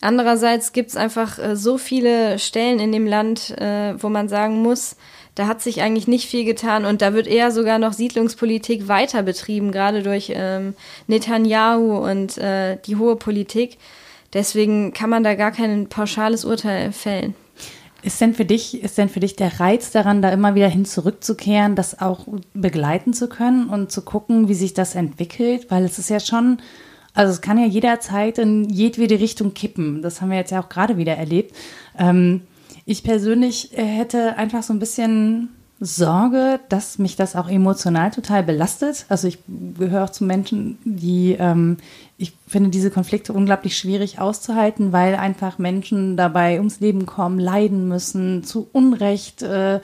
Andererseits 0.00 0.72
gibt 0.72 0.90
es 0.90 0.96
einfach 0.96 1.38
äh, 1.38 1.54
so 1.54 1.78
viele 1.78 2.40
Stellen 2.40 2.80
in 2.80 2.90
dem 2.90 3.06
Land, 3.06 3.56
äh, 3.56 3.94
wo 3.96 4.08
man 4.08 4.28
sagen 4.28 4.60
muss, 4.60 4.96
da 5.36 5.46
hat 5.46 5.62
sich 5.62 5.80
eigentlich 5.80 6.08
nicht 6.08 6.28
viel 6.28 6.44
getan 6.44 6.84
und 6.84 7.02
da 7.02 7.14
wird 7.14 7.28
eher 7.28 7.52
sogar 7.52 7.78
noch 7.78 7.92
Siedlungspolitik 7.92 8.88
weiter 8.88 9.22
betrieben, 9.22 9.70
gerade 9.70 10.02
durch 10.02 10.32
ähm, 10.34 10.74
Netanyahu 11.06 11.98
und 11.98 12.36
äh, 12.38 12.78
die 12.84 12.96
hohe 12.96 13.14
Politik. 13.14 13.78
Deswegen 14.34 14.92
kann 14.92 15.10
man 15.10 15.24
da 15.24 15.34
gar 15.34 15.52
kein 15.52 15.88
pauschales 15.88 16.44
Urteil 16.44 16.92
fällen. 16.92 17.34
Ist 18.02 18.20
denn 18.20 18.34
für 18.34 18.44
dich, 18.44 18.82
ist 18.82 18.98
denn 18.98 19.08
für 19.08 19.20
dich 19.20 19.34
der 19.36 19.60
Reiz 19.60 19.90
daran, 19.90 20.20
da 20.20 20.30
immer 20.30 20.54
wieder 20.54 20.68
hin 20.68 20.84
zurückzukehren, 20.84 21.74
das 21.74 22.00
auch 22.00 22.26
begleiten 22.52 23.14
zu 23.14 23.28
können 23.28 23.68
und 23.68 23.90
zu 23.90 24.02
gucken, 24.02 24.48
wie 24.48 24.54
sich 24.54 24.74
das 24.74 24.94
entwickelt? 24.94 25.70
Weil 25.70 25.84
es 25.84 25.98
ist 25.98 26.10
ja 26.10 26.20
schon 26.20 26.58
also 27.14 27.32
es 27.32 27.40
kann 27.40 27.58
ja 27.58 27.66
jederzeit 27.66 28.38
in 28.38 28.68
jedwede 28.68 29.20
Richtung 29.20 29.54
kippen. 29.54 30.02
Das 30.02 30.20
haben 30.20 30.30
wir 30.30 30.36
jetzt 30.36 30.50
ja 30.50 30.60
auch 30.60 30.68
gerade 30.68 30.96
wieder 30.96 31.16
erlebt. 31.16 31.54
Ähm, 31.96 32.42
ich 32.84 33.04
persönlich 33.04 33.78
äh, 33.78 33.84
hätte 33.84 34.36
einfach 34.36 34.64
so 34.64 34.72
ein 34.72 34.80
bisschen 34.80 35.50
Sorge, 35.84 36.60
dass 36.68 36.98
mich 36.98 37.16
das 37.16 37.36
auch 37.36 37.48
emotional 37.48 38.10
total 38.10 38.42
belastet. 38.42 39.06
Also 39.08 39.28
ich 39.28 39.38
gehöre 39.46 40.12
zu 40.12 40.24
Menschen, 40.24 40.78
die, 40.84 41.36
ähm, 41.38 41.76
ich 42.16 42.32
finde 42.48 42.70
diese 42.70 42.90
Konflikte 42.90 43.32
unglaublich 43.32 43.76
schwierig 43.76 44.18
auszuhalten, 44.18 44.92
weil 44.92 45.14
einfach 45.14 45.58
Menschen 45.58 46.16
dabei 46.16 46.58
ums 46.58 46.80
Leben 46.80 47.06
kommen, 47.06 47.38
leiden 47.38 47.86
müssen, 47.88 48.44
zu 48.44 48.68
Unrecht. 48.72 49.42
Äh, 49.42 49.80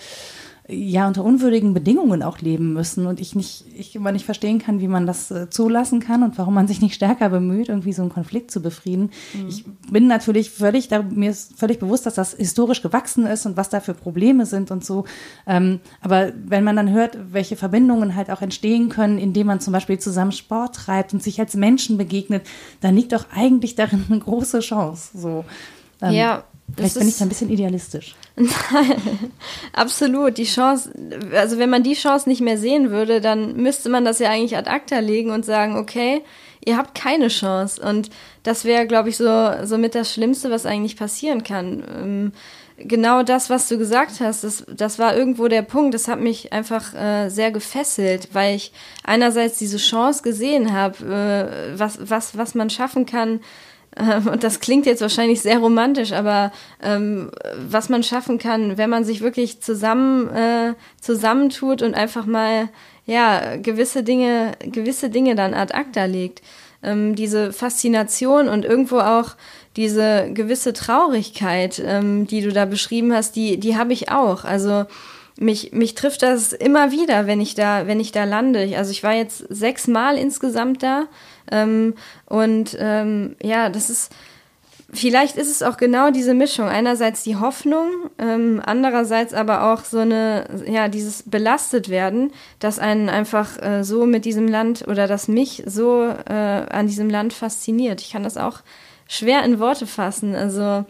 ja 0.71 1.07
unter 1.07 1.25
unwürdigen 1.25 1.75
Bedingungen 1.75 2.23
auch 2.23 2.39
leben 2.41 2.73
müssen 2.73 3.07
und 3.07 3.21
ich 3.21 3.35
nicht, 3.35 3.65
ich 3.77 3.95
immer 3.97 4.13
nicht 4.13 4.25
verstehen 4.25 4.59
kann, 4.59 4.81
wie 4.81 4.89
man 4.89 5.07
das 5.07 5.31
äh, 5.31 5.51
zulassen 5.51 6.01
kann 6.01 6.23
und 6.23 6.39
warum 6.39 6.55
man 6.55 6.69
sich 6.69 6.81
nicht 6.81 6.95
stärker 6.95 7.29
bemüht, 7.29 7.69
irgendwie 7.69 7.93
so 7.93 8.03
einen 8.03 8.11
Konflikt 8.11 8.51
zu 8.51 8.61
befrieden. 8.63 9.11
Mhm. 9.35 9.49
Ich 9.49 9.65
bin 9.91 10.07
natürlich 10.07 10.51
völlig, 10.51 10.89
da, 10.89 11.03
mir 11.03 11.31
ist 11.31 11.59
völlig 11.59 11.79
bewusst, 11.79 12.07
dass 12.07 12.15
das 12.15 12.35
historisch 12.35 12.83
gewachsen 12.83 13.27
ist 13.27 13.47
und 13.47 13.57
was 13.57 13.69
da 13.69 13.81
für 13.81 13.95
Probleme 13.95 14.47
sind 14.47 14.71
und 14.71 14.85
so. 14.85 15.05
Ähm, 15.47 15.81
aber 16.01 16.33
wenn 16.47 16.65
man 16.65 16.77
dann 16.77 16.91
hört, 16.91 17.19
welche 17.33 17.57
Verbindungen 17.57 18.15
halt 18.15 18.31
auch 18.31 18.43
entstehen 18.43 18.89
können, 18.89 19.19
indem 19.19 19.49
man 19.49 19.61
zum 19.61 19.73
Beispiel 19.73 19.99
zusammen 19.99 20.33
Sport 20.33 20.77
treibt 20.77 21.13
und 21.13 21.23
sich 21.23 21.41
als 21.41 21.55
Menschen 21.55 21.99
begegnet, 21.99 22.47
dann 22.81 22.95
liegt 22.95 23.13
doch 23.13 23.27
eigentlich 23.35 23.75
darin 23.75 24.05
eine 24.09 24.21
große 24.21 24.61
Chance. 24.61 25.19
So. 25.19 25.45
Ähm, 26.03 26.13
ja, 26.13 26.45
Vielleicht 26.77 26.99
bin 26.99 27.09
ich 27.09 27.19
da 27.19 27.25
ein 27.25 27.29
bisschen 27.29 27.51
idealistisch. 27.51 28.15
Absolut. 29.73 30.39
Die 30.39 30.45
Chance, 30.45 30.93
also 31.35 31.59
wenn 31.59 31.71
man 31.71 31.83
die 31.83 31.95
Chance 31.95 32.29
nicht 32.29 32.41
mehr 32.41 32.59
sehen 32.59 32.91
würde, 32.91 33.21
dann 33.21 33.57
müsste 33.57 33.89
man 33.89 34.05
das 34.05 34.19
ja 34.19 34.31
eigentlich 34.31 34.57
ad 34.57 34.71
acta 34.71 34.99
legen 34.99 35.31
und 35.31 35.45
sagen, 35.45 35.77
okay, 35.77 36.23
ihr 36.65 36.77
habt 36.77 36.95
keine 36.95 37.29
Chance. 37.29 37.81
Und 37.83 38.11
das 38.43 38.65
wäre, 38.65 38.87
glaube 38.87 39.09
ich, 39.09 39.17
so, 39.17 39.51
so 39.65 39.79
mit 39.79 39.95
das 39.95 40.13
Schlimmste, 40.13 40.51
was 40.51 40.67
eigentlich 40.67 40.97
passieren 40.97 41.43
kann. 41.43 41.83
Ähm, 42.03 42.33
genau 42.77 43.23
das, 43.23 43.51
was 43.51 43.69
du 43.69 43.79
gesagt 43.79 44.21
hast, 44.21 44.45
das, 44.45 44.65
das 44.69 44.99
war 44.99 45.17
irgendwo 45.17 45.49
der 45.49 45.63
Punkt. 45.63 45.95
Das 45.95 46.09
hat 46.09 46.21
mich 46.21 46.53
einfach 46.53 46.95
äh, 46.95 47.29
sehr 47.29 47.51
gefesselt, 47.51 48.29
weil 48.33 48.57
ich 48.57 48.73
einerseits 49.05 49.59
diese 49.59 49.79
Chance 49.79 50.23
gesehen 50.23 50.73
habe, 50.73 51.05
äh, 51.05 51.79
was, 51.79 51.99
was, 52.03 52.37
was 52.37 52.55
man 52.55 52.71
schaffen 52.71 53.07
kann, 53.07 53.41
und 53.99 54.45
das 54.45 54.61
klingt 54.61 54.87
jetzt 54.87 55.03
wahrscheinlich 55.03 55.41
sehr 55.41 55.59
romantisch, 55.59 56.13
aber 56.13 56.53
ähm, 56.83 57.31
was 57.69 57.89
man 57.89 58.03
schaffen 58.03 58.39
kann, 58.39 58.79
wenn 58.79 58.91
man 58.91 59.05
sich 59.05 59.21
wirklich 59.21 59.61
zusammen 59.61 60.29
äh, 60.29 60.75
zusammentut 61.01 61.83
und 61.83 61.95
einfach 61.95 62.25
mal 62.25 62.69
ja 63.07 63.57
gewisse 63.57 64.05
Dinge 64.05 64.53
gewisse 64.61 65.11
Dinge 65.11 65.35
dann 65.35 65.55
ad 65.55 65.75
acta 65.75 66.05
legt, 66.05 66.43
ähm, 66.85 67.17
diese 67.17 67.53
Faszination 67.53 68.49
und 68.49 68.65
irgendwo 68.65 68.99
auch 68.99 69.35
diese 69.77 70.31
gewisse 70.33 70.73
Traurigkeit, 70.73 71.83
ähm, 71.85 72.27
die 72.29 72.43
du 72.43 72.53
da 72.53 72.67
beschrieben 72.67 73.13
hast, 73.13 73.35
die 73.35 73.59
die 73.59 73.77
habe 73.77 73.93
ich 73.93 74.11
auch. 74.11 74.45
Also 74.45 74.85
mich, 75.41 75.73
mich 75.73 75.95
trifft 75.95 76.23
das 76.23 76.53
immer 76.53 76.93
wieder, 76.93 77.27
wenn 77.27 77.41
ich 77.41 77.55
da, 77.55 77.87
wenn 77.87 77.99
ich 77.99 78.13
da 78.13 78.25
lande. 78.25 78.77
Also 78.77 78.91
ich 78.91 79.03
war 79.03 79.15
jetzt 79.15 79.39
sechsmal 79.49 80.17
insgesamt 80.17 80.83
da. 80.83 81.07
Ähm, 81.51 81.95
und 82.27 82.77
ähm, 82.79 83.37
ja, 83.43 83.69
das 83.69 83.91
ist, 83.91 84.13
vielleicht 84.93 85.37
ist 85.37 85.51
es 85.51 85.63
auch 85.63 85.77
genau 85.77 86.11
diese 86.11 86.35
Mischung. 86.35 86.69
Einerseits 86.69 87.23
die 87.23 87.37
Hoffnung, 87.37 87.89
ähm, 88.19 88.61
andererseits 88.65 89.35
aber 89.35 89.73
auch 89.73 89.85
so 89.85 89.99
eine, 89.99 90.45
ja, 90.67 90.89
dieses 90.89 91.25
belastet 91.25 91.89
werden, 91.89 92.33
dass 92.59 92.79
einen 92.79 93.09
einfach 93.09 93.61
äh, 93.63 93.85
so 93.85 94.07
mit 94.07 94.25
diesem 94.25 94.49
Land 94.49 94.87
oder 94.89 95.07
dass 95.07 95.29
mich 95.29 95.63
so 95.67 96.05
äh, 96.29 96.33
an 96.33 96.87
diesem 96.87 97.11
Land 97.11 97.33
fasziniert. 97.33 98.01
Ich 98.01 98.13
kann 98.13 98.23
das 98.23 98.37
auch 98.37 98.61
schwer 99.09 99.45
in 99.45 99.59
Worte 99.59 99.87
fassen. 99.87 100.35
Also 100.35 100.85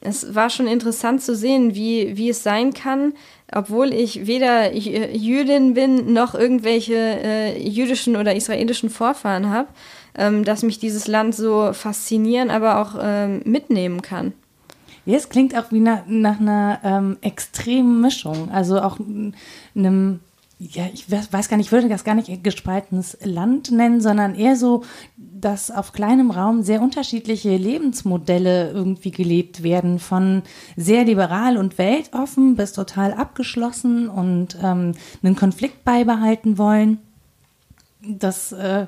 es 0.00 0.34
war 0.34 0.50
schon 0.50 0.66
interessant 0.66 1.22
zu 1.22 1.34
sehen, 1.34 1.74
wie, 1.74 2.16
wie 2.16 2.30
es 2.30 2.42
sein 2.42 2.74
kann, 2.74 3.14
obwohl 3.52 3.92
ich 3.92 4.26
weder 4.26 4.74
Jüdin 4.74 5.74
bin 5.74 6.12
noch 6.12 6.34
irgendwelche 6.34 6.94
äh, 6.94 7.68
jüdischen 7.68 8.16
oder 8.16 8.34
israelischen 8.34 8.90
Vorfahren 8.90 9.50
habe, 9.50 9.68
ähm, 10.16 10.44
dass 10.44 10.62
mich 10.62 10.78
dieses 10.78 11.06
Land 11.06 11.34
so 11.34 11.72
faszinieren, 11.72 12.50
aber 12.50 12.80
auch 12.80 12.98
ähm, 13.00 13.42
mitnehmen 13.44 14.02
kann. 14.02 14.32
Ja, 15.04 15.16
es 15.16 15.28
klingt 15.28 15.56
auch 15.56 15.70
wie 15.70 15.78
nach, 15.78 16.02
nach 16.08 16.40
einer 16.40 16.80
ähm, 16.82 17.16
extremen 17.20 18.00
Mischung, 18.00 18.50
also 18.50 18.80
auch 18.80 18.98
einem 19.74 20.20
ja, 20.58 20.86
ich 20.92 21.10
weiß 21.10 21.48
gar 21.50 21.58
nicht, 21.58 21.66
ich 21.66 21.72
würde 21.72 21.88
das 21.88 22.04
gar 22.04 22.14
nicht 22.14 22.42
gespaltenes 22.42 23.18
Land 23.22 23.70
nennen, 23.70 24.00
sondern 24.00 24.34
eher 24.34 24.56
so, 24.56 24.84
dass 25.40 25.70
auf 25.70 25.92
kleinem 25.92 26.30
Raum 26.30 26.62
sehr 26.62 26.80
unterschiedliche 26.80 27.56
Lebensmodelle 27.56 28.70
irgendwie 28.70 29.10
gelebt 29.10 29.62
werden, 29.62 29.98
von 29.98 30.42
sehr 30.76 31.04
liberal 31.04 31.56
und 31.56 31.78
weltoffen 31.78 32.56
bis 32.56 32.72
total 32.72 33.12
abgeschlossen 33.12 34.08
und 34.08 34.56
ähm, 34.62 34.94
einen 35.22 35.36
Konflikt 35.36 35.84
beibehalten 35.84 36.58
wollen. 36.58 36.98
Das, 38.02 38.52
äh, 38.52 38.86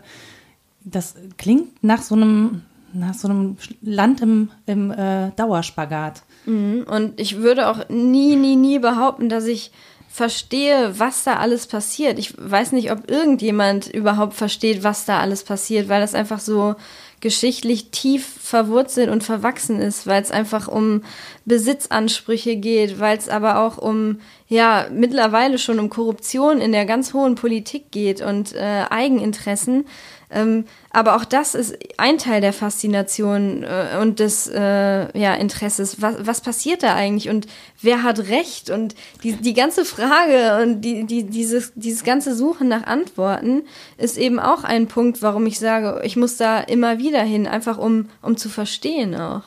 das 0.84 1.16
klingt 1.36 1.82
nach 1.82 2.02
so 2.02 2.14
einem, 2.14 2.62
nach 2.92 3.14
so 3.14 3.28
einem 3.28 3.56
Land 3.82 4.22
im, 4.22 4.50
im 4.66 4.90
äh, 4.90 5.30
Dauerspagat. 5.36 6.22
Mhm. 6.46 6.86
Und 6.88 7.20
ich 7.20 7.38
würde 7.38 7.68
auch 7.68 7.88
nie, 7.88 8.36
nie, 8.36 8.56
nie 8.56 8.78
behaupten, 8.78 9.28
dass 9.28 9.44
ich 9.44 9.70
verstehe, 10.18 10.98
was 10.98 11.22
da 11.22 11.36
alles 11.36 11.68
passiert. 11.68 12.18
Ich 12.18 12.34
weiß 12.36 12.72
nicht, 12.72 12.90
ob 12.90 13.08
irgendjemand 13.08 13.86
überhaupt 13.86 14.34
versteht, 14.34 14.82
was 14.82 15.04
da 15.04 15.20
alles 15.20 15.44
passiert, 15.44 15.88
weil 15.88 16.00
das 16.00 16.16
einfach 16.16 16.40
so 16.40 16.74
geschichtlich 17.20 17.90
tief 17.90 18.26
verwurzelt 18.26 19.10
und 19.10 19.22
verwachsen 19.22 19.80
ist, 19.80 20.08
weil 20.08 20.20
es 20.20 20.32
einfach 20.32 20.66
um 20.66 21.02
Besitzansprüche 21.44 22.56
geht, 22.56 22.98
weil 22.98 23.16
es 23.16 23.28
aber 23.28 23.60
auch 23.60 23.78
um, 23.78 24.18
ja, 24.48 24.88
mittlerweile 24.92 25.56
schon 25.56 25.78
um 25.78 25.88
Korruption 25.88 26.60
in 26.60 26.72
der 26.72 26.84
ganz 26.84 27.14
hohen 27.14 27.36
Politik 27.36 27.92
geht 27.92 28.20
und 28.20 28.54
äh, 28.56 28.86
Eigeninteressen. 28.90 29.84
Ähm, 30.30 30.66
aber 30.90 31.16
auch 31.16 31.24
das 31.24 31.54
ist 31.54 31.78
ein 31.96 32.18
Teil 32.18 32.40
der 32.40 32.52
Faszination 32.52 33.62
äh, 33.62 33.98
und 34.00 34.20
des 34.20 34.46
äh, 34.46 35.18
ja, 35.18 35.34
Interesses. 35.34 36.02
Was, 36.02 36.16
was 36.20 36.40
passiert 36.40 36.82
da 36.82 36.94
eigentlich 36.94 37.28
und 37.30 37.46
wer 37.80 38.02
hat 38.02 38.18
Recht? 38.18 38.70
Und 38.70 38.94
die, 39.22 39.32
die 39.32 39.54
ganze 39.54 39.84
Frage 39.84 40.62
und 40.62 40.82
die, 40.82 41.04
die, 41.04 41.24
dieses, 41.24 41.72
dieses 41.74 42.04
ganze 42.04 42.34
Suchen 42.34 42.68
nach 42.68 42.84
Antworten 42.84 43.62
ist 43.96 44.18
eben 44.18 44.38
auch 44.38 44.64
ein 44.64 44.86
Punkt, 44.86 45.22
warum 45.22 45.46
ich 45.46 45.58
sage, 45.58 46.02
ich 46.04 46.16
muss 46.16 46.36
da 46.36 46.60
immer 46.60 46.98
wieder 46.98 47.22
hin, 47.22 47.46
einfach 47.46 47.78
um, 47.78 48.08
um 48.20 48.36
zu 48.36 48.48
verstehen 48.48 49.14
auch. 49.14 49.44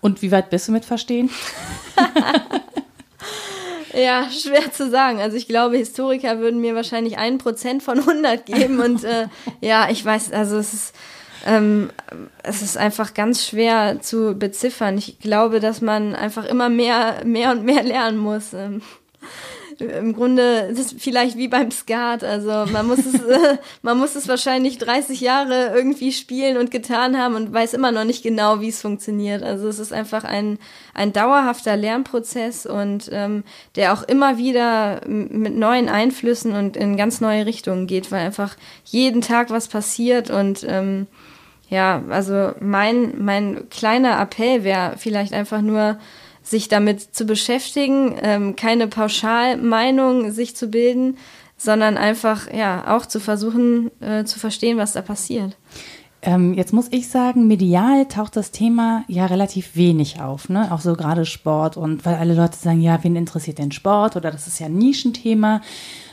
Und 0.00 0.22
wie 0.22 0.30
weit 0.30 0.50
bist 0.50 0.68
du 0.68 0.72
mit 0.72 0.84
Verstehen? 0.84 1.30
Ja, 3.94 4.28
schwer 4.30 4.72
zu 4.72 4.90
sagen. 4.90 5.20
Also 5.20 5.36
ich 5.36 5.46
glaube, 5.46 5.76
Historiker 5.76 6.38
würden 6.40 6.60
mir 6.60 6.74
wahrscheinlich 6.74 7.18
ein 7.18 7.38
Prozent 7.38 7.82
von 7.82 7.98
100 7.98 8.44
geben 8.46 8.80
und 8.80 9.04
äh, 9.04 9.28
ja, 9.60 9.88
ich 9.90 10.04
weiß, 10.04 10.32
also 10.32 10.56
es 10.56 10.74
ist, 10.74 10.94
ähm, 11.46 11.90
es 12.42 12.62
ist 12.62 12.76
einfach 12.76 13.14
ganz 13.14 13.46
schwer 13.46 14.00
zu 14.00 14.34
beziffern. 14.36 14.98
Ich 14.98 15.18
glaube, 15.20 15.60
dass 15.60 15.80
man 15.80 16.14
einfach 16.14 16.44
immer 16.44 16.68
mehr, 16.68 17.22
mehr 17.24 17.52
und 17.52 17.64
mehr 17.64 17.82
lernen 17.82 18.18
muss. 18.18 18.52
Ähm 18.52 18.82
im 19.80 20.14
Grunde 20.14 20.70
ist 20.72 20.96
vielleicht 20.98 21.36
wie 21.36 21.48
beim 21.48 21.70
Skat. 21.70 22.24
Also 22.24 22.70
man 22.72 22.86
muss 22.86 23.00
es, 23.00 23.20
man 23.82 23.98
muss 23.98 24.14
es 24.14 24.28
wahrscheinlich 24.28 24.78
30 24.78 25.20
Jahre 25.20 25.72
irgendwie 25.74 26.12
spielen 26.12 26.56
und 26.56 26.70
getan 26.70 27.18
haben 27.18 27.34
und 27.34 27.52
weiß 27.52 27.74
immer 27.74 27.92
noch 27.92 28.04
nicht 28.04 28.22
genau, 28.22 28.60
wie 28.60 28.68
es 28.68 28.80
funktioniert. 28.80 29.42
Also 29.42 29.68
es 29.68 29.78
ist 29.78 29.92
einfach 29.92 30.24
ein, 30.24 30.58
ein 30.94 31.12
dauerhafter 31.12 31.76
Lernprozess 31.76 32.66
und 32.66 33.08
ähm, 33.12 33.44
der 33.76 33.92
auch 33.92 34.02
immer 34.02 34.38
wieder 34.38 35.00
mit 35.06 35.56
neuen 35.56 35.88
Einflüssen 35.88 36.54
und 36.54 36.76
in 36.76 36.96
ganz 36.96 37.20
neue 37.20 37.46
Richtungen 37.46 37.86
geht, 37.86 38.12
weil 38.12 38.24
einfach 38.24 38.56
jeden 38.84 39.20
Tag 39.20 39.50
was 39.50 39.68
passiert 39.68 40.30
und 40.30 40.64
ähm, 40.68 41.06
ja, 41.68 42.02
also 42.10 42.52
mein, 42.60 43.24
mein 43.24 43.68
kleiner 43.70 44.20
Appell 44.20 44.64
wäre 44.64 44.94
vielleicht 44.98 45.32
einfach 45.32 45.62
nur, 45.62 45.98
sich 46.44 46.68
damit 46.68 47.00
zu 47.00 47.24
beschäftigen, 47.24 48.14
ähm, 48.22 48.54
keine 48.54 48.86
Pauschalmeinung 48.86 50.30
sich 50.30 50.54
zu 50.54 50.68
bilden, 50.68 51.16
sondern 51.56 51.96
einfach 51.96 52.52
ja 52.52 52.96
auch 52.96 53.06
zu 53.06 53.18
versuchen 53.18 53.90
äh, 54.00 54.24
zu 54.24 54.38
verstehen, 54.38 54.76
was 54.76 54.92
da 54.92 55.02
passiert. 55.02 55.56
Ähm, 56.20 56.54
jetzt 56.54 56.72
muss 56.72 56.88
ich 56.90 57.08
sagen, 57.08 57.46
medial 57.48 58.06
taucht 58.06 58.36
das 58.36 58.50
Thema 58.50 59.04
ja 59.08 59.26
relativ 59.26 59.76
wenig 59.76 60.20
auf, 60.20 60.48
ne? 60.48 60.72
Auch 60.72 60.80
so 60.80 60.94
gerade 60.94 61.26
Sport 61.26 61.76
und 61.76 62.06
weil 62.06 62.14
alle 62.14 62.34
Leute 62.34 62.56
sagen, 62.56 62.80
ja, 62.80 62.98
wen 63.02 63.16
interessiert 63.16 63.58
denn 63.58 63.72
Sport 63.72 64.16
oder 64.16 64.30
das 64.30 64.46
ist 64.46 64.58
ja 64.58 64.66
ein 64.66 64.76
Nischenthema. 64.76 65.60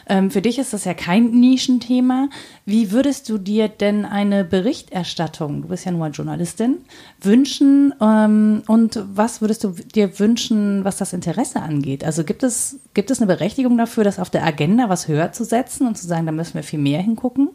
Ähm, 0.08 0.32
für 0.32 0.42
dich 0.42 0.60
ist 0.60 0.74
das 0.74 0.86
ja 0.86 0.94
kein 0.94 1.32
Nischenthema. 1.32 2.30
Wie 2.66 2.92
würdest 2.92 3.30
du 3.30 3.38
dir 3.38 3.68
denn 3.68 4.06
eine 4.06 4.44
Berichterstattung, 4.44 5.64
du 5.64 5.68
bist 5.70 5.86
ja 5.86 5.92
nur 5.92 6.08
Journalistin, 6.08 6.78
wünschen? 7.22 7.94
Ähm, 8.02 8.64
und 8.68 9.04
was 9.14 9.42
würdest 9.42 9.64
du 9.64 9.72
dir 9.72 10.20
wünschen, 10.20 10.84
was 10.84 10.98
das 10.98 11.14
Interesse 11.14 11.62
angeht? 11.62 12.04
Also 12.04 12.24
gibt 12.24 12.44
es, 12.44 12.80
gibt 12.94 13.12
es 13.12 13.20
eine 13.20 13.28
Berechtigung 13.28 13.78
dafür, 13.78 14.04
das 14.04 14.20
auf 14.20 14.30
der 14.30 14.46
Agenda 14.46 14.90
was 14.90 15.08
höher 15.08 15.32
zu 15.32 15.44
setzen 15.44 15.88
und 15.88 15.98
zu 15.98 16.08
sagen, 16.08 16.26
da 16.26 16.32
müssen 16.32 16.56
wir 16.56 16.64
viel 16.64 16.80
mehr 16.80 17.02
hingucken? 17.02 17.50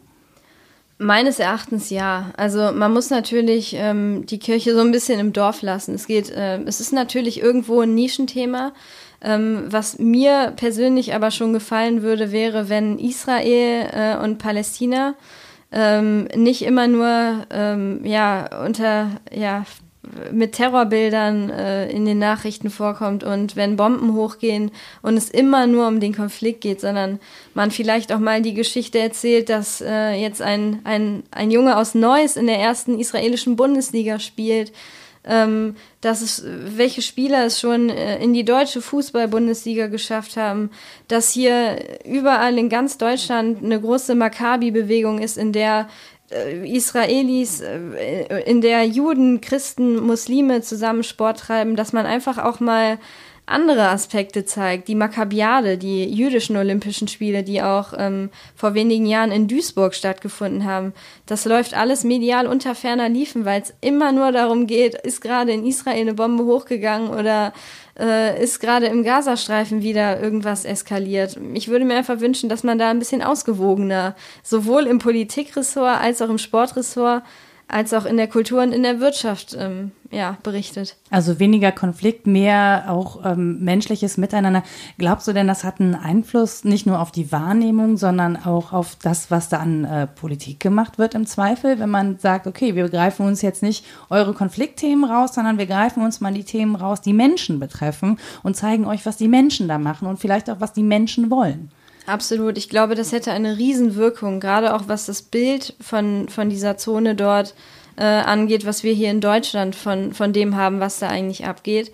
Meines 0.99 1.37
Erachtens 1.37 1.91
ja. 1.91 2.31
Also 2.37 2.71
man 2.71 2.91
muss 2.91 3.11
natürlich 3.11 3.75
ähm, 3.77 4.25
die 4.25 4.39
Kirche 4.39 4.73
so 4.73 4.81
ein 4.81 4.91
bisschen 4.91 5.19
im 5.19 5.31
Dorf 5.31 5.61
lassen. 5.61 5.93
Es 5.93 6.07
geht, 6.07 6.31
äh, 6.31 6.59
es 6.63 6.79
ist 6.79 6.91
natürlich 6.91 7.39
irgendwo 7.39 7.81
ein 7.81 7.93
Nischenthema. 7.93 8.73
Ähm, 9.21 9.65
was 9.69 9.97
mir 9.97 10.53
persönlich 10.55 11.15
aber 11.15 11.31
schon 11.31 11.53
gefallen 11.53 12.03
würde, 12.03 12.31
wäre, 12.31 12.69
wenn 12.69 12.99
Israel 12.99 13.89
äh, 13.91 14.23
und 14.23 14.37
Palästina 14.37 15.15
ähm, 15.71 16.27
nicht 16.35 16.61
immer 16.61 16.87
nur 16.87 17.45
ähm, 17.49 18.01
ja 18.03 18.63
unter 18.63 19.09
ja 19.33 19.65
mit 20.31 20.53
Terrorbildern 20.53 21.49
äh, 21.49 21.89
in 21.89 22.05
den 22.05 22.19
Nachrichten 22.19 22.69
vorkommt 22.69 23.23
und 23.23 23.55
wenn 23.55 23.75
Bomben 23.75 24.13
hochgehen 24.13 24.71
und 25.01 25.17
es 25.17 25.29
immer 25.29 25.67
nur 25.67 25.87
um 25.87 25.99
den 25.99 26.15
Konflikt 26.15 26.61
geht, 26.61 26.81
sondern 26.81 27.19
man 27.53 27.71
vielleicht 27.71 28.13
auch 28.13 28.19
mal 28.19 28.41
die 28.41 28.53
Geschichte 28.53 28.99
erzählt, 28.99 29.49
dass 29.49 29.81
äh, 29.81 30.13
jetzt 30.13 30.41
ein, 30.41 30.79
ein, 30.83 31.23
ein 31.31 31.51
Junge 31.51 31.77
aus 31.77 31.95
Neuss 31.95 32.37
in 32.37 32.47
der 32.47 32.59
ersten 32.59 32.99
israelischen 32.99 33.55
Bundesliga 33.55 34.19
spielt, 34.19 34.71
ähm, 35.27 35.75
dass 36.01 36.21
es, 36.21 36.43
welche 36.45 37.01
Spieler 37.01 37.45
es 37.45 37.59
schon 37.59 37.89
äh, 37.89 38.17
in 38.23 38.33
die 38.33 38.45
deutsche 38.45 38.81
Fußball-Bundesliga 38.81 39.87
geschafft 39.87 40.37
haben, 40.37 40.71
dass 41.07 41.31
hier 41.31 41.77
überall 42.05 42.57
in 42.57 42.69
ganz 42.69 42.97
Deutschland 42.97 43.63
eine 43.63 43.79
große 43.79 44.15
Maccabi-Bewegung 44.15 45.19
ist, 45.19 45.37
in 45.37 45.51
der 45.51 45.89
äh, 46.31 46.65
Israelis, 46.69 47.61
äh, 47.61 48.41
in 48.45 48.61
der 48.61 48.85
Juden, 48.85 49.41
Christen, 49.41 49.97
Muslime 49.97 50.61
zusammen 50.61 51.03
Sport 51.03 51.39
treiben, 51.39 51.75
dass 51.75 51.93
man 51.93 52.05
einfach 52.05 52.37
auch 52.37 52.59
mal 52.59 52.97
andere 53.47 53.87
Aspekte 53.87 54.45
zeigt. 54.45 54.87
Die 54.89 54.95
Makkabiade, 54.95 55.77
die 55.77 56.03
jüdischen 56.03 56.57
Olympischen 56.57 57.07
Spiele, 57.07 57.43
die 57.43 57.61
auch 57.61 57.93
ähm, 57.97 58.29
vor 58.55 58.73
wenigen 58.73 59.05
Jahren 59.05 59.31
in 59.31 59.47
Duisburg 59.47 59.95
stattgefunden 59.95 60.65
haben. 60.65 60.93
Das 61.25 61.45
läuft 61.45 61.73
alles 61.73 62.03
medial 62.03 62.45
unter 62.45 62.75
ferner 62.75 63.09
Liefen, 63.09 63.45
weil 63.45 63.61
es 63.61 63.73
immer 63.81 64.11
nur 64.11 64.31
darum 64.33 64.67
geht, 64.67 64.95
ist 64.95 65.21
gerade 65.21 65.53
in 65.53 65.65
Israel 65.65 66.01
eine 66.01 66.13
Bombe 66.13 66.43
hochgegangen 66.43 67.09
oder 67.09 67.53
äh, 67.97 68.43
ist 68.43 68.59
gerade 68.59 68.87
im 68.87 69.03
Gazastreifen 69.03 69.81
wieder 69.81 70.19
irgendwas 70.19 70.65
eskaliert. 70.65 71.39
Ich 71.53 71.69
würde 71.69 71.85
mir 71.85 71.95
einfach 71.95 72.19
wünschen, 72.19 72.49
dass 72.49 72.63
man 72.63 72.77
da 72.77 72.89
ein 72.89 72.99
bisschen 72.99 73.23
ausgewogener, 73.23 74.15
sowohl 74.43 74.87
im 74.87 74.99
Politikressort 74.99 76.01
als 76.01 76.21
auch 76.21 76.29
im 76.29 76.37
Sportressort, 76.37 77.23
als 77.67 77.93
auch 77.93 78.05
in 78.05 78.17
der 78.17 78.27
Kultur 78.27 78.61
und 78.61 78.71
in 78.71 78.83
der 78.83 78.99
Wirtschaft 78.99 79.55
ähm, 79.59 79.91
ja, 80.09 80.37
berichtet. 80.41 80.95
Also 81.09 81.39
weniger 81.39 81.73
Konflikt, 81.73 82.27
mehr 82.27 82.85
auch 82.87 83.25
ähm, 83.25 83.59
menschliches 83.63 84.17
Miteinander. 84.17 84.63
Glaubst 84.97 85.27
du 85.27 85.33
denn, 85.33 85.47
das 85.47 85.65
hat 85.65 85.81
einen 85.81 85.95
Einfluss 85.95 86.63
nicht 86.63 86.85
nur 86.85 87.01
auf 87.01 87.11
die 87.11 87.31
Wahrnehmung, 87.31 87.97
sondern 87.97 88.37
auch 88.37 88.71
auf 88.71 88.95
das, 88.95 89.31
was 89.31 89.49
da 89.49 89.57
an 89.57 89.83
äh, 89.83 90.07
Politik 90.07 90.61
gemacht 90.61 90.97
wird 90.97 91.13
im 91.13 91.25
Zweifel, 91.25 91.79
wenn 91.79 91.89
man 91.89 92.17
sagt, 92.19 92.47
okay, 92.47 92.75
wir 92.75 92.87
greifen 92.87 93.25
uns 93.25 93.41
jetzt 93.41 93.63
nicht 93.63 93.85
eure 94.09 94.33
Konfliktthemen 94.33 95.03
raus, 95.03 95.33
sondern 95.33 95.57
wir 95.57 95.65
greifen 95.65 96.03
uns 96.03 96.21
mal 96.21 96.33
die 96.33 96.45
Themen 96.45 96.75
raus, 96.75 97.01
die 97.01 97.13
Menschen 97.13 97.59
betreffen 97.59 98.17
und 98.43 98.55
zeigen 98.55 98.85
euch, 98.85 99.05
was 99.05 99.17
die 99.17 99.27
Menschen 99.27 99.67
da 99.67 99.77
machen 99.77 100.07
und 100.07 100.19
vielleicht 100.19 100.49
auch, 100.49 100.61
was 100.61 100.71
die 100.71 100.83
Menschen 100.83 101.29
wollen. 101.29 101.69
Absolut. 102.07 102.57
Ich 102.57 102.69
glaube, 102.69 102.95
das 102.95 103.11
hätte 103.11 103.33
eine 103.33 103.57
Riesenwirkung, 103.57 104.39
gerade 104.39 104.73
auch 104.73 104.83
was 104.87 105.07
das 105.07 105.21
Bild 105.21 105.75
von, 105.81 106.29
von 106.29 106.49
dieser 106.49 106.77
Zone 106.77 107.15
dort 107.15 107.53
äh, 107.97 108.03
angeht, 108.05 108.65
was 108.65 108.83
wir 108.83 108.93
hier 108.93 109.11
in 109.11 109.19
Deutschland 109.19 109.75
von, 109.75 110.13
von 110.13 110.31
dem 110.31 110.55
haben, 110.55 110.79
was 110.79 110.99
da 110.99 111.09
eigentlich 111.09 111.45
abgeht. 111.45 111.91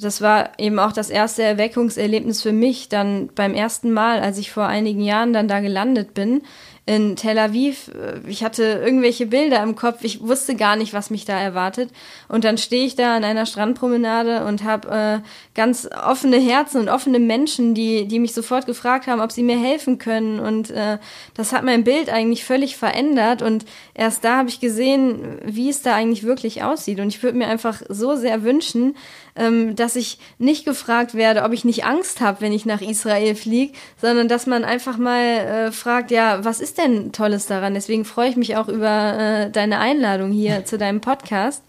Das 0.00 0.20
war 0.20 0.58
eben 0.58 0.80
auch 0.80 0.90
das 0.90 1.10
erste 1.10 1.44
Erweckungserlebnis 1.44 2.42
für 2.42 2.52
mich, 2.52 2.88
dann 2.88 3.28
beim 3.36 3.54
ersten 3.54 3.92
Mal, 3.92 4.18
als 4.20 4.38
ich 4.38 4.50
vor 4.50 4.66
einigen 4.66 5.02
Jahren 5.02 5.32
dann 5.32 5.46
da 5.46 5.60
gelandet 5.60 6.12
bin, 6.12 6.42
in 6.84 7.14
Tel 7.14 7.38
Aviv, 7.38 7.92
ich 8.26 8.42
hatte 8.42 8.82
irgendwelche 8.84 9.26
Bilder 9.26 9.62
im 9.62 9.76
Kopf, 9.76 10.02
ich 10.02 10.20
wusste 10.20 10.56
gar 10.56 10.74
nicht, 10.74 10.92
was 10.92 11.10
mich 11.10 11.24
da 11.24 11.38
erwartet. 11.38 11.90
Und 12.26 12.42
dann 12.42 12.58
stehe 12.58 12.84
ich 12.84 12.96
da 12.96 13.14
an 13.14 13.22
einer 13.22 13.46
Strandpromenade 13.46 14.44
und 14.44 14.64
habe 14.64 15.22
äh, 15.22 15.28
ganz 15.54 15.88
offene 16.04 16.38
Herzen 16.38 16.80
und 16.80 16.88
offene 16.88 17.20
Menschen, 17.20 17.74
die, 17.74 18.08
die 18.08 18.18
mich 18.18 18.34
sofort 18.34 18.66
gefragt 18.66 19.06
haben, 19.06 19.20
ob 19.20 19.30
sie 19.30 19.44
mir 19.44 19.58
helfen 19.58 19.98
können. 19.98 20.40
Und 20.40 20.72
äh, 20.72 20.98
das 21.34 21.52
hat 21.52 21.62
mein 21.62 21.84
Bild 21.84 22.10
eigentlich 22.10 22.44
völlig 22.44 22.76
verändert. 22.76 23.42
Und 23.42 23.64
erst 23.94 24.24
da 24.24 24.38
habe 24.38 24.48
ich 24.48 24.58
gesehen, 24.58 25.38
wie 25.44 25.68
es 25.68 25.82
da 25.82 25.94
eigentlich 25.94 26.24
wirklich 26.24 26.64
aussieht. 26.64 26.98
Und 26.98 27.08
ich 27.08 27.22
würde 27.22 27.38
mir 27.38 27.46
einfach 27.46 27.80
so 27.88 28.16
sehr 28.16 28.42
wünschen, 28.42 28.96
ähm, 29.36 29.76
dass 29.76 29.96
ich 29.96 30.18
nicht 30.38 30.64
gefragt 30.64 31.14
werde, 31.14 31.42
ob 31.42 31.52
ich 31.52 31.64
nicht 31.64 31.84
Angst 31.84 32.20
habe, 32.20 32.40
wenn 32.40 32.52
ich 32.52 32.66
nach 32.66 32.80
Israel 32.80 33.34
fliege, 33.34 33.72
sondern 34.00 34.28
dass 34.28 34.46
man 34.46 34.64
einfach 34.64 34.98
mal 34.98 35.20
äh, 35.20 35.72
fragt, 35.72 36.10
ja, 36.10 36.44
was 36.44 36.60
ist 36.60 36.78
denn 36.78 37.12
Tolles 37.12 37.46
daran? 37.46 37.74
Deswegen 37.74 38.04
freue 38.04 38.28
ich 38.28 38.36
mich 38.36 38.56
auch 38.56 38.68
über 38.68 39.18
äh, 39.18 39.50
deine 39.50 39.78
Einladung 39.78 40.32
hier 40.32 40.64
zu 40.64 40.78
deinem 40.78 41.00
Podcast, 41.00 41.62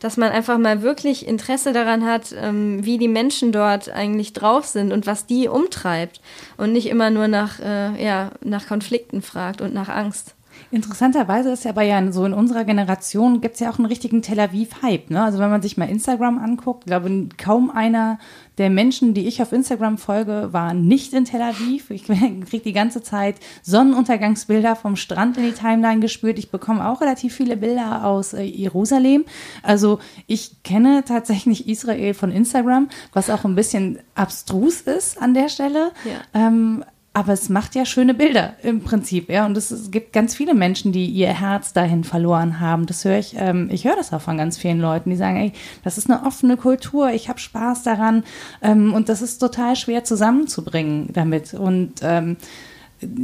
dass 0.00 0.16
man 0.16 0.30
einfach 0.30 0.58
mal 0.58 0.82
wirklich 0.82 1.26
Interesse 1.26 1.72
daran 1.72 2.04
hat, 2.04 2.34
ähm, 2.40 2.84
wie 2.84 2.98
die 2.98 3.08
Menschen 3.08 3.50
dort 3.50 3.90
eigentlich 3.90 4.32
drauf 4.32 4.66
sind 4.66 4.92
und 4.92 5.06
was 5.06 5.26
die 5.26 5.48
umtreibt 5.48 6.20
und 6.56 6.72
nicht 6.72 6.86
immer 6.86 7.10
nur 7.10 7.26
nach, 7.26 7.58
äh, 7.58 8.02
ja, 8.02 8.30
nach 8.42 8.68
Konflikten 8.68 9.22
fragt 9.22 9.60
und 9.60 9.74
nach 9.74 9.88
Angst. 9.88 10.34
Interessanterweise 10.70 11.50
ist 11.50 11.64
ja 11.64 11.70
aber 11.70 11.82
ja 11.82 12.12
so 12.12 12.24
in 12.26 12.34
unserer 12.34 12.64
Generation 12.64 13.40
gibt 13.40 13.54
es 13.54 13.60
ja 13.60 13.70
auch 13.70 13.78
einen 13.78 13.86
richtigen 13.86 14.20
Tel 14.20 14.38
Aviv-Hype. 14.38 15.10
Ne? 15.10 15.22
Also 15.22 15.38
wenn 15.38 15.48
man 15.48 15.62
sich 15.62 15.76
mal 15.78 15.88
Instagram 15.88 16.38
anguckt, 16.38 16.84
glaube 16.84 17.28
kaum 17.38 17.70
einer 17.70 18.18
der 18.58 18.68
Menschen, 18.68 19.14
die 19.14 19.26
ich 19.26 19.40
auf 19.40 19.52
Instagram 19.52 19.96
folge, 19.96 20.48
war 20.52 20.74
nicht 20.74 21.14
in 21.14 21.24
Tel 21.24 21.40
Aviv. 21.40 21.90
Ich 21.90 22.04
kriege 22.04 22.64
die 22.64 22.72
ganze 22.72 23.02
Zeit 23.02 23.36
Sonnenuntergangsbilder 23.62 24.76
vom 24.76 24.96
Strand 24.96 25.38
in 25.38 25.44
die 25.44 25.52
Timeline 25.52 26.00
gespürt. 26.00 26.38
Ich 26.38 26.50
bekomme 26.50 26.86
auch 26.86 27.00
relativ 27.00 27.34
viele 27.34 27.56
Bilder 27.56 28.04
aus 28.04 28.34
äh, 28.34 28.42
Jerusalem. 28.42 29.24
Also 29.62 30.00
ich 30.26 30.62
kenne 30.64 31.02
tatsächlich 31.06 31.68
Israel 31.68 32.12
von 32.12 32.30
Instagram, 32.30 32.88
was 33.12 33.30
auch 33.30 33.44
ein 33.44 33.54
bisschen 33.54 34.00
abstrus 34.14 34.82
ist 34.82 35.20
an 35.20 35.32
der 35.32 35.48
Stelle. 35.48 35.92
Ja. 36.04 36.46
Ähm, 36.46 36.84
aber 37.18 37.32
es 37.32 37.48
macht 37.48 37.74
ja 37.74 37.84
schöne 37.84 38.14
Bilder 38.14 38.54
im 38.62 38.80
Prinzip, 38.80 39.28
ja. 39.28 39.44
Und 39.44 39.56
es, 39.56 39.72
es, 39.72 39.90
gibt 39.90 40.12
ganz 40.12 40.36
viele 40.36 40.54
Menschen, 40.54 40.92
die 40.92 41.06
ihr 41.06 41.28
Herz 41.28 41.72
dahin 41.72 42.04
verloren 42.04 42.60
haben. 42.60 42.86
Das 42.86 43.04
höre 43.04 43.18
ich, 43.18 43.34
ähm, 43.36 43.68
ich 43.72 43.84
höre 43.84 43.96
das 43.96 44.12
auch 44.12 44.20
von 44.20 44.38
ganz 44.38 44.56
vielen 44.56 44.80
Leuten, 44.80 45.10
die 45.10 45.16
sagen, 45.16 45.36
ey, 45.36 45.52
das 45.82 45.98
ist 45.98 46.08
eine 46.08 46.24
offene 46.24 46.56
Kultur, 46.56 47.10
ich 47.10 47.28
habe 47.28 47.40
Spaß 47.40 47.82
daran 47.82 48.22
ähm, 48.62 48.94
und 48.94 49.08
das 49.08 49.20
ist 49.20 49.38
total 49.38 49.74
schwer 49.74 50.04
zusammenzubringen 50.04 51.08
damit. 51.12 51.54
Und 51.54 51.94
ähm, 52.02 52.36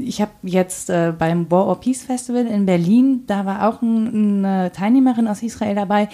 ich 0.03 0.21
habe 0.21 0.33
jetzt 0.43 0.91
äh, 0.91 1.13
beim 1.17 1.49
War 1.53 1.69
or 1.69 1.79
Peace 1.79 2.03
Festival 2.03 2.47
in 2.47 2.67
Berlin, 2.67 3.23
da 3.29 3.47
war 3.47 3.69
auch 3.69 3.81
ein, 3.81 4.45
eine 4.45 4.73
Teilnehmerin 4.73 5.29
aus 5.29 5.41
Israel 5.45 5.77
dabei, 5.77 6.09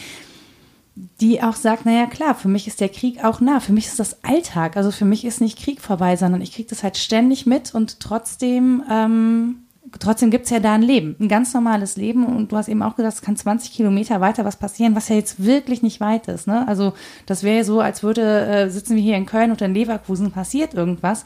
die 1.21 1.43
auch 1.43 1.55
sagt, 1.55 1.87
naja 1.87 2.07
klar, 2.07 2.35
für 2.35 2.49
mich 2.49 2.67
ist 2.67 2.81
der 2.81 2.89
Krieg 2.89 3.25
auch 3.25 3.41
nah, 3.41 3.61
für 3.61 3.73
mich 3.73 3.87
ist 3.87 4.01
das 4.01 4.23
Alltag, 4.25 4.77
also 4.77 4.91
für 4.91 5.05
mich 5.05 5.25
ist 5.25 5.41
nicht 5.41 5.59
Krieg 5.59 5.81
vorbei, 5.81 6.17
sondern 6.17 6.43
ich 6.43 6.53
kriege 6.53 6.69
das 6.69 6.83
halt 6.83 6.97
ständig 6.97 7.47
mit 7.47 7.75
und 7.75 8.01
trotzdem, 8.01 8.83
ähm, 8.91 9.57
trotzdem 9.99 10.31
gibt 10.31 10.45
es 10.45 10.51
ja 10.51 10.61
da 10.61 10.75
ein 10.75 10.83
Leben, 10.83 11.17
ein 11.21 11.29
ganz 11.29 11.55
normales 11.55 11.97
Leben. 11.97 12.27
Und 12.27 12.53
du 12.53 12.57
hast 12.57 12.69
eben 12.69 12.83
auch 12.83 12.97
gesagt, 12.97 13.15
es 13.15 13.23
kann 13.23 13.37
20 13.37 13.73
Kilometer 13.73 14.21
weiter 14.21 14.45
was 14.45 14.57
passieren, 14.57 14.95
was 14.95 15.09
ja 15.09 15.17
jetzt 15.17 15.45
wirklich 15.45 15.83
nicht 15.83 16.01
weit 16.01 16.29
ist, 16.29 16.47
ne? 16.47 16.67
also 16.67 16.93
das 17.27 17.43
wäre 17.43 17.65
so, 17.65 17.81
als 17.81 18.03
würde, 18.03 18.47
äh, 18.47 18.71
sitzen 18.71 18.97
wir 18.97 19.03
hier 19.03 19.17
in 19.17 19.27
Köln 19.27 19.51
und 19.51 19.63
in 19.63 19.75
Leverkusen 19.75 20.33
passiert 20.33 20.75
irgendwas. 20.75 21.25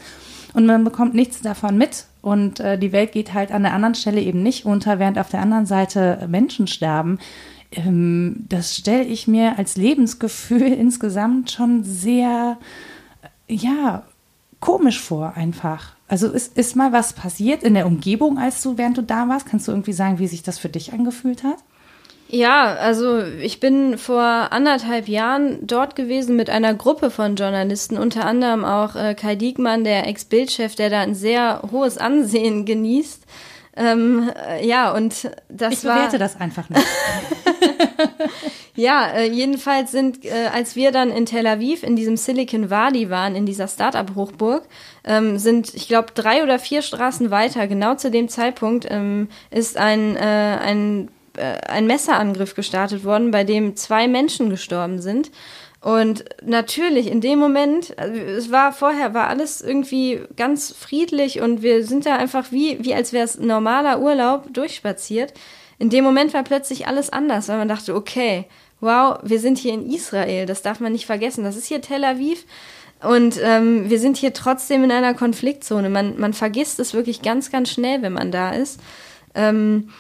Und 0.52 0.66
man 0.66 0.84
bekommt 0.84 1.14
nichts 1.14 1.40
davon 1.40 1.76
mit. 1.76 2.06
Und 2.22 2.60
äh, 2.60 2.78
die 2.78 2.92
Welt 2.92 3.10
geht 3.10 3.34
halt 3.34 3.50
an 3.50 3.64
der 3.64 3.74
anderen 3.74 3.96
Stelle 3.96 4.20
eben 4.20 4.40
nicht 4.42 4.64
unter, 4.64 5.00
während 5.00 5.18
auf 5.18 5.28
der 5.28 5.40
anderen 5.40 5.66
Seite 5.66 6.26
Menschen 6.28 6.68
sterben 6.68 7.18
ähm, 7.76 8.46
das 8.48 8.76
stelle 8.76 9.04
ich 9.04 9.26
mir 9.26 9.58
als 9.58 9.76
Lebensgefühl 9.76 10.72
insgesamt 10.72 11.50
schon 11.50 11.84
sehr, 11.84 12.58
ja, 13.48 14.04
komisch 14.60 15.00
vor 15.00 15.34
einfach. 15.36 15.94
Also 16.08 16.28
ist, 16.30 16.56
ist 16.56 16.76
mal 16.76 16.92
was 16.92 17.12
passiert 17.12 17.62
in 17.62 17.74
der 17.74 17.86
Umgebung, 17.86 18.38
als 18.38 18.62
du, 18.62 18.78
während 18.78 18.96
du 18.96 19.02
da 19.02 19.28
warst? 19.28 19.46
Kannst 19.46 19.68
du 19.68 19.72
irgendwie 19.72 19.92
sagen, 19.92 20.18
wie 20.18 20.26
sich 20.26 20.42
das 20.42 20.58
für 20.58 20.68
dich 20.68 20.92
angefühlt 20.92 21.42
hat? 21.42 21.58
Ja, 22.28 22.74
also 22.74 23.22
ich 23.22 23.60
bin 23.60 23.98
vor 23.98 24.22
anderthalb 24.22 25.08
Jahren 25.08 25.66
dort 25.66 25.94
gewesen 25.94 26.36
mit 26.36 26.50
einer 26.50 26.74
Gruppe 26.74 27.10
von 27.10 27.36
Journalisten, 27.36 27.98
unter 27.98 28.24
anderem 28.24 28.64
auch 28.64 28.96
äh, 28.96 29.14
Kai 29.14 29.36
Diekmann, 29.36 29.84
der 29.84 30.08
Ex-Bildchef, 30.08 30.74
der 30.74 30.90
da 30.90 31.00
ein 31.00 31.14
sehr 31.14 31.62
hohes 31.70 31.98
Ansehen 31.98 32.64
genießt. 32.66 33.24
Ähm, 33.76 34.30
äh, 34.48 34.66
ja, 34.66 34.92
und 34.92 35.30
das 35.48 35.72
ich 35.72 35.84
war. 35.84 35.96
Ich 35.96 36.02
bewerte 36.04 36.18
das 36.18 36.40
einfach 36.40 36.68
nicht. 36.68 36.86
ja, 38.76 39.08
äh, 39.08 39.28
jedenfalls 39.28 39.90
sind, 39.90 40.24
äh, 40.24 40.48
als 40.52 40.76
wir 40.76 40.92
dann 40.92 41.10
in 41.10 41.26
Tel 41.26 41.46
Aviv 41.46 41.82
in 41.82 41.96
diesem 41.96 42.16
Silicon 42.16 42.70
Valley 42.70 43.10
waren, 43.10 43.34
in 43.34 43.46
dieser 43.46 43.66
Startup-Hochburg, 43.66 44.68
ähm, 45.04 45.38
sind, 45.38 45.74
ich 45.74 45.88
glaube, 45.88 46.08
drei 46.14 46.42
oder 46.42 46.58
vier 46.58 46.82
Straßen 46.82 47.30
weiter, 47.30 47.66
genau 47.66 47.96
zu 47.96 48.10
dem 48.10 48.28
Zeitpunkt, 48.28 48.86
ähm, 48.88 49.28
ist 49.50 49.76
ein, 49.76 50.16
äh, 50.16 50.20
ein, 50.20 51.08
äh, 51.36 51.56
ein 51.66 51.86
Messerangriff 51.86 52.54
gestartet 52.54 53.04
worden, 53.04 53.32
bei 53.32 53.42
dem 53.42 53.74
zwei 53.74 54.06
Menschen 54.06 54.50
gestorben 54.50 55.00
sind. 55.00 55.32
Und 55.85 56.24
natürlich 56.43 57.09
in 57.09 57.20
dem 57.20 57.39
Moment, 57.39 57.93
also 57.99 58.18
es 58.18 58.51
war 58.51 58.72
vorher, 58.72 59.12
war 59.12 59.28
alles 59.28 59.61
irgendwie 59.61 60.22
ganz 60.35 60.72
friedlich 60.72 61.43
und 61.43 61.61
wir 61.61 61.85
sind 61.85 62.07
da 62.07 62.16
einfach 62.16 62.51
wie, 62.53 62.82
wie 62.82 62.95
als 62.95 63.12
wäre 63.12 63.26
es 63.26 63.39
normaler 63.39 64.01
Urlaub 64.01 64.47
durchspaziert. 64.55 65.35
In 65.78 65.91
dem 65.91 66.03
Moment 66.03 66.32
war 66.32 66.43
plötzlich 66.43 66.87
alles 66.87 67.11
anders, 67.11 67.49
weil 67.49 67.59
man 67.59 67.68
dachte, 67.68 67.95
okay, 67.95 68.47
wow, 68.80 69.18
wir 69.24 69.39
sind 69.39 69.59
hier 69.59 69.74
in 69.74 69.91
Israel, 69.91 70.47
das 70.47 70.62
darf 70.62 70.80
man 70.80 70.93
nicht 70.93 71.05
vergessen. 71.05 71.45
Das 71.45 71.55
ist 71.55 71.66
hier 71.66 71.82
Tel 71.82 72.03
Aviv 72.03 72.47
und 73.03 73.39
ähm, 73.43 73.91
wir 73.91 73.99
sind 73.99 74.16
hier 74.16 74.32
trotzdem 74.32 74.85
in 74.85 74.91
einer 74.91 75.12
Konfliktzone. 75.12 75.91
Man, 75.91 76.18
man 76.18 76.32
vergisst 76.32 76.80
es 76.80 76.95
wirklich 76.95 77.20
ganz, 77.20 77.53
ganz 77.53 77.70
schnell, 77.70 78.01
wenn 78.01 78.14
man 78.14 78.32
da 78.32 78.53
ist. 78.53 78.80
Ähm, 79.35 79.91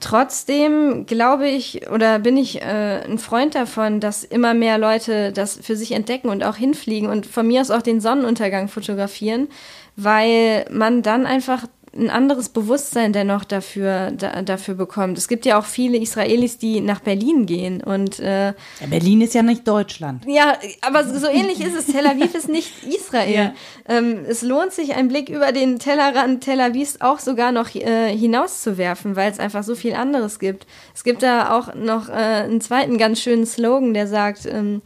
Trotzdem 0.00 1.04
glaube 1.04 1.46
ich 1.48 1.90
oder 1.90 2.18
bin 2.18 2.38
ich 2.38 2.62
äh, 2.62 3.02
ein 3.04 3.18
Freund 3.18 3.54
davon, 3.54 4.00
dass 4.00 4.24
immer 4.24 4.54
mehr 4.54 4.78
Leute 4.78 5.30
das 5.30 5.58
für 5.62 5.76
sich 5.76 5.92
entdecken 5.92 6.30
und 6.30 6.42
auch 6.42 6.56
hinfliegen 6.56 7.08
und 7.08 7.26
von 7.26 7.46
mir 7.46 7.60
aus 7.60 7.70
auch 7.70 7.82
den 7.82 8.00
Sonnenuntergang 8.00 8.68
fotografieren, 8.68 9.48
weil 9.96 10.64
man 10.70 11.02
dann 11.02 11.26
einfach 11.26 11.66
ein 11.92 12.08
anderes 12.08 12.48
Bewusstsein 12.48 13.12
dennoch 13.12 13.44
dafür, 13.44 14.12
da, 14.12 14.42
dafür 14.42 14.74
bekommt. 14.74 15.18
Es 15.18 15.26
gibt 15.26 15.44
ja 15.44 15.58
auch 15.58 15.64
viele 15.64 15.98
Israelis, 15.98 16.56
die 16.56 16.80
nach 16.80 17.00
Berlin 17.00 17.46
gehen 17.46 17.82
und 17.82 18.20
äh, 18.20 18.48
ja, 18.48 18.54
Berlin 18.88 19.20
ist 19.22 19.34
ja 19.34 19.42
nicht 19.42 19.66
Deutschland. 19.66 20.24
Ja, 20.26 20.56
aber 20.82 21.04
so 21.04 21.26
ähnlich 21.26 21.60
ist 21.60 21.74
es. 21.74 21.86
Tel 21.86 22.06
Aviv 22.06 22.34
ist 22.34 22.48
nicht 22.48 22.84
Israel. 22.84 23.34
Ja. 23.34 23.54
Ähm, 23.88 24.20
es 24.28 24.42
lohnt 24.42 24.72
sich, 24.72 24.94
einen 24.94 25.08
Blick 25.08 25.28
über 25.28 25.50
den 25.50 25.80
Tellerrand 25.80 26.44
Tel 26.44 26.60
Avivs 26.60 27.00
auch 27.00 27.18
sogar 27.18 27.50
noch 27.50 27.74
äh, 27.74 28.16
hinauszuwerfen, 28.16 29.16
weil 29.16 29.32
es 29.32 29.40
einfach 29.40 29.64
so 29.64 29.74
viel 29.74 29.94
anderes 29.94 30.38
gibt. 30.38 30.66
Es 30.94 31.02
gibt 31.02 31.24
da 31.24 31.58
auch 31.58 31.74
noch 31.74 32.08
äh, 32.08 32.12
einen 32.12 32.60
zweiten 32.60 32.98
ganz 32.98 33.20
schönen 33.20 33.46
Slogan, 33.46 33.94
der 33.94 34.06
sagt, 34.06 34.46
ähm, 34.46 34.82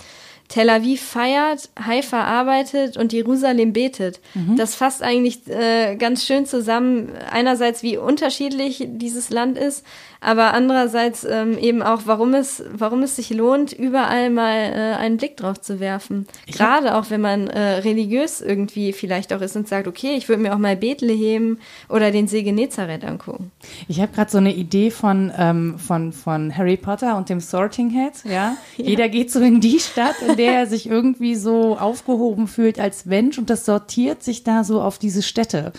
Tel 0.55 0.71
Aviv 0.71 1.03
feiert, 1.03 1.69
Haifa 1.85 2.23
arbeitet 2.23 2.97
und 2.97 3.13
Jerusalem 3.13 3.73
betet. 3.73 4.21
Mhm. 4.35 4.57
Das 4.57 4.77
fasst 4.77 5.03
eigentlich 5.03 5.49
äh, 5.49 5.97
ganz 5.97 6.25
schön 6.25 6.47
zusammen, 6.47 7.11
einerseits 7.29 7.83
wie 7.83 7.97
unterschiedlich 7.97 8.87
dieses 8.89 9.31
Land 9.31 9.59
ist, 9.59 9.85
aber 10.21 10.55
andererseits 10.55 11.25
ähm, 11.25 11.59
eben 11.59 11.83
auch, 11.83 12.03
warum 12.07 12.35
es, 12.35 12.63
warum 12.73 13.03
es 13.03 13.17
sich 13.17 13.31
lohnt, 13.31 13.73
überall 13.73 14.31
mal 14.31 14.55
äh, 14.55 14.97
einen 14.97 15.17
Blick 15.17 15.37
drauf 15.37 15.61
zu 15.61 15.81
werfen. 15.81 16.29
Gerade 16.47 16.95
auch, 16.95 17.11
wenn 17.11 17.21
man 17.21 17.49
äh, 17.49 17.79
religiös 17.81 18.41
irgendwie 18.41 18.93
vielleicht 18.93 19.33
auch 19.33 19.41
ist 19.41 19.57
und 19.57 19.67
sagt, 19.67 19.89
okay, 19.89 20.15
ich 20.17 20.29
würde 20.29 20.41
mir 20.41 20.55
auch 20.55 20.59
mal 20.59 20.77
Bethlehem 20.77 21.59
oder 21.89 22.13
den 22.13 22.29
See 22.29 22.45
Genezareth 22.45 23.05
angucken. 23.05 23.51
Ich 23.89 24.01
habe 24.01 24.13
gerade 24.13 24.31
so 24.31 24.39
eine 24.39 24.55
Idee 24.55 24.93
von, 24.93 25.33
ähm, 25.37 25.81
von, 25.81 26.13
von 26.13 26.57
Harry 26.57 26.77
Potter 26.77 27.17
und 27.17 27.29
dem 27.29 27.41
Sorting 27.41 27.93
Hat, 27.93 28.25
ja? 28.25 28.31
ja. 28.77 28.85
Jeder 28.85 29.09
geht 29.09 29.33
so 29.33 29.41
in 29.41 29.61
die 29.61 29.81
Stadt, 29.81 30.15
in 30.27 30.37
der 30.37 30.44
er 30.53 30.67
sich 30.67 30.89
irgendwie 30.89 31.35
so 31.35 31.77
aufgehoben 31.77 32.49
fühlt 32.49 32.79
als 32.79 33.07
Mensch 33.07 33.39
und 33.39 33.51
das 33.51 33.65
sortiert 33.65 34.23
sich 34.23 34.45
da 34.45 34.65
so 34.65 34.81
auf 34.81 34.99
diese 34.99 35.23
Städte. 35.23 35.73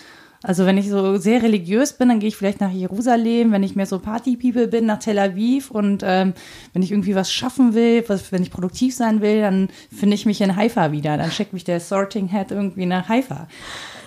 Also 0.45 0.67
wenn 0.67 0.77
ich 0.77 0.89
so 0.89 1.17
sehr 1.17 1.41
religiös 1.41 1.93
bin, 1.93 2.09
dann 2.09 2.19
gehe 2.19 2.27
ich 2.27 2.35
vielleicht 2.35 2.61
nach 2.61 2.71
Jerusalem. 2.71 3.51
Wenn 3.51 3.63
ich 3.63 3.75
mehr 3.75 3.87
so 3.87 3.97
Party-People 3.97 4.67
bin, 4.67 4.85
nach 4.85 4.99
Tel 4.99 5.17
Aviv. 5.17 5.71
Und 5.71 6.03
ähm, 6.05 6.33
wenn 6.71 6.83
ich 6.83 6.91
irgendwie 6.91 7.15
was 7.15 7.31
schaffen 7.31 7.73
will, 7.73 8.03
was, 8.07 8.31
wenn 8.31 8.43
ich 8.43 8.51
produktiv 8.51 8.95
sein 8.95 9.21
will, 9.21 9.41
dann 9.41 9.69
finde 9.91 10.13
ich 10.13 10.27
mich 10.27 10.41
in 10.41 10.55
Haifa 10.55 10.91
wieder. 10.91 11.17
Dann 11.17 11.31
schickt 11.31 11.53
mich 11.53 11.63
der 11.63 11.79
Sorting 11.79 12.27
Head 12.27 12.51
irgendwie 12.51 12.85
nach 12.85 13.09
Haifa. 13.09 13.47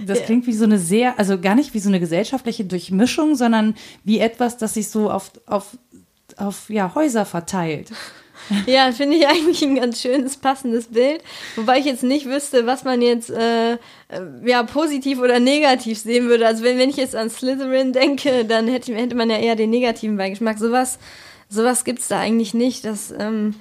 Das 0.06 0.22
klingt 0.22 0.46
wie 0.46 0.52
so 0.52 0.62
eine 0.62 0.78
sehr, 0.78 1.18
also 1.18 1.40
gar 1.40 1.56
nicht 1.56 1.74
wie 1.74 1.80
so 1.80 1.88
eine 1.88 1.98
gesellschaftliche 1.98 2.64
Durchmischung, 2.64 3.34
sondern 3.34 3.74
wie 4.04 4.20
etwas, 4.20 4.56
das 4.58 4.74
sich 4.74 4.90
so 4.90 5.10
auf, 5.10 5.32
auf, 5.46 5.76
auf 6.36 6.70
ja, 6.70 6.94
Häuser 6.94 7.24
verteilt. 7.24 7.90
Ja, 8.66 8.92
finde 8.92 9.16
ich 9.16 9.26
eigentlich 9.26 9.62
ein 9.62 9.76
ganz 9.76 10.00
schönes, 10.00 10.36
passendes 10.36 10.86
Bild. 10.86 11.22
Wobei 11.56 11.78
ich 11.78 11.84
jetzt 11.84 12.02
nicht 12.02 12.26
wüsste, 12.26 12.66
was 12.66 12.84
man 12.84 13.02
jetzt 13.02 13.30
äh, 13.30 13.72
äh, 13.72 13.76
ja, 14.44 14.62
positiv 14.62 15.20
oder 15.20 15.40
negativ 15.40 15.98
sehen 15.98 16.28
würde. 16.28 16.46
Also 16.46 16.64
wenn, 16.64 16.78
wenn 16.78 16.90
ich 16.90 16.96
jetzt 16.96 17.16
an 17.16 17.30
Slytherin 17.30 17.92
denke, 17.92 18.44
dann 18.44 18.68
hätte, 18.68 18.94
hätte 18.94 19.14
man 19.16 19.30
ja 19.30 19.38
eher 19.38 19.56
den 19.56 19.70
negativen 19.70 20.16
Beigeschmack. 20.16 20.58
Sowas, 20.58 20.98
sowas 21.48 21.84
gibt's 21.84 22.08
da 22.08 22.20
eigentlich 22.20 22.54
nicht. 22.54 22.84
Das, 22.84 23.12
ähm, 23.18 23.54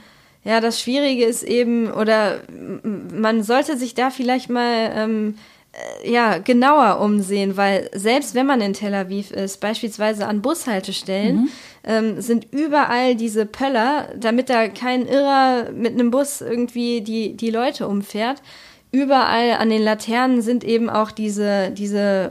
ja, 0.44 0.62
das 0.62 0.80
Schwierige 0.80 1.26
ist 1.26 1.44
eben, 1.44 1.92
oder 1.92 2.42
man 2.84 3.44
sollte 3.44 3.78
sich 3.78 3.96
da 3.96 4.10
vielleicht 4.10 4.50
mal 4.50 4.92
ähm, 4.96 5.36
äh, 5.36 5.57
ja, 6.04 6.38
genauer 6.40 7.00
umsehen, 7.02 7.58
weil 7.58 7.90
selbst 7.94 8.36
wenn 8.36 8.46
man 8.46 8.62
in 8.62 8.74
Tel 8.74 8.94
Aviv 8.94 9.32
ist, 9.32 9.60
beispielsweise 9.60 10.28
an 10.28 10.42
Bushaltestellen, 10.42 11.36
mhm. 11.36 11.50
ähm, 11.84 12.22
sind 12.22 12.48
überall 12.52 13.16
diese 13.16 13.46
Pöller, 13.46 14.10
damit 14.18 14.50
da 14.50 14.68
kein 14.68 15.06
Irrer 15.08 15.72
mit 15.72 15.94
einem 15.94 16.12
Bus 16.12 16.42
irgendwie 16.42 17.02
die, 17.02 17.36
die 17.36 17.52
Leute 17.52 17.88
umfährt. 17.88 18.42
Überall 18.92 19.52
an 19.60 19.70
den 19.70 19.84
Laternen 19.84 20.42
sind 20.42 20.64
eben 20.64 20.90
auch 20.90 21.12
diese, 21.12 21.72
diese 21.72 22.30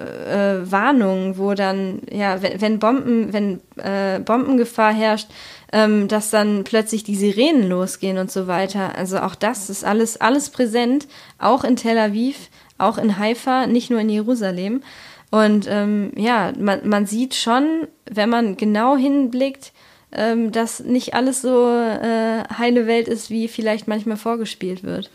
äh, 0.66 0.72
Warnungen, 0.72 1.36
wo 1.36 1.52
dann, 1.52 2.00
ja, 2.10 2.40
wenn, 2.40 2.60
wenn 2.60 2.78
Bomben, 2.78 3.32
wenn 3.32 3.60
äh, 3.76 4.20
Bombengefahr 4.20 4.92
herrscht, 4.92 5.28
ähm, 5.72 6.08
dass 6.08 6.30
dann 6.30 6.64
plötzlich 6.64 7.04
die 7.04 7.14
Sirenen 7.14 7.68
losgehen 7.68 8.16
und 8.16 8.32
so 8.32 8.46
weiter. 8.46 8.96
Also 8.96 9.18
auch 9.18 9.34
das 9.34 9.68
ist 9.68 9.84
alles, 9.84 10.18
alles 10.18 10.48
präsent, 10.48 11.06
auch 11.38 11.62
in 11.62 11.76
Tel 11.76 11.98
Aviv 11.98 12.48
auch 12.78 12.98
in 12.98 13.18
Haifa, 13.18 13.66
nicht 13.66 13.90
nur 13.90 14.00
in 14.00 14.08
Jerusalem. 14.08 14.82
Und 15.30 15.66
ähm, 15.68 16.12
ja, 16.16 16.52
man, 16.58 16.88
man 16.88 17.06
sieht 17.06 17.34
schon, 17.34 17.88
wenn 18.08 18.30
man 18.30 18.56
genau 18.56 18.96
hinblickt, 18.96 19.72
ähm, 20.12 20.52
dass 20.52 20.80
nicht 20.80 21.14
alles 21.14 21.42
so 21.42 21.68
äh, 21.68 22.44
heile 22.56 22.86
Welt 22.86 23.08
ist, 23.08 23.28
wie 23.28 23.48
vielleicht 23.48 23.88
manchmal 23.88 24.16
vorgespielt 24.16 24.82
wird. 24.82 25.10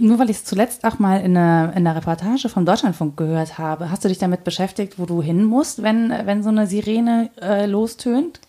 Nur 0.00 0.18
weil 0.18 0.30
ich 0.30 0.36
es 0.36 0.44
zuletzt 0.44 0.84
auch 0.84 0.98
mal 0.98 1.20
in 1.20 1.36
einer, 1.36 1.72
in 1.72 1.86
einer 1.86 1.96
Reportage 1.96 2.48
vom 2.48 2.64
Deutschlandfunk 2.64 3.16
gehört 3.16 3.58
habe, 3.58 3.90
hast 3.90 4.04
du 4.04 4.08
dich 4.08 4.18
damit 4.18 4.44
beschäftigt, 4.44 4.98
wo 4.98 5.04
du 5.04 5.20
hin 5.20 5.44
musst, 5.44 5.82
wenn, 5.82 6.10
wenn 6.24 6.42
so 6.42 6.48
eine 6.48 6.66
Sirene 6.66 7.30
äh, 7.42 7.66
lostönt? 7.66 8.40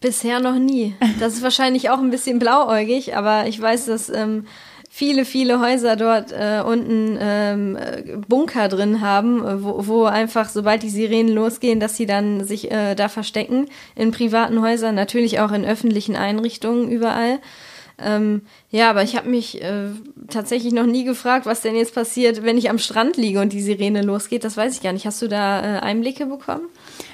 Bisher 0.00 0.40
noch 0.40 0.58
nie. 0.58 0.94
Das 1.18 1.34
ist 1.34 1.42
wahrscheinlich 1.42 1.90
auch 1.90 1.98
ein 1.98 2.10
bisschen 2.10 2.38
blauäugig, 2.38 3.16
aber 3.16 3.46
ich 3.46 3.60
weiß, 3.60 3.86
dass 3.86 4.10
ähm, 4.10 4.46
viele, 4.98 5.24
viele 5.24 5.60
Häuser 5.60 5.94
dort 5.94 6.32
äh, 6.32 6.60
unten 6.60 7.16
ähm, 7.20 7.78
Bunker 8.26 8.68
drin 8.68 9.00
haben, 9.00 9.46
äh, 9.46 9.62
wo, 9.62 9.86
wo 9.86 10.04
einfach, 10.06 10.48
sobald 10.48 10.82
die 10.82 10.90
Sirenen 10.90 11.32
losgehen, 11.32 11.78
dass 11.78 11.96
sie 11.96 12.04
dann 12.04 12.44
sich 12.44 12.72
äh, 12.72 12.96
da 12.96 13.08
verstecken. 13.08 13.66
In 13.94 14.10
privaten 14.10 14.60
Häusern, 14.60 14.96
natürlich 14.96 15.38
auch 15.38 15.52
in 15.52 15.64
öffentlichen 15.64 16.16
Einrichtungen 16.16 16.90
überall. 16.90 17.38
Ähm, 18.00 18.42
ja, 18.72 18.90
aber 18.90 19.04
ich 19.04 19.14
habe 19.14 19.28
mich 19.28 19.62
äh, 19.62 19.90
tatsächlich 20.30 20.72
noch 20.72 20.86
nie 20.86 21.04
gefragt, 21.04 21.46
was 21.46 21.60
denn 21.60 21.76
jetzt 21.76 21.94
passiert, 21.94 22.42
wenn 22.42 22.58
ich 22.58 22.68
am 22.68 22.78
Strand 22.78 23.16
liege 23.16 23.40
und 23.40 23.52
die 23.52 23.62
Sirene 23.62 24.02
losgeht. 24.02 24.42
Das 24.42 24.56
weiß 24.56 24.74
ich 24.74 24.82
gar 24.82 24.92
nicht. 24.92 25.06
Hast 25.06 25.22
du 25.22 25.28
da 25.28 25.60
äh, 25.60 25.78
Einblicke 25.78 26.26
bekommen? 26.26 26.66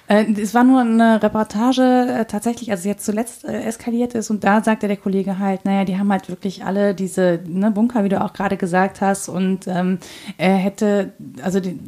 Äh, 0.07 0.27
es 0.39 0.53
war 0.53 0.65
nur 0.65 0.81
eine 0.81 1.23
Reportage 1.23 1.83
äh, 1.83 2.25
tatsächlich, 2.27 2.71
also 2.71 2.89
jetzt 2.89 3.07
zuletzt 3.07 3.45
äh, 3.45 3.63
eskaliert 3.63 4.15
ist 4.15 4.31
und 4.31 4.45
da 4.45 4.63
sagte 4.63 4.87
der 4.87 4.99
Kollege 4.99 5.39
halt, 5.39 5.65
naja, 5.65 5.85
die 5.85 5.99
haben 5.99 6.13
halt 6.13 6.29
wirklich 6.29 6.65
alle 6.65 6.95
diese 6.95 7.41
ne, 7.47 7.71
Bunker, 7.71 8.05
wie 8.05 8.11
du 8.11 8.23
auch 8.23 8.35
gerade 8.35 8.59
gesagt 8.59 9.01
hast 9.01 9.31
und 9.31 9.67
ähm, 9.67 9.99
er 10.37 10.57
hätte, 10.57 11.13
also 11.43 11.59
die, 11.59 11.79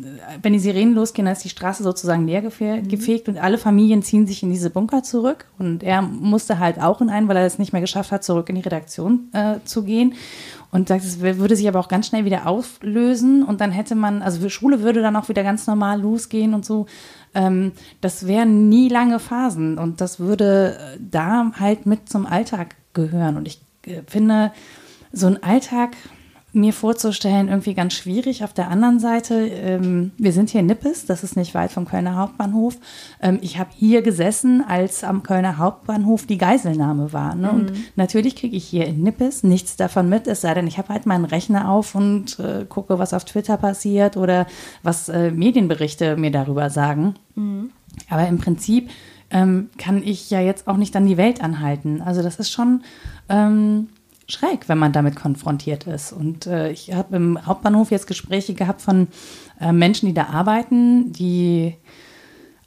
wenn 0.43 0.55
die 0.55 0.59
Sirenen 0.59 0.95
losgehen, 0.95 1.27
dann 1.27 1.35
ist 1.35 1.45
die 1.45 1.51
Straße 1.51 1.83
sozusagen 1.83 2.27
leer 2.27 2.41
mhm. 2.41 2.89
gefegt 2.89 3.29
und 3.29 3.37
alle 3.37 3.59
Familien 3.59 4.03
ziehen 4.03 4.27
sich 4.27 4.43
in 4.43 4.51
diese 4.51 4.71
Bunker 4.71 5.03
zurück 5.03 5.45
und 5.59 5.83
er 5.83 6.01
musste 6.01 6.59
halt 6.59 6.81
auch 6.81 7.03
in 7.03 7.11
einen, 7.11 7.29
weil 7.29 7.37
er 7.37 7.45
es 7.45 7.59
nicht 7.59 7.75
mehr 7.75 7.83
geschafft 7.83 8.13
hat, 8.13 8.25
zurück 8.25 8.49
in 8.49 8.55
die 8.55 8.63
Redaktion 8.63 9.29
äh, 9.35 9.57
zu 9.67 9.85
gehen 9.85 10.15
und 10.71 10.89
sagt, 10.89 11.05
es 11.05 11.21
würde 11.21 11.57
sich 11.57 11.69
aber 11.69 11.81
auch 11.81 11.89
ganz 11.89 12.09
schnell 12.09 12.25
wieder 12.25 12.47
auflösen 12.47 13.43
und 13.43 13.61
dann 13.61 13.73
hätte 13.73 13.95
man, 13.95 14.23
also 14.23 14.49
Schule 14.49 14.81
würde 14.81 15.03
dann 15.03 15.17
auch 15.17 15.29
wieder 15.29 15.43
ganz 15.43 15.67
normal 15.67 16.01
losgehen 16.01 16.55
und 16.55 16.65
so. 16.65 16.87
Ähm, 17.37 17.73
das 18.01 18.27
wären 18.27 18.71
nie 18.71 18.89
lange 18.89 19.21
Phasen 19.21 19.79
und 19.79 20.01
das 20.01 20.19
würde 20.19 20.79
äh, 20.79 20.99
da 20.99 21.53
halt 21.61 21.85
mit 21.85 22.09
zum 22.09 22.25
Alltag 22.25 22.77
gehören. 22.95 23.37
Und 23.37 23.47
ich 23.47 23.61
äh, 23.87 24.03
finde, 24.07 24.53
so 25.13 25.27
ein 25.27 25.43
Alltag 25.43 25.97
mir 26.57 26.73
vorzustellen, 26.73 27.49
irgendwie 27.49 27.75
ganz 27.75 27.93
schwierig. 27.93 28.43
Auf 28.43 28.53
der 28.53 28.69
anderen 28.69 28.99
Seite, 28.99 29.35
ähm, 29.35 30.13
wir 30.17 30.33
sind 30.33 30.51
hier 30.51 30.61
in 30.61 30.67
Nippes, 30.67 31.05
das 31.05 31.23
ist 31.23 31.37
nicht 31.37 31.55
weit 31.55 31.71
vom 31.71 31.85
Kölner 31.85 32.17
Hauptbahnhof. 32.17 32.79
Ähm, 33.21 33.39
ich 33.43 33.59
habe 33.59 33.71
hier 33.77 34.03
gesessen, 34.03 34.65
als 34.67 35.05
am 35.05 35.23
Kölner 35.23 35.59
Hauptbahnhof 35.59 36.27
die 36.27 36.39
Geiselnahme 36.39 37.13
war. 37.13 37.35
Ne? 37.35 37.53
Mhm. 37.53 37.59
Und 37.59 37.73
natürlich 37.97 38.37
kriege 38.37 38.57
ich 38.57 38.65
hier 38.65 38.87
in 38.87 39.03
Nippes 39.03 39.43
nichts 39.43 39.77
davon 39.77 40.09
mit, 40.09 40.27
es 40.27 40.41
sei 40.41 40.55
denn, 40.55 40.67
ich 40.67 40.79
habe 40.79 40.89
halt 40.89 41.07
meinen 41.07 41.27
Rechner 41.27 41.71
auf 41.71 41.95
und 41.95 42.39
äh, 42.39 42.65
gucke, 42.67 42.99
was 42.99 43.13
auf 43.13 43.25
Twitter 43.25 43.59
passiert 43.59 44.17
oder 44.17 44.47
was 44.83 45.09
äh, 45.09 45.31
Medienberichte 45.31 46.17
mir 46.17 46.31
darüber 46.31 46.71
sagen. 46.71 47.15
Mhm. 47.35 47.71
Aber 48.09 48.27
im 48.27 48.39
Prinzip 48.39 48.91
ähm, 49.31 49.71
kann 49.77 50.03
ich 50.03 50.31
ja 50.31 50.41
jetzt 50.41 50.69
auch 50.69 50.77
nicht 50.77 50.95
dann 50.95 51.07
die 51.07 51.17
Welt 51.17 51.43
anhalten. 51.43 52.01
Also 52.01 52.23
das 52.23 52.37
ist 52.37 52.51
schon 52.51 52.83
ähm, 53.29 53.89
schräg, 54.29 54.69
wenn 54.69 54.79
man 54.79 54.93
damit 54.93 55.17
konfrontiert 55.17 55.85
ist. 55.85 56.13
Und 56.13 56.47
äh, 56.47 56.71
ich 56.71 56.93
habe 56.93 57.17
im 57.17 57.47
Hauptbahnhof 57.47 57.91
jetzt 57.91 58.07
Gespräche 58.07 58.55
gehabt 58.55 58.83
von 58.83 59.09
äh, 59.61 59.73
Menschen, 59.73 60.07
die 60.07 60.15
da 60.15 60.27
arbeiten, 60.27 61.13
die 61.13 61.75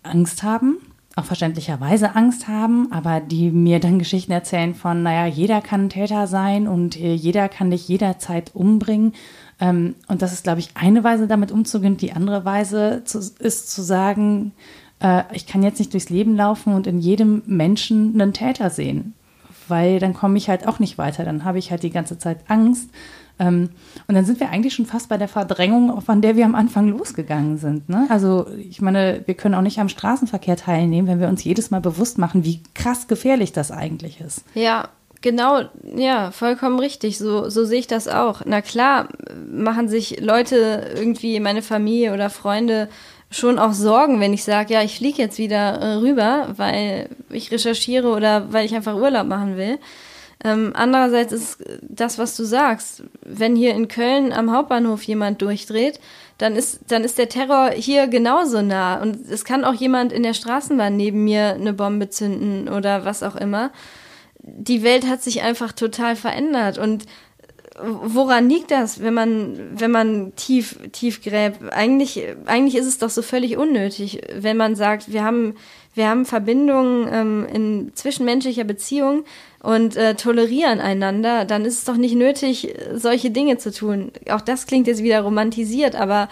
Angst 0.04 0.44
haben, 0.44 0.78
auch 1.16 1.26
verständlicherweise 1.26 2.16
Angst 2.16 2.48
haben, 2.48 2.92
aber 2.92 3.20
die 3.20 3.52
mir 3.52 3.80
dann 3.80 4.00
Geschichten 4.00 4.32
erzählen 4.32 4.74
von, 4.74 5.04
naja, 5.04 5.26
jeder 5.26 5.60
kann 5.60 5.90
Täter 5.90 6.28
sein 6.28 6.68
und 6.68 6.98
äh, 6.98 7.14
jeder 7.14 7.50
kann 7.50 7.72
dich 7.72 7.88
jederzeit 7.90 8.56
umbringen. 8.56 9.14
Ähm, 9.60 9.96
und 10.08 10.22
das 10.22 10.32
ist, 10.32 10.44
glaube 10.44 10.62
ich, 10.62 10.70
eine 10.76 11.04
Weise, 11.04 11.28
damit 11.28 11.52
umzugehen. 11.52 11.98
Die 11.98 12.14
andere 12.14 12.46
Weise 12.46 13.02
zu, 13.04 13.20
ist 13.20 13.70
zu 13.72 13.82
sagen, 13.82 14.54
äh, 15.02 15.24
ich 15.34 15.46
kann 15.46 15.62
jetzt 15.62 15.80
nicht 15.80 15.92
durchs 15.92 16.10
Leben 16.10 16.38
laufen 16.38 16.74
und 16.74 16.88
in 16.88 17.00
jedem 17.00 17.44
Menschen 17.46 18.14
einen 18.14 18.32
Täter 18.32 18.70
sehen 18.70 19.14
weil 19.70 20.00
dann 20.00 20.14
komme 20.14 20.38
ich 20.38 20.50
halt 20.50 20.68
auch 20.68 20.80
nicht 20.80 20.98
weiter. 20.98 21.24
Dann 21.24 21.44
habe 21.44 21.60
ich 21.60 21.72
halt 21.72 21.84
die 21.84 21.92
ganze 21.92 22.18
Zeit 22.18 22.40
Angst. 22.48 22.90
Ähm, 23.40 23.70
und 24.08 24.16
dann 24.16 24.26
sind 24.26 24.40
wir 24.40 24.50
eigentlich 24.50 24.74
schon 24.74 24.86
fast 24.86 25.10
bei 25.10 25.18
der 25.18 25.30
Verdrängung, 25.30 26.02
von 26.02 26.22
der 26.22 26.36
wir 26.36 26.46
am 26.46 26.56
Anfang 26.56 26.90
losgegangen 26.90 27.58
sind. 27.58 27.88
Ne? 27.88 28.06
Also 28.10 28.48
ich 28.58 28.82
meine, 28.82 29.22
wir 29.26 29.34
können 29.34 29.56
auch 29.56 29.62
nicht 29.62 29.80
am 29.80 29.90
Straßenverkehr 29.90 30.58
teilnehmen, 30.58 31.08
wenn 31.08 31.22
wir 31.22 31.30
uns 31.30 31.44
jedes 31.44 31.72
Mal 31.72 31.82
bewusst 31.82 32.18
machen, 32.18 32.44
wie 32.44 32.62
krass 32.74 33.08
gefährlich 33.08 33.54
das 33.54 33.72
eigentlich 33.72 34.20
ist. 34.20 34.44
Ja, 34.54 34.90
Genau, 35.22 35.64
ja, 35.98 36.32
vollkommen 36.32 36.80
richtig. 36.80 37.18
So, 37.18 37.50
so 37.50 37.66
sehe 37.66 37.80
ich 37.80 37.88
das 37.88 38.08
auch. 38.08 38.42
Na 38.46 38.62
klar, 38.62 39.10
machen 39.52 39.90
sich 39.90 40.22
Leute 40.22 40.94
irgendwie, 40.96 41.42
meine 41.42 41.62
Familie 41.62 42.14
oder 42.14 42.30
Freunde, 42.30 42.88
schon 43.32 43.60
auch 43.60 43.74
Sorgen, 43.74 44.20
wenn 44.20 44.34
ich 44.34 44.44
sage, 44.44 44.74
ja, 44.74 44.82
ich 44.82 44.98
fliege 44.98 45.22
jetzt 45.22 45.38
wieder 45.38 45.80
äh, 45.80 45.94
rüber, 45.96 46.54
weil 46.58 47.10
ich 47.30 47.52
recherchiere 47.52 48.10
oder 48.10 48.52
weil 48.52 48.66
ich 48.66 48.76
einfach 48.76 48.96
Urlaub 48.96 49.28
machen 49.28 49.56
will. 49.58 49.78
Ähm, 50.44 50.72
andererseits 50.74 51.34
ist 51.34 51.58
das, 51.82 52.18
was 52.18 52.36
du 52.38 52.46
sagst, 52.46 53.04
wenn 53.24 53.56
hier 53.56 53.76
in 53.76 53.90
Köln 53.90 54.32
am 54.32 54.52
Hauptbahnhof 54.52 55.04
jemand 55.04 55.42
durchdreht, 55.42 56.00
dann 56.38 56.56
ist, 56.56 56.80
dann 56.88 57.04
ist 57.04 57.18
der 57.18 57.28
Terror 57.28 57.72
hier 57.72 58.08
genauso 58.08 58.62
nah. 58.62 59.02
Und 59.02 59.30
es 59.30 59.44
kann 59.44 59.66
auch 59.66 59.74
jemand 59.74 60.14
in 60.14 60.24
der 60.24 60.34
Straßenbahn 60.34 60.96
neben 60.96 61.26
mir 61.26 61.56
eine 61.56 61.74
Bombe 61.74 62.10
zünden 62.10 62.70
oder 62.70 63.04
was 63.04 63.22
auch 63.22 63.36
immer. 63.36 63.72
Die 64.42 64.84
Welt 64.84 65.06
hat 65.06 65.22
sich 65.22 65.42
einfach 65.42 65.74
total 65.74 66.16
verändert 66.16 66.78
und 66.78 67.06
woran 67.82 68.50
liegt 68.50 68.72
das, 68.72 69.02
wenn 69.02 69.14
man, 69.14 69.58
wenn 69.74 69.92
man 69.92 70.36
tief, 70.36 70.80
tief 70.92 71.22
gräbt? 71.22 71.60
Eigentlich, 71.72 72.24
eigentlich 72.46 72.76
ist 72.76 72.88
es 72.88 72.98
doch 72.98 73.10
so 73.10 73.22
völlig 73.22 73.58
unnötig, 73.58 74.22
wenn 74.34 74.58
man 74.58 74.76
sagt, 74.76 75.12
wir 75.12 75.24
haben, 75.24 75.56
wir 75.94 76.10
haben 76.10 76.26
Verbindungen 76.26 77.08
ähm, 77.12 77.48
in 77.52 77.92
zwischenmenschlicher 77.94 78.64
Beziehung 78.64 79.24
und 79.62 79.96
äh, 79.96 80.16
tolerieren 80.16 80.80
einander, 80.80 81.46
dann 81.46 81.66
ist 81.66 81.80
es 81.80 81.86
doch 81.86 81.98
nicht 81.98 82.16
nötig, 82.16 82.76
solche 82.94 83.32
Dinge 83.32 83.58
zu 83.58 83.72
tun. 83.72 84.12
Auch 84.30 84.42
das 84.42 84.66
klingt 84.68 84.88
jetzt 84.88 85.04
wieder 85.04 85.22
romantisiert, 85.22 85.96
aber 85.96 86.30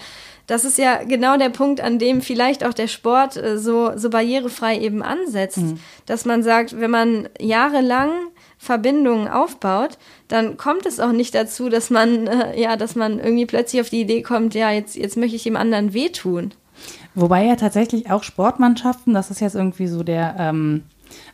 das 0.47 0.63
ist 0.63 0.77
ja 0.77 1.03
genau 1.03 1.37
der 1.37 1.49
Punkt, 1.49 1.81
an 1.81 1.99
dem 1.99 2.21
vielleicht 2.21 2.65
auch 2.65 2.73
der 2.73 2.87
Sport 2.87 3.35
äh, 3.35 3.57
so, 3.57 3.91
so 3.95 4.09
barrierefrei 4.09 4.79
eben 4.79 5.03
ansetzt, 5.03 5.57
mhm. 5.57 5.79
dass 6.05 6.25
man 6.25 6.41
sagt, 6.41 6.79
wenn 6.79 6.91
man 6.91 7.29
jahrelang 7.39 8.09
Verbindungen 8.57 9.27
aufbaut, 9.27 9.97
dann 10.27 10.57
kommt 10.57 10.85
es 10.85 10.99
auch 10.99 11.11
nicht 11.11 11.35
dazu, 11.35 11.69
dass 11.69 11.89
man, 11.89 12.27
äh, 12.27 12.59
ja, 12.59 12.75
dass 12.75 12.95
man 12.95 13.19
irgendwie 13.19 13.45
plötzlich 13.45 13.81
auf 13.81 13.89
die 13.89 14.01
Idee 14.01 14.21
kommt, 14.21 14.55
ja, 14.55 14.71
jetzt, 14.71 14.95
jetzt 14.95 15.17
möchte 15.17 15.35
ich 15.35 15.43
dem 15.43 15.55
anderen 15.55 15.93
wehtun. 15.93 16.53
Wobei 17.15 17.45
ja 17.45 17.55
tatsächlich 17.55 18.11
auch 18.11 18.23
Sportmannschaften, 18.23 19.13
das 19.13 19.31
ist 19.31 19.41
jetzt 19.41 19.55
irgendwie 19.55 19.87
so 19.87 20.03
der, 20.03 20.35
ähm, 20.37 20.83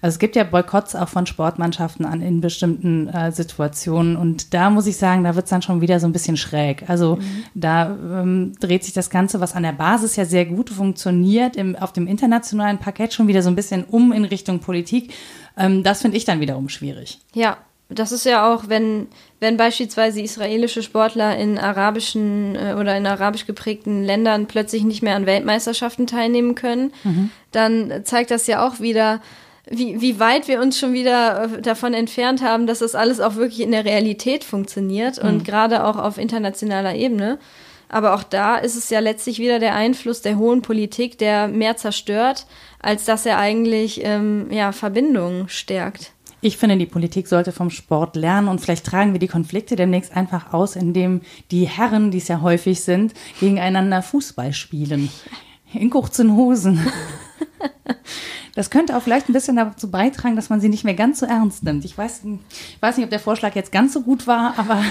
also 0.02 0.16
es 0.16 0.20
gibt 0.20 0.36
ja 0.36 0.44
Boykotts 0.44 0.96
auch 0.96 1.10
von 1.10 1.26
Sportmannschaften 1.26 2.06
an 2.06 2.22
in 2.22 2.42
bestimmten 2.42 3.08
äh, 3.08 3.32
Situationen 3.32 4.16
und 4.16 4.54
da 4.54 4.70
muss 4.70 4.88
ich 4.88 4.98
sagen, 4.98 5.24
da 5.24 5.36
wird 5.36 5.46
es 5.46 5.50
dann 5.50 5.62
schon 5.62 5.82
wieder 5.82 6.00
so 6.00 6.08
ein 6.08 6.14
bisschen 6.14 6.38
schräg. 6.38 6.90
Also 6.90 7.18
mhm. 7.18 7.44
da 7.54 7.90
ähm, 7.92 8.54
dreht 8.60 8.84
sich 8.84 8.94
das 8.94 9.10
Ganze, 9.10 9.40
was 9.40 9.56
an 9.56 9.64
der 9.64 9.74
Basis 9.74 10.16
ja 10.16 10.26
sehr 10.26 10.46
gut 10.46 10.70
funktioniert, 10.70 11.56
im, 11.56 11.76
auf 11.76 11.94
dem 11.94 12.08
internationalen 12.08 12.78
Parkett 12.78 13.14
schon 13.14 13.28
wieder 13.28 13.42
so 13.42 13.50
ein 13.50 13.56
bisschen 13.56 13.84
um 13.84 14.12
in 14.12 14.26
Richtung 14.26 14.60
Politik. 14.60 15.14
Ähm, 15.58 15.84
das 15.84 16.02
finde 16.02 16.18
ich 16.18 16.26
dann 16.26 16.40
wiederum 16.40 16.70
schwierig. 16.70 17.20
Ja, 17.34 17.58
das 17.90 18.12
ist 18.12 18.26
ja 18.26 18.52
auch, 18.52 18.70
wenn, 18.70 19.08
wenn 19.40 19.58
beispielsweise 19.58 20.22
israelische 20.22 20.84
Sportler 20.84 21.38
in 21.38 21.58
arabischen 21.58 22.56
äh, 22.56 22.76
oder 22.80 22.98
in 22.98 23.06
arabisch 23.06 23.46
geprägten 23.46 24.04
Ländern 24.04 24.48
plötzlich 24.48 24.84
nicht 24.84 25.04
mehr 25.04 25.16
an 25.16 25.26
Weltmeisterschaften 25.26 26.08
teilnehmen 26.08 26.56
können, 26.56 26.92
mhm. 27.04 27.30
dann 27.52 28.02
zeigt 28.04 28.32
das 28.32 28.48
ja 28.48 28.66
auch 28.66 28.80
wieder, 28.80 29.22
wie, 29.70 30.02
wie 30.02 30.20
weit 30.20 30.48
wir 30.48 30.62
uns 30.62 30.78
schon 30.78 30.94
wieder 30.94 31.44
äh, 31.44 31.62
davon 31.62 31.94
entfernt 31.94 32.42
haben, 32.42 32.68
dass 32.68 32.80
das 32.80 32.96
alles 32.96 33.20
auch 33.20 33.36
wirklich 33.36 33.62
in 33.62 33.72
der 33.72 33.86
Realität 33.86 34.44
funktioniert 34.44 35.20
und 35.20 35.40
mhm. 35.40 35.44
gerade 35.44 35.86
auch 35.86 35.98
auf 35.98 36.18
internationaler 36.18 36.96
Ebene. 36.96 37.40
Aber 37.90 38.16
auch 38.16 38.24
da 38.24 38.58
ist 38.58 38.76
es 38.76 38.90
ja 38.90 39.00
letztlich 39.00 39.40
wieder 39.40 39.60
der 39.60 39.76
Einfluss 39.76 40.22
der 40.22 40.38
hohen 40.38 40.64
Politik, 40.64 41.18
der 41.20 41.48
mehr 41.48 41.78
zerstört, 41.78 42.48
als 42.80 43.06
dass 43.06 43.26
er 43.26 43.38
eigentlich 43.38 44.02
ähm, 44.04 44.48
ja, 44.50 44.72
Verbindungen 44.72 45.48
stärkt. 45.48 46.12
Ich 46.42 46.58
finde, 46.58 46.76
die 46.76 46.86
Politik 46.86 47.28
sollte 47.28 47.54
vom 47.54 47.70
Sport 47.70 48.18
lernen 48.18 48.50
und 48.50 48.60
vielleicht 48.60 48.86
tragen 48.86 49.14
wir 49.14 49.20
die 49.20 49.30
Konflikte 49.30 49.78
demnächst 49.78 50.14
einfach 50.18 50.54
aus, 50.54 50.76
indem 50.76 51.22
die 51.52 51.66
Herren, 51.66 52.12
die 52.12 52.18
es 52.18 52.28
ja 52.28 52.42
häufig 52.42 52.82
sind, 52.82 53.14
gegeneinander 53.40 54.02
Fußball 54.02 54.52
spielen. 54.52 55.10
In 55.74 55.90
kurzen 55.90 56.36
Hosen. 56.36 56.86
Das 58.56 58.70
könnte 58.70 58.96
auch 58.96 59.02
vielleicht 59.02 59.30
ein 59.30 59.34
bisschen 59.34 59.56
dazu 59.56 59.90
beitragen, 59.90 60.36
dass 60.36 60.50
man 60.50 60.62
sie 60.62 60.70
nicht 60.70 60.84
mehr 60.84 60.94
ganz 60.94 61.20
so 61.20 61.26
ernst 61.26 61.64
nimmt. 61.64 61.86
Ich 61.86 61.98
weiß, 61.98 62.22
ich 62.24 62.82
weiß 62.82 62.98
nicht, 62.98 63.06
ob 63.06 63.10
der 63.10 63.20
Vorschlag 63.20 63.56
jetzt 63.56 63.72
ganz 63.72 63.94
so 63.94 64.02
gut 64.02 64.28
war, 64.28 64.54
aber 64.58 64.84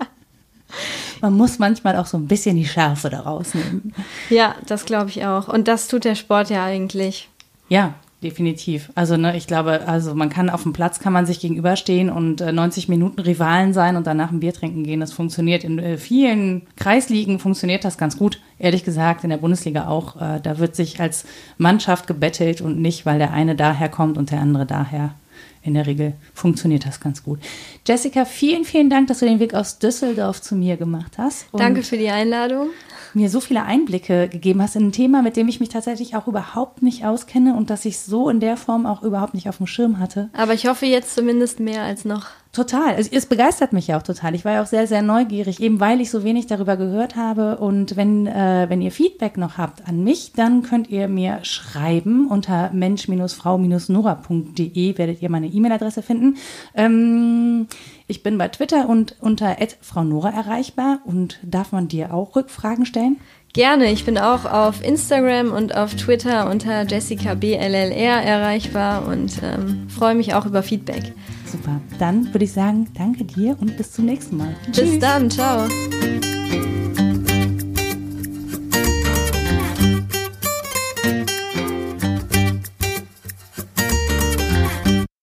man 1.20 1.34
muss 1.34 1.58
manchmal 1.58 1.96
auch 1.96 2.06
so 2.06 2.16
ein 2.16 2.28
bisschen 2.28 2.56
die 2.56 2.66
Schärfe 2.66 3.10
daraus 3.10 3.54
nehmen. 3.54 3.92
Ja, 4.28 4.54
das 4.66 4.84
glaube 4.84 5.10
ich 5.10 5.24
auch. 5.26 5.48
Und 5.48 5.66
das 5.66 5.88
tut 5.88 6.04
der 6.04 6.14
Sport 6.14 6.50
ja 6.50 6.64
eigentlich. 6.64 7.28
Ja, 7.68 7.94
definitiv. 8.22 8.90
Also 8.94 9.16
ne, 9.16 9.36
ich 9.36 9.46
glaube, 9.46 9.86
also 9.86 10.14
man 10.14 10.28
kann 10.28 10.50
auf 10.50 10.62
dem 10.62 10.72
Platz 10.72 11.00
kann 11.00 11.12
man 11.12 11.26
sich 11.26 11.40
gegenüberstehen 11.40 12.10
und 12.10 12.40
äh, 12.40 12.52
90 12.52 12.88
Minuten 12.88 13.20
Rivalen 13.20 13.72
sein 13.72 13.96
und 13.96 14.06
danach 14.06 14.30
ein 14.30 14.40
Bier 14.40 14.52
trinken 14.52 14.84
gehen. 14.84 15.00
Das 15.00 15.12
funktioniert 15.12 15.64
in 15.64 15.78
äh, 15.78 15.96
vielen 15.96 16.62
Kreisligen 16.76 17.38
funktioniert 17.38 17.84
das 17.84 17.98
ganz 17.98 18.16
gut. 18.18 18.40
Ehrlich 18.58 18.84
gesagt 18.84 19.24
in 19.24 19.30
der 19.30 19.38
Bundesliga 19.38 19.88
auch. 19.88 20.20
Äh, 20.20 20.40
da 20.40 20.58
wird 20.58 20.76
sich 20.76 21.00
als 21.00 21.24
Mannschaft 21.56 22.06
gebettelt 22.06 22.60
und 22.60 22.80
nicht, 22.80 23.06
weil 23.06 23.18
der 23.18 23.32
eine 23.32 23.56
daher 23.56 23.88
kommt 23.88 24.18
und 24.18 24.30
der 24.30 24.40
andere 24.40 24.66
daher. 24.66 25.14
In 25.62 25.74
der 25.74 25.86
Regel 25.86 26.14
funktioniert 26.34 26.86
das 26.86 27.00
ganz 27.00 27.22
gut. 27.22 27.38
Jessica, 27.86 28.24
vielen, 28.24 28.64
vielen 28.64 28.90
Dank, 28.90 29.08
dass 29.08 29.18
du 29.18 29.26
den 29.26 29.40
Weg 29.40 29.54
aus 29.54 29.78
Düsseldorf 29.78 30.40
zu 30.40 30.54
mir 30.54 30.76
gemacht 30.76 31.18
hast. 31.18 31.46
Danke 31.52 31.82
für 31.82 31.98
die 31.98 32.10
Einladung 32.10 32.68
mir 33.14 33.28
so 33.28 33.40
viele 33.40 33.64
Einblicke 33.64 34.28
gegeben 34.28 34.62
hast 34.62 34.76
in 34.76 34.88
ein 34.88 34.92
Thema, 34.92 35.22
mit 35.22 35.36
dem 35.36 35.48
ich 35.48 35.60
mich 35.60 35.68
tatsächlich 35.68 36.16
auch 36.16 36.26
überhaupt 36.26 36.82
nicht 36.82 37.04
auskenne 37.04 37.54
und 37.54 37.70
das 37.70 37.84
ich 37.84 37.98
so 37.98 38.28
in 38.28 38.40
der 38.40 38.56
Form 38.56 38.86
auch 38.86 39.02
überhaupt 39.02 39.34
nicht 39.34 39.48
auf 39.48 39.58
dem 39.58 39.66
Schirm 39.66 39.98
hatte. 39.98 40.30
Aber 40.32 40.54
ich 40.54 40.66
hoffe 40.66 40.86
jetzt 40.86 41.14
zumindest 41.14 41.60
mehr 41.60 41.82
als 41.82 42.04
noch. 42.04 42.28
Total. 42.52 42.96
Es, 42.98 43.06
es 43.06 43.26
begeistert 43.26 43.72
mich 43.72 43.86
ja 43.86 43.96
auch 43.96 44.02
total. 44.02 44.34
Ich 44.34 44.44
war 44.44 44.54
ja 44.54 44.62
auch 44.62 44.66
sehr, 44.66 44.88
sehr 44.88 45.02
neugierig, 45.02 45.60
eben 45.60 45.78
weil 45.78 46.00
ich 46.00 46.10
so 46.10 46.24
wenig 46.24 46.48
darüber 46.48 46.76
gehört 46.76 47.14
habe. 47.14 47.58
Und 47.58 47.96
wenn, 47.96 48.26
äh, 48.26 48.66
wenn 48.68 48.82
ihr 48.82 48.90
Feedback 48.90 49.36
noch 49.36 49.56
habt 49.56 49.86
an 49.86 50.02
mich, 50.02 50.32
dann 50.34 50.64
könnt 50.64 50.90
ihr 50.90 51.06
mir 51.06 51.44
schreiben 51.44 52.26
unter 52.26 52.72
mensch-frau-nora.de 52.72 54.98
werdet 54.98 55.22
ihr 55.22 55.30
meine 55.30 55.46
E-Mail-Adresse 55.46 56.02
finden. 56.02 56.38
Ähm, 56.74 57.68
ich 58.08 58.24
bin 58.24 58.36
bei 58.36 58.48
Twitter 58.48 58.88
und 58.88 59.14
unter 59.20 59.56
Frau 59.80 60.02
Nora 60.02 60.30
erreichbar 60.30 61.02
und 61.04 61.38
darf 61.44 61.70
man 61.70 61.86
dir 61.86 62.12
auch 62.12 62.34
Rückfragen 62.34 62.84
stellen? 62.84 63.18
Gerne, 63.52 63.90
ich 63.90 64.04
bin 64.04 64.16
auch 64.16 64.44
auf 64.44 64.84
Instagram 64.84 65.50
und 65.50 65.74
auf 65.74 65.96
Twitter 65.96 66.48
unter 66.48 66.86
Jessica 66.86 67.34
BLLR 67.34 68.22
erreichbar 68.22 69.08
und 69.08 69.32
ähm, 69.42 69.88
freue 69.88 70.14
mich 70.14 70.34
auch 70.34 70.46
über 70.46 70.62
Feedback. 70.62 71.12
Super, 71.46 71.80
dann 71.98 72.32
würde 72.32 72.44
ich 72.44 72.52
sagen, 72.52 72.86
danke 72.96 73.24
dir 73.24 73.56
und 73.60 73.76
bis 73.76 73.90
zum 73.90 74.04
nächsten 74.04 74.36
Mal. 74.36 74.54
Bis 74.66 74.76
Tschüss. 74.76 74.98
dann, 75.00 75.28
ciao. 75.28 75.66